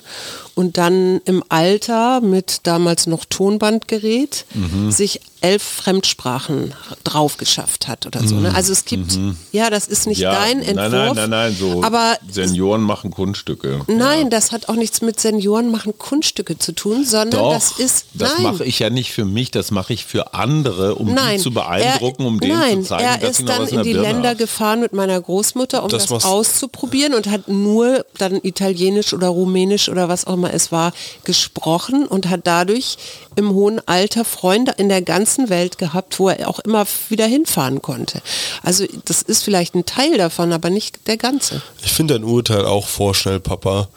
Und 0.54 0.78
dann 0.78 1.20
im 1.24 1.42
Alter 1.48 2.20
mit 2.20 2.60
damals 2.64 3.06
noch 3.06 3.24
Tonbandgerät 3.24 4.46
mhm. 4.54 4.90
sich 4.90 5.20
elf 5.42 5.62
Fremdsprachen 5.62 6.74
drauf 7.04 7.36
geschafft 7.36 7.88
hat 7.88 8.06
oder 8.06 8.26
so. 8.26 8.36
Ne? 8.36 8.50
Mhm. 8.50 8.56
Also 8.56 8.72
es 8.72 8.84
gibt, 8.84 9.16
mhm. 9.16 9.36
ja, 9.50 9.70
das 9.70 9.88
ist 9.88 10.06
nicht 10.06 10.18
ja, 10.18 10.32
dein 10.32 10.62
Entwurf. 10.62 10.90
Nein, 10.90 10.90
nein, 10.90 11.14
nein, 11.14 11.30
nein, 11.30 11.56
so 11.58 11.82
aber 11.82 12.16
Senioren 12.30 12.82
machen 12.82 13.10
Kunststücke. 13.10 13.80
Nein, 13.88 14.24
ja. 14.24 14.28
das 14.28 14.52
hat 14.52 14.68
auch 14.68 14.76
nichts 14.76 15.02
mit 15.02 15.18
Senioren 15.18 15.70
machen 15.70 15.98
Kunststücke 15.98 16.58
zu 16.58 16.72
tun, 16.72 17.04
sondern 17.04 17.40
Doch, 17.40 17.54
das 17.54 17.78
ist. 17.78 18.06
Das 18.14 18.38
mache 18.38 18.64
ich 18.64 18.78
ja 18.78 18.90
nicht 18.90 19.12
für 19.12 19.24
mich, 19.24 19.50
das 19.50 19.70
mache 19.70 19.92
ich 19.92 20.04
für 20.04 20.34
andere, 20.34 20.94
um 20.94 21.12
nein, 21.12 21.38
die 21.38 21.42
zu 21.42 21.50
beeindrucken, 21.50 22.22
er, 22.22 22.28
um 22.28 22.40
denen 22.40 22.58
nein, 22.58 22.82
zu 22.82 22.90
zeigen, 22.90 23.04
er 23.04 23.18
dass 23.18 23.40
ist 23.40 23.48
dann 23.48 23.66
in 23.66 23.82
die 23.82 23.92
Länder 23.92 24.30
hat. 24.30 24.38
gefahren 24.38 24.80
mit 24.80 24.92
meiner 24.92 25.20
Großmutter, 25.20 25.82
um 25.82 25.88
das, 25.88 26.06
das 26.06 26.24
auszuprobieren 26.24 27.14
und 27.14 27.28
hat 27.28 27.48
nur 27.48 28.06
dann 28.18 28.36
Italienisch 28.42 29.12
oder 29.12 29.28
Rumänisch 29.28 29.88
oder 29.88 30.08
was 30.08 30.26
auch 30.26 30.34
immer 30.34 30.52
es 30.54 30.70
war 30.70 30.92
gesprochen 31.24 32.06
und 32.06 32.28
hat 32.28 32.42
dadurch 32.44 32.96
im 33.36 33.50
hohen 33.50 33.80
Alter 33.86 34.24
Freunde 34.24 34.74
in 34.76 34.88
der 34.88 35.02
ganzen 35.02 35.31
Welt 35.48 35.78
gehabt, 35.78 36.18
wo 36.18 36.28
er 36.28 36.48
auch 36.48 36.58
immer 36.60 36.86
wieder 37.08 37.26
hinfahren 37.26 37.82
konnte. 37.82 38.22
Also 38.62 38.84
das 39.04 39.22
ist 39.22 39.42
vielleicht 39.42 39.74
ein 39.74 39.86
Teil 39.86 40.18
davon, 40.18 40.52
aber 40.52 40.70
nicht 40.70 41.06
der 41.06 41.16
ganze. 41.16 41.62
Ich 41.84 41.92
finde 41.92 42.14
ein 42.14 42.24
Urteil 42.24 42.64
auch 42.64 42.86
vorschnell, 42.86 43.40
Papa. 43.40 43.88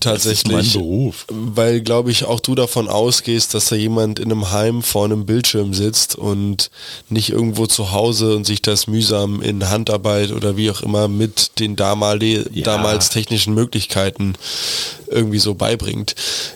Tatsächlich. 0.00 0.54
Das 0.54 0.66
ist 0.66 0.74
mein 0.74 0.82
Beruf. 0.82 1.26
Weil, 1.28 1.80
glaube 1.82 2.10
ich, 2.10 2.24
auch 2.24 2.40
du 2.40 2.54
davon 2.54 2.88
ausgehst, 2.88 3.52
dass 3.52 3.66
da 3.66 3.76
jemand 3.76 4.18
in 4.18 4.32
einem 4.32 4.50
Heim 4.50 4.82
vor 4.82 5.04
einem 5.04 5.26
Bildschirm 5.26 5.74
sitzt 5.74 6.16
und 6.16 6.70
nicht 7.10 7.30
irgendwo 7.30 7.66
zu 7.66 7.92
Hause 7.92 8.34
und 8.34 8.46
sich 8.46 8.62
das 8.62 8.86
mühsam 8.86 9.42
in 9.42 9.68
Handarbeit 9.68 10.32
oder 10.32 10.56
wie 10.56 10.70
auch 10.70 10.80
immer 10.80 11.08
mit 11.08 11.58
den 11.58 11.76
damalige, 11.76 12.46
ja. 12.52 12.64
damals 12.64 13.10
technischen 13.10 13.54
Möglichkeiten 13.54 14.34
irgendwie 15.10 15.38
so 15.38 15.54
beibringt. 15.54 16.14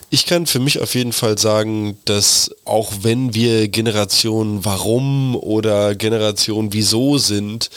Ich 0.09 0.25
kann 0.25 0.47
für 0.47 0.59
mich 0.59 0.79
auf 0.81 0.95
jeden 0.95 1.13
Fall 1.13 1.37
sagen, 1.37 1.97
dass 2.05 2.51
auch 2.63 2.91
wenn 3.01 3.35
wir 3.35 3.67
Generation 3.75 4.63
Warum 4.63 5.35
oder 5.35 5.95
Generation 5.95 6.71
Wieso 6.71 7.17
sind, 7.17 7.69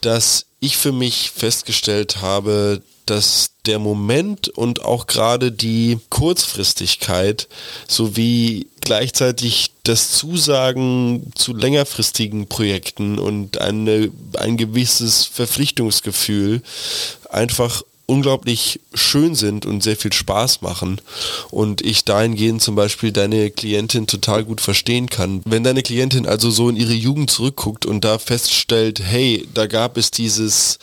dass 0.00 0.46
ich 0.60 0.76
für 0.76 0.92
mich 0.92 1.32
festgestellt 1.34 2.22
habe, 2.22 2.82
dass 3.04 3.50
der 3.66 3.80
Moment 3.80 4.48
und 4.48 4.84
auch 4.84 5.08
gerade 5.08 5.50
die 5.50 5.98
Kurzfristigkeit 6.08 7.48
sowie 7.88 8.68
gleichzeitig 8.80 9.72
das 9.82 10.12
Zusagen 10.12 11.32
zu 11.34 11.52
längerfristigen 11.52 12.46
Projekten 12.46 13.18
und 13.18 13.58
eine, 13.58 14.10
ein 14.38 14.56
gewisses 14.56 15.24
Verpflichtungsgefühl 15.24 16.62
einfach 17.28 17.82
unglaublich 18.06 18.80
schön 18.92 19.34
sind 19.34 19.66
und 19.66 19.82
sehr 19.82 19.96
viel 19.96 20.12
Spaß 20.12 20.62
machen 20.62 21.00
und 21.50 21.80
ich 21.80 22.04
dahingehend 22.04 22.62
zum 22.62 22.74
Beispiel 22.74 23.12
deine 23.12 23.50
Klientin 23.50 24.06
total 24.06 24.44
gut 24.44 24.60
verstehen 24.60 25.08
kann. 25.08 25.40
Wenn 25.44 25.64
deine 25.64 25.82
Klientin 25.82 26.26
also 26.26 26.50
so 26.50 26.68
in 26.68 26.76
ihre 26.76 26.92
Jugend 26.92 27.30
zurückguckt 27.30 27.86
und 27.86 28.04
da 28.04 28.18
feststellt, 28.18 29.00
hey, 29.00 29.48
da 29.54 29.66
gab 29.66 29.96
es 29.96 30.10
dieses 30.10 30.78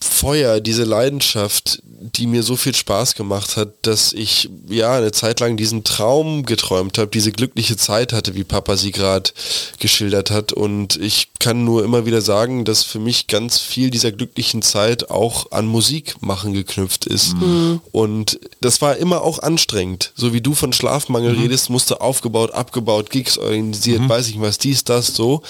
Feuer, 0.00 0.60
diese 0.60 0.84
Leidenschaft, 0.84 1.82
die 1.84 2.26
mir 2.26 2.42
so 2.42 2.56
viel 2.56 2.74
Spaß 2.74 3.14
gemacht 3.14 3.56
hat, 3.56 3.74
dass 3.82 4.12
ich 4.12 4.48
ja 4.68 4.96
eine 4.96 5.12
Zeit 5.12 5.40
lang 5.40 5.56
diesen 5.56 5.84
Traum 5.84 6.44
geträumt 6.44 6.98
habe, 6.98 7.10
diese 7.10 7.32
glückliche 7.32 7.76
Zeit 7.76 8.12
hatte, 8.12 8.34
wie 8.34 8.44
Papa 8.44 8.76
sie 8.76 8.92
gerade 8.92 9.30
geschildert 9.78 10.30
hat. 10.30 10.52
Und 10.52 10.96
ich 10.96 11.28
kann 11.40 11.64
nur 11.64 11.84
immer 11.84 12.06
wieder 12.06 12.20
sagen, 12.20 12.64
dass 12.64 12.84
für 12.84 13.00
mich 13.00 13.26
ganz 13.26 13.58
viel 13.58 13.90
dieser 13.90 14.12
glücklichen 14.12 14.62
Zeit 14.62 15.10
auch 15.10 15.50
an 15.50 15.66
Musik 15.66 16.16
machen 16.20 16.52
geknüpft 16.52 17.06
ist. 17.06 17.34
Mhm. 17.34 17.80
Und 17.92 18.38
das 18.60 18.80
war 18.80 18.96
immer 18.96 19.22
auch 19.22 19.40
anstrengend. 19.40 20.12
So 20.14 20.32
wie 20.32 20.40
du 20.40 20.54
von 20.54 20.72
Schlafmangel 20.72 21.34
mhm. 21.34 21.42
redest, 21.42 21.70
musste 21.70 22.00
aufgebaut, 22.00 22.52
abgebaut, 22.52 23.10
Gigs 23.10 23.38
organisiert, 23.38 24.02
mhm. 24.02 24.08
weiß 24.08 24.28
ich 24.28 24.40
was, 24.40 24.58
dies, 24.58 24.84
das, 24.84 25.08
so. 25.08 25.42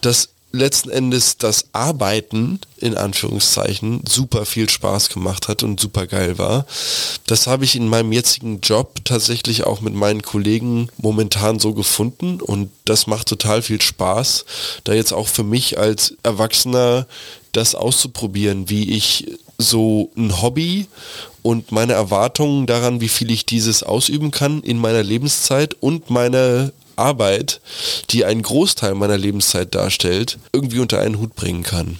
Das 0.00 0.30
letzten 0.52 0.90
Endes 0.90 1.38
das 1.38 1.66
Arbeiten 1.72 2.60
in 2.76 2.96
Anführungszeichen 2.96 4.02
super 4.06 4.44
viel 4.44 4.68
Spaß 4.68 5.08
gemacht 5.08 5.48
hat 5.48 5.62
und 5.62 5.80
super 5.80 6.06
geil 6.06 6.38
war. 6.38 6.66
Das 7.26 7.46
habe 7.46 7.64
ich 7.64 7.74
in 7.74 7.88
meinem 7.88 8.12
jetzigen 8.12 8.60
Job 8.60 9.04
tatsächlich 9.04 9.64
auch 9.64 9.80
mit 9.80 9.94
meinen 9.94 10.22
Kollegen 10.22 10.88
momentan 10.98 11.58
so 11.58 11.72
gefunden 11.72 12.40
und 12.40 12.70
das 12.84 13.06
macht 13.06 13.28
total 13.28 13.62
viel 13.62 13.80
Spaß, 13.80 14.44
da 14.84 14.92
jetzt 14.92 15.12
auch 15.12 15.28
für 15.28 15.44
mich 15.44 15.78
als 15.78 16.16
Erwachsener 16.22 17.06
das 17.52 17.74
auszuprobieren, 17.74 18.68
wie 18.68 18.94
ich 18.94 19.26
so 19.58 20.10
ein 20.16 20.42
Hobby 20.42 20.86
und 21.42 21.72
meine 21.72 21.92
Erwartungen 21.92 22.66
daran, 22.66 23.00
wie 23.00 23.08
viel 23.08 23.30
ich 23.30 23.46
dieses 23.46 23.82
ausüben 23.82 24.30
kann 24.30 24.62
in 24.62 24.78
meiner 24.78 25.02
Lebenszeit 25.02 25.76
und 25.80 26.10
meine 26.10 26.72
Arbeit, 26.96 27.60
die 28.10 28.24
einen 28.24 28.42
Großteil 28.42 28.94
meiner 28.94 29.18
Lebenszeit 29.18 29.74
darstellt, 29.74 30.38
irgendwie 30.52 30.80
unter 30.80 31.00
einen 31.00 31.18
Hut 31.18 31.34
bringen 31.34 31.62
kann. 31.62 31.98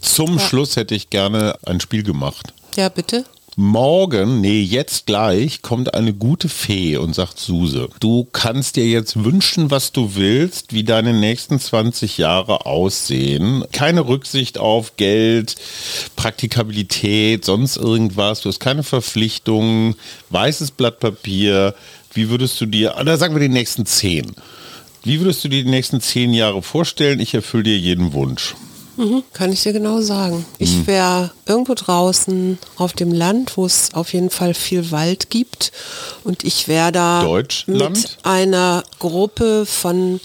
Zum 0.00 0.38
Schluss 0.38 0.76
hätte 0.76 0.94
ich 0.94 1.10
gerne 1.10 1.56
ein 1.64 1.80
Spiel 1.80 2.02
gemacht. 2.02 2.52
Ja, 2.76 2.88
bitte. 2.88 3.24
Morgen, 3.58 4.42
nee, 4.42 4.60
jetzt 4.60 5.06
gleich, 5.06 5.62
kommt 5.62 5.94
eine 5.94 6.12
gute 6.12 6.50
Fee 6.50 6.98
und 6.98 7.14
sagt 7.14 7.38
Suse, 7.38 7.88
du 8.00 8.28
kannst 8.30 8.76
dir 8.76 8.84
jetzt 8.84 9.24
wünschen, 9.24 9.70
was 9.70 9.92
du 9.92 10.14
willst, 10.14 10.74
wie 10.74 10.84
deine 10.84 11.14
nächsten 11.14 11.58
20 11.58 12.18
Jahre 12.18 12.66
aussehen. 12.66 13.64
Keine 13.72 14.06
Rücksicht 14.06 14.58
auf 14.58 14.98
Geld, 14.98 15.56
Praktikabilität, 16.16 17.46
sonst 17.46 17.78
irgendwas. 17.78 18.42
Du 18.42 18.50
hast 18.50 18.60
keine 18.60 18.82
Verpflichtungen, 18.82 19.94
weißes 20.28 20.72
Blatt 20.72 21.00
Papier. 21.00 21.74
Wie 22.16 22.30
würdest 22.30 22.58
du 22.62 22.66
dir, 22.66 22.96
oder 22.98 23.18
sagen 23.18 23.34
wir 23.34 23.40
die 23.40 23.48
nächsten 23.50 23.84
10. 23.84 24.34
Wie 25.04 25.20
würdest 25.20 25.44
du 25.44 25.48
dir 25.48 25.62
die 25.62 25.70
nächsten 25.70 26.00
10 26.00 26.32
Jahre 26.32 26.62
vorstellen? 26.62 27.20
Ich 27.20 27.34
erfülle 27.34 27.64
dir 27.64 27.78
jeden 27.78 28.14
Wunsch. 28.14 28.54
Mhm, 28.96 29.22
kann 29.34 29.52
ich 29.52 29.62
dir 29.62 29.74
genau 29.74 30.00
sagen. 30.00 30.46
Ich 30.58 30.86
wäre 30.86 31.30
irgendwo 31.44 31.74
draußen 31.74 32.58
auf 32.76 32.94
dem 32.94 33.12
Land, 33.12 33.58
wo 33.58 33.66
es 33.66 33.92
auf 33.92 34.14
jeden 34.14 34.30
Fall 34.30 34.54
viel 34.54 34.90
Wald 34.90 35.28
gibt. 35.28 35.72
Und 36.24 36.44
ich 36.44 36.66
wäre 36.66 36.92
da 36.92 37.22
Deutschland? 37.22 37.90
mit 37.90 38.18
einer 38.22 38.82
Gruppe 38.98 39.66
von, 39.66 40.18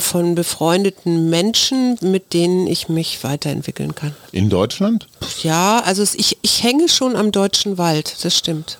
von 0.00 0.34
befreundeten 0.34 1.30
Menschen, 1.30 1.96
mit 2.00 2.32
denen 2.32 2.66
ich 2.66 2.88
mich 2.88 3.22
weiterentwickeln 3.22 3.94
kann. 3.94 4.16
In 4.32 4.50
Deutschland? 4.50 5.06
Ja, 5.42 5.80
also 5.80 6.02
es, 6.02 6.14
ich, 6.14 6.38
ich 6.42 6.62
hänge 6.62 6.88
schon 6.88 7.16
am 7.16 7.32
deutschen 7.32 7.78
Wald, 7.78 8.16
das 8.22 8.36
stimmt. 8.36 8.78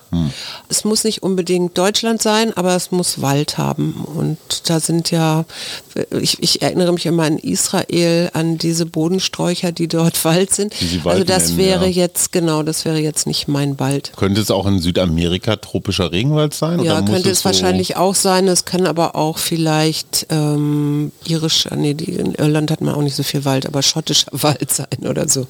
Es 0.69 0.83
muss 0.83 1.03
nicht 1.03 1.21
unbedingt 1.21 1.77
Deutschland 1.77 2.21
sein, 2.21 2.55
aber 2.55 2.75
es 2.75 2.91
muss 2.91 3.21
Wald 3.21 3.57
haben. 3.57 4.05
Und 4.15 4.37
da 4.69 4.79
sind 4.79 5.11
ja, 5.11 5.45
ich, 6.19 6.41
ich 6.41 6.61
erinnere 6.61 6.93
mich 6.93 7.05
immer 7.05 7.23
an 7.23 7.37
Israel, 7.37 8.29
an 8.33 8.57
diese 8.57 8.85
Bodensträucher, 8.85 9.71
die 9.71 9.87
dort 9.87 10.23
Wald 10.25 10.53
sind. 10.53 10.73
Also 11.03 11.23
das 11.23 11.47
nennen, 11.49 11.57
wäre 11.57 11.85
ja. 11.87 12.03
jetzt, 12.03 12.31
genau, 12.31 12.63
das 12.63 12.85
wäre 12.85 12.99
jetzt 12.99 13.27
nicht 13.27 13.47
mein 13.47 13.79
Wald. 13.79 14.11
Könnte 14.15 14.41
es 14.41 14.49
auch 14.51 14.65
in 14.65 14.79
Südamerika 14.79 15.55
tropischer 15.57 16.11
Regenwald 16.11 16.53
sein? 16.53 16.81
Ja, 16.83 17.01
könnte 17.01 17.29
es 17.29 17.41
so- 17.41 17.45
wahrscheinlich 17.45 17.97
auch 17.97 18.15
sein. 18.15 18.47
Es 18.47 18.65
kann 18.65 18.85
aber 18.85 19.15
auch 19.15 19.37
vielleicht 19.37 20.27
ähm, 20.29 21.11
irisch, 21.25 21.67
nee, 21.75 21.93
die, 21.93 22.13
in 22.13 22.35
Irland 22.35 22.71
hat 22.71 22.81
man 22.81 22.95
auch 22.95 23.01
nicht 23.01 23.15
so 23.15 23.23
viel 23.23 23.43
Wald, 23.45 23.65
aber 23.65 23.81
schottischer 23.81 24.27
Wald 24.31 24.71
sein 24.71 25.05
oder 25.07 25.27
so. 25.27 25.47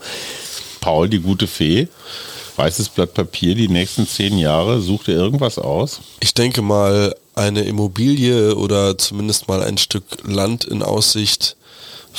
Paul, 0.88 1.10
die 1.10 1.20
gute 1.20 1.48
Fee, 1.48 1.90
weißes 2.56 2.88
Blatt 2.88 3.14
Papier, 3.14 3.56
die 3.56 3.68
nächsten 3.68 4.08
zehn 4.08 4.38
Jahre, 4.38 4.80
sucht 4.80 5.10
ihr 5.10 5.16
irgendwas 5.16 5.60
aus? 5.60 6.00
Ich 6.22 6.34
denke 6.34 6.62
mal, 6.62 7.14
eine 7.36 7.64
Immobilie 7.64 8.56
oder 8.56 8.98
zumindest 8.98 9.50
mal 9.50 9.62
ein 9.62 9.78
Stück 9.78 10.06
Land 10.24 10.64
in 10.64 10.82
Aussicht, 10.84 11.58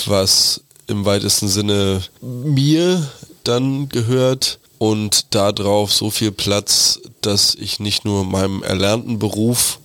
was 0.04 0.60
im 0.86 1.06
weitesten 1.06 1.48
Sinne 1.48 2.02
mir 2.20 3.10
dann 3.42 3.88
gehört 3.88 4.58
und 4.76 5.34
darauf 5.34 5.90
so 5.90 6.10
viel 6.10 6.30
Platz, 6.30 7.00
dass 7.20 7.54
ich 7.54 7.80
nicht 7.80 8.04
nur 8.04 8.24
meinem 8.24 8.62
erlernten 8.62 9.18
Beruf 9.18 9.80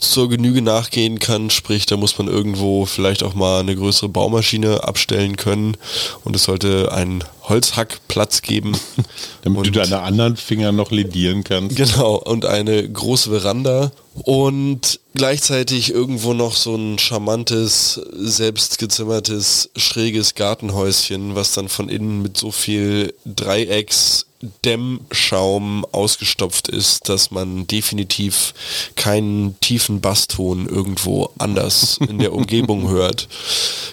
zur 0.00 0.28
Genüge 0.28 0.60
nachgehen 0.60 1.18
kann, 1.18 1.48
sprich, 1.50 1.86
da 1.86 1.96
muss 1.96 2.18
man 2.18 2.28
irgendwo 2.28 2.84
vielleicht 2.84 3.22
auch 3.22 3.34
mal 3.34 3.60
eine 3.60 3.74
größere 3.74 4.08
Baumaschine 4.10 4.84
abstellen 4.84 5.36
können 5.36 5.76
und 6.24 6.36
es 6.36 6.44
sollte 6.44 6.92
einen 6.92 7.24
Holzhackplatz 7.44 8.42
geben. 8.42 8.72
Damit 9.42 9.64
du 9.64 9.68
Und- 9.68 9.76
deine 9.76 10.02
anderen 10.02 10.36
Finger 10.36 10.72
noch 10.72 10.90
ledieren 10.90 11.42
kannst. 11.44 11.76
Genau, 11.76 12.16
und 12.16 12.44
eine 12.44 12.86
große 12.88 13.30
Veranda 13.30 13.90
und 14.24 15.00
gleichzeitig 15.14 15.90
irgendwo 15.92 16.34
noch 16.34 16.54
so 16.54 16.74
ein 16.74 16.98
charmantes, 16.98 18.00
selbstgezimmertes, 18.12 19.70
schräges 19.76 20.34
Gartenhäuschen, 20.34 21.34
was 21.34 21.52
dann 21.52 21.68
von 21.68 21.88
innen 21.88 22.22
mit 22.22 22.36
so 22.36 22.50
viel 22.50 23.14
Dreiecks 23.24 24.26
Dämmschaum 24.64 25.84
ausgestopft 25.90 26.68
ist, 26.68 27.08
dass 27.08 27.30
man 27.30 27.66
definitiv 27.66 28.54
keinen 28.94 29.58
tiefen 29.60 30.00
Basston 30.00 30.68
irgendwo 30.68 31.30
anders 31.38 31.98
in 32.08 32.18
der 32.18 32.32
Umgebung 32.32 32.88
hört. 32.88 33.28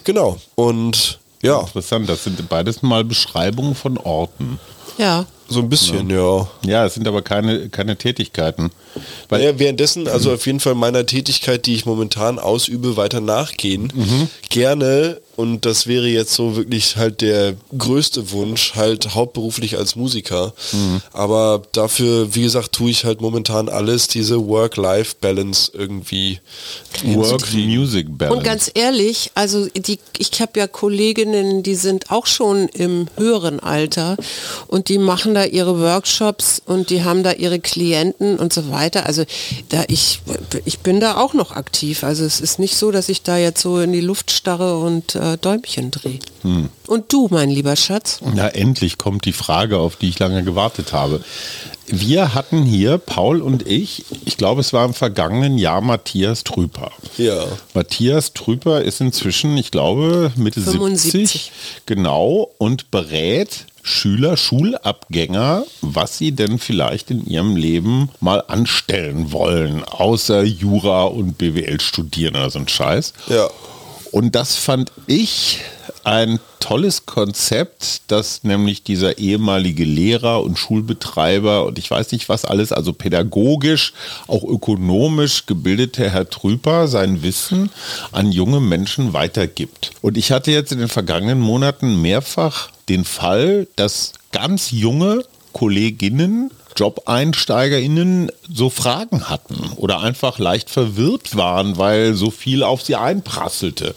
Genau. 0.04 0.38
Und 0.54 1.20
ja, 1.42 1.62
Interessant, 1.62 2.10
das 2.10 2.24
sind 2.24 2.48
beides 2.48 2.82
mal 2.82 3.04
Beschreibungen 3.04 3.76
von 3.76 3.98
Orten. 3.98 4.60
Ja, 4.98 5.26
so 5.48 5.60
ein 5.60 5.70
bisschen, 5.70 6.10
ja. 6.10 6.48
Ja, 6.66 6.86
es 6.86 6.96
sind 6.96 7.08
aber 7.08 7.22
keine, 7.22 7.70
keine 7.70 7.98
Tätigkeiten. 7.98 8.72
Weil 9.30 9.44
Ja, 9.44 9.60
währenddessen, 9.60 10.08
also 10.08 10.34
auf 10.34 10.46
jeden 10.46 10.60
Fall 10.60 10.76
meiner 10.76 11.06
Tätigkeit, 11.06 11.66
die 11.66 11.76
ich 11.76 11.86
momentan 11.86 12.40
ausübe, 12.40 12.98
weiter 12.98 13.22
nachgehen. 13.22 13.92
Gerne, 14.50 15.20
und 15.36 15.66
das 15.66 15.86
wäre 15.86 16.08
jetzt 16.08 16.34
so 16.34 16.56
wirklich 16.56 16.96
halt 16.96 17.20
der 17.22 17.56
größte 17.78 18.32
Wunsch, 18.32 18.76
halt 18.76 19.16
hauptberuflich 19.16 19.78
als 19.78 19.96
Musiker. 19.96 20.54
Aber 21.12 21.62
dafür, 21.74 22.34
wie 22.34 22.44
gesagt, 22.44 22.72
tue 22.72 22.90
ich 22.90 23.04
halt 23.04 23.20
momentan 23.20 23.68
alles, 23.68 24.08
diese 24.08 24.48
Work-Life-Balance 24.48 25.72
irgendwie 25.74 26.40
Work-Music-Balance. 27.04 28.38
Und 28.38 28.44
ganz 28.46 28.72
ehrlich, 28.74 29.32
also 29.36 29.68
die, 29.68 30.00
ich 30.18 30.40
habe 30.40 30.58
ja 30.58 30.68
Kolleginnen, 30.68 31.64
die 31.64 31.76
sind 31.76 32.12
auch 32.12 32.28
schon 32.28 32.70
im 32.70 33.08
höheren 33.18 33.60
Alter 33.60 34.16
und 34.68 34.88
die 34.88 34.98
machen 34.98 35.35
da 35.36 35.44
ihre 35.44 35.80
Workshops 35.80 36.62
und 36.66 36.90
die 36.90 37.04
haben 37.04 37.22
da 37.22 37.32
ihre 37.32 37.60
Klienten 37.60 38.38
und 38.38 38.52
so 38.52 38.72
weiter. 38.72 39.06
Also 39.06 39.24
da 39.70 39.84
ich, 39.88 40.22
ich 40.66 40.80
bin 40.80 41.00
da 41.00 41.18
auch 41.18 41.34
noch 41.34 41.52
aktiv. 41.52 42.04
Also 42.04 42.26
es 42.26 42.42
ist 42.42 42.58
nicht 42.58 42.76
so, 42.76 42.92
dass 42.92 43.10
ich 43.10 43.22
da 43.22 43.38
jetzt 43.38 43.62
so 43.62 43.80
in 43.80 43.92
die 43.92 44.02
Luft 44.02 44.32
starre 44.32 44.80
und 44.80 45.16
äh, 45.16 45.38
Däumchen 45.38 45.92
drehe. 45.92 46.20
Und 46.88 47.12
du, 47.12 47.28
mein 47.32 47.50
lieber 47.50 47.76
Schatz? 47.76 48.20
Na, 48.22 48.50
endlich 48.50 48.98
kommt 48.98 49.26
die 49.26 49.34
Frage, 49.34 49.80
auf 49.80 49.96
die 49.96 50.10
ich 50.10 50.20
lange 50.20 50.44
gewartet 50.44 50.94
habe. 50.94 51.22
Wir 51.88 52.34
hatten 52.34 52.64
hier, 52.64 52.98
Paul 52.98 53.42
und 53.42 53.68
ich, 53.68 54.06
ich 54.26 54.38
glaube, 54.38 54.62
es 54.62 54.74
war 54.74 54.86
im 54.86 54.94
vergangenen 54.94 55.58
Jahr 55.58 55.82
Matthias 55.82 56.44
Trüper. 56.44 56.92
Ja. 57.18 57.46
Matthias 57.74 58.34
Trüper 58.34 58.82
ist 58.82 59.02
inzwischen, 59.02 59.56
ich 59.58 59.72
glaube, 59.72 60.32
Mitte 60.36 60.62
75. 60.62 61.12
70. 61.12 61.52
Genau, 61.86 62.52
und 62.58 62.90
berät 62.90 63.66
Schüler, 63.86 64.36
Schulabgänger, 64.36 65.64
was 65.82 66.18
sie 66.18 66.32
denn 66.32 66.58
vielleicht 66.58 67.12
in 67.12 67.24
ihrem 67.26 67.56
Leben 67.56 68.10
mal 68.20 68.44
anstellen 68.48 69.32
wollen, 69.32 69.84
außer 69.84 70.44
Jura 70.44 71.04
und 71.04 71.38
BWL 71.38 71.80
studieren 71.80 72.36
oder 72.36 72.50
so 72.50 72.60
ein 72.60 72.68
Scheiß. 72.68 73.14
Ja. 73.28 73.48
Und 74.12 74.34
das 74.34 74.56
fand 74.56 74.92
ich 75.06 75.60
ein 76.06 76.40
tolles 76.60 77.06
Konzept, 77.06 78.04
dass 78.08 78.44
nämlich 78.44 78.84
dieser 78.84 79.18
ehemalige 79.18 79.84
Lehrer 79.84 80.44
und 80.44 80.58
Schulbetreiber 80.58 81.66
und 81.66 81.80
ich 81.80 81.90
weiß 81.90 82.12
nicht 82.12 82.30
was 82.30 82.46
alles, 82.46 82.72
also 82.72 82.94
pädagogisch, 82.94 83.94
auch 84.28 84.44
ökonomisch 84.44 85.48
gebildete 85.48 86.10
Herr 86.10 86.30
Trüper 86.30 86.88
sein 86.88 87.24
Wissen 87.24 87.72
an 88.12 88.32
junge 88.32 88.60
Menschen 88.60 89.14
weitergibt. 89.14 89.92
Und 90.02 90.18
ich 90.18 90.32
hatte 90.32 90.52
jetzt 90.52 90.72
in 90.72 90.80
den 90.80 90.90
vergangenen 90.90 91.40
Monaten 91.40 92.02
mehrfach 92.02 92.70
den 92.88 93.04
Fall, 93.04 93.68
dass 93.76 94.14
ganz 94.32 94.70
junge 94.72 95.24
Kolleginnen 95.54 96.52
JobeinsteigerInnen 96.76 98.32
so 98.54 98.70
Fragen 98.70 99.30
hatten 99.30 99.72
oder 99.78 100.02
einfach 100.02 100.40
leicht 100.40 100.70
verwirrt 100.70 101.36
waren, 101.36 101.78
weil 101.78 102.14
so 102.16 102.32
viel 102.32 102.64
auf 102.64 102.82
sie 102.82 102.96
einprasselte. 102.96 103.96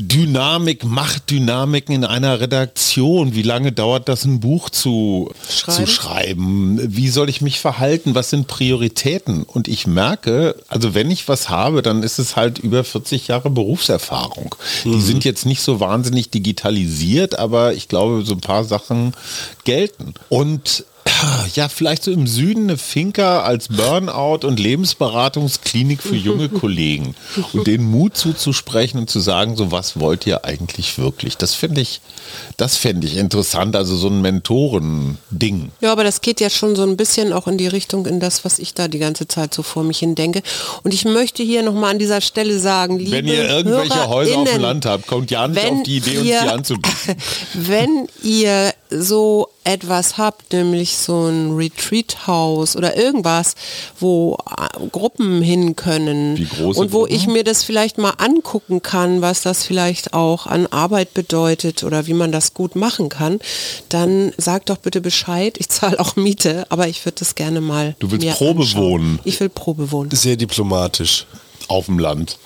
Dynamik, 0.00 0.84
Machtdynamiken 0.84 1.94
in 1.94 2.04
einer 2.04 2.40
Redaktion. 2.40 3.34
Wie 3.34 3.42
lange 3.42 3.72
dauert 3.72 4.08
das, 4.08 4.24
ein 4.24 4.40
Buch 4.40 4.70
zu 4.70 5.30
Schreiben? 5.48 5.86
zu 5.86 5.86
schreiben? 5.86 6.80
Wie 6.82 7.08
soll 7.08 7.28
ich 7.28 7.40
mich 7.40 7.60
verhalten? 7.60 8.14
Was 8.14 8.30
sind 8.30 8.46
Prioritäten? 8.46 9.42
Und 9.42 9.68
ich 9.68 9.86
merke, 9.86 10.56
also 10.68 10.94
wenn 10.94 11.10
ich 11.10 11.28
was 11.28 11.48
habe, 11.48 11.82
dann 11.82 12.02
ist 12.02 12.18
es 12.18 12.36
halt 12.36 12.58
über 12.58 12.84
40 12.84 13.28
Jahre 13.28 13.50
Berufserfahrung. 13.50 14.54
Die 14.84 15.00
sind 15.00 15.24
jetzt 15.24 15.46
nicht 15.46 15.62
so 15.62 15.80
wahnsinnig 15.80 16.30
digitalisiert, 16.30 17.38
aber 17.38 17.74
ich 17.74 17.88
glaube, 17.88 18.22
so 18.24 18.34
ein 18.34 18.40
paar 18.40 18.64
Sachen 18.64 19.12
gelten. 19.64 20.14
Und 20.28 20.84
ja, 21.54 21.68
vielleicht 21.68 22.04
so 22.04 22.10
im 22.10 22.26
Süden 22.26 22.64
eine 22.64 22.78
Finca 22.78 23.40
als 23.40 23.68
Burnout- 23.68 24.46
und 24.46 24.58
Lebensberatungsklinik 24.60 26.02
für 26.02 26.16
junge 26.16 26.48
Kollegen 26.60 27.14
und 27.52 27.66
den 27.66 27.84
Mut 27.84 28.16
zuzusprechen 28.16 28.98
und 29.00 29.10
zu 29.10 29.20
sagen, 29.20 29.56
so 29.56 29.70
was 29.72 29.98
wollt 29.98 30.26
ihr 30.26 30.44
eigentlich 30.44 30.98
wirklich? 30.98 31.36
Das 31.36 31.54
finde 31.54 31.80
ich, 31.80 32.00
das 32.56 32.76
fände 32.76 33.06
ich 33.06 33.16
interessant, 33.16 33.76
also 33.76 33.96
so 33.96 34.08
ein 34.08 34.20
Mentoren-Ding. 34.22 35.70
Ja, 35.80 35.92
aber 35.92 36.04
das 36.04 36.20
geht 36.20 36.40
ja 36.40 36.50
schon 36.50 36.76
so 36.76 36.82
ein 36.82 36.96
bisschen 36.96 37.32
auch 37.32 37.46
in 37.46 37.58
die 37.58 37.66
Richtung, 37.66 38.06
in 38.06 38.20
das, 38.20 38.44
was 38.44 38.58
ich 38.58 38.74
da 38.74 38.88
die 38.88 38.98
ganze 38.98 39.26
Zeit 39.28 39.54
so 39.54 39.62
vor 39.62 39.82
mich 39.84 39.98
hin 39.98 40.14
denke. 40.14 40.42
Und 40.82 40.94
ich 40.94 41.04
möchte 41.04 41.42
hier 41.42 41.62
nochmal 41.62 41.90
an 41.92 41.98
dieser 41.98 42.20
Stelle 42.20 42.58
sagen, 42.58 42.98
liebe 42.98 43.12
Wenn 43.12 43.26
ihr 43.26 43.48
irgendwelche 43.48 44.08
Häuser 44.08 44.38
auf 44.38 44.50
dem 44.50 44.60
Land 44.62 44.86
habt, 44.86 45.06
kommt 45.06 45.30
ja 45.30 45.46
nicht 45.48 45.64
auf 45.64 45.82
die 45.84 45.96
Idee, 45.98 46.18
uns 46.18 46.28
ihr- 46.28 46.42
die 46.42 46.48
anzubieten. 46.48 47.16
Wenn 47.54 48.06
ihr 48.22 48.72
so 48.90 49.48
etwas 49.64 50.18
habt, 50.18 50.52
nämlich 50.52 50.96
so 50.96 51.09
ein 51.18 51.56
Retreat-Haus 51.56 52.76
oder 52.76 52.96
irgendwas, 52.96 53.54
wo, 53.98 54.36
Gruppen 54.92 55.42
hin 55.42 55.76
können 55.76 56.36
und 56.58 56.92
wo 56.92 57.00
Gruppen? 57.00 57.14
ich 57.14 57.26
mir 57.26 57.44
das 57.44 57.64
vielleicht 57.64 57.98
mal 57.98 58.14
angucken 58.18 58.82
kann, 58.82 59.22
was 59.22 59.42
das 59.42 59.64
vielleicht 59.64 60.14
auch 60.14 60.46
an 60.46 60.66
Arbeit 60.66 61.14
bedeutet 61.14 61.84
oder 61.84 62.06
wie 62.06 62.14
man 62.14 62.32
das 62.32 62.54
gut 62.54 62.76
machen 62.76 63.08
kann, 63.08 63.40
dann 63.88 64.32
sag 64.36 64.66
doch 64.66 64.78
bitte 64.78 65.00
Bescheid. 65.00 65.56
Ich 65.58 65.68
zahle 65.68 65.98
auch 66.00 66.16
Miete, 66.16 66.66
aber 66.68 66.88
ich 66.88 67.04
würde 67.04 67.18
das 67.18 67.34
gerne 67.34 67.60
mal. 67.60 67.94
Du 67.98 68.10
willst 68.10 68.28
Probe 68.30 68.62
anschauen. 68.62 68.82
wohnen? 68.82 69.18
Ich 69.24 69.40
will 69.40 69.48
Probe 69.48 69.90
wohnen. 69.92 70.10
Sehr 70.12 70.36
diplomatisch. 70.36 71.26
Auf 71.68 71.86
dem 71.86 71.98
Land. 71.98 72.38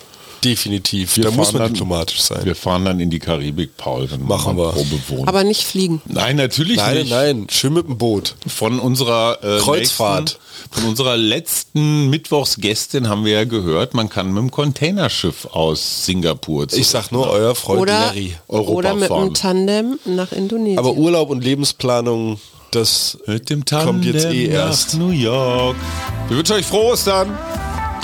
Definitiv. 0.45 1.17
Wir 1.17 1.25
da 1.25 1.31
muss 1.31 1.49
fahren 1.49 1.55
man 1.55 1.63
dann- 1.63 1.73
diplomatisch 1.75 2.21
sein. 2.23 2.45
Wir 2.45 2.55
fahren 2.55 2.85
dann 2.85 3.01
in 3.01 3.09
die 3.11 3.19
Karibik, 3.19 3.77
Paul, 3.77 4.11
wenn 4.11 4.23
Machen 4.27 4.57
wir. 4.57 4.71
Probe 4.73 5.01
wohnen. 5.09 5.27
Aber 5.29 5.43
nicht 5.43 5.65
fliegen. 5.65 6.03
nein, 6.07 6.37
natürlich 6.37 6.77
Nein, 6.77 6.99
nicht. 6.99 7.11
nein, 7.11 7.47
schön 7.51 7.73
mit 7.73 7.89
dem 7.89 7.97
Boot. 7.99 8.35
Von 8.47 8.79
unserer 8.79 9.39
äh, 9.43 9.59
Kreuzfahrt. 9.61 10.21
Nächsten, 10.23 10.41
von 10.71 10.85
unserer 10.91 11.17
letzten 11.17 12.11
Mittwochsgästin 12.11 13.09
haben 13.09 13.25
wir 13.25 13.33
ja 13.33 13.45
gehört, 13.45 13.95
man 13.95 14.09
kann 14.09 14.29
mit 14.29 14.39
dem 14.39 14.51
Containerschiff 14.51 15.47
aus 15.53 16.05
Singapur 16.07 16.69
zu 16.69 16.79
Ich 16.79 16.89
sag 16.89 17.11
nur 17.13 17.29
euer 17.31 17.55
Freund 17.55 17.83
Oder, 17.83 17.93
Larry. 17.93 18.37
Europa 18.49 18.73
oder 18.73 18.95
mit 18.95 19.09
fahren. 19.09 19.23
einem 19.23 19.35
Tandem 19.35 19.99
nach 20.05 20.33
Indonesien. 20.33 20.79
Aber 20.79 20.93
Urlaub 20.95 21.31
und 21.31 21.43
Lebensplanung, 21.45 22.39
das 22.71 23.19
mit 23.27 23.51
dem 23.51 23.65
kommt 23.65 24.05
jetzt 24.05 24.25
eh 24.27 24.49
nach 24.49 24.55
erst. 24.69 24.95
New 24.95 25.11
York. 25.11 25.77
Wir 26.29 26.37
wünschen 26.37 26.53
euch 26.57 26.67
frohes 26.67 27.05
dann. 27.05 27.29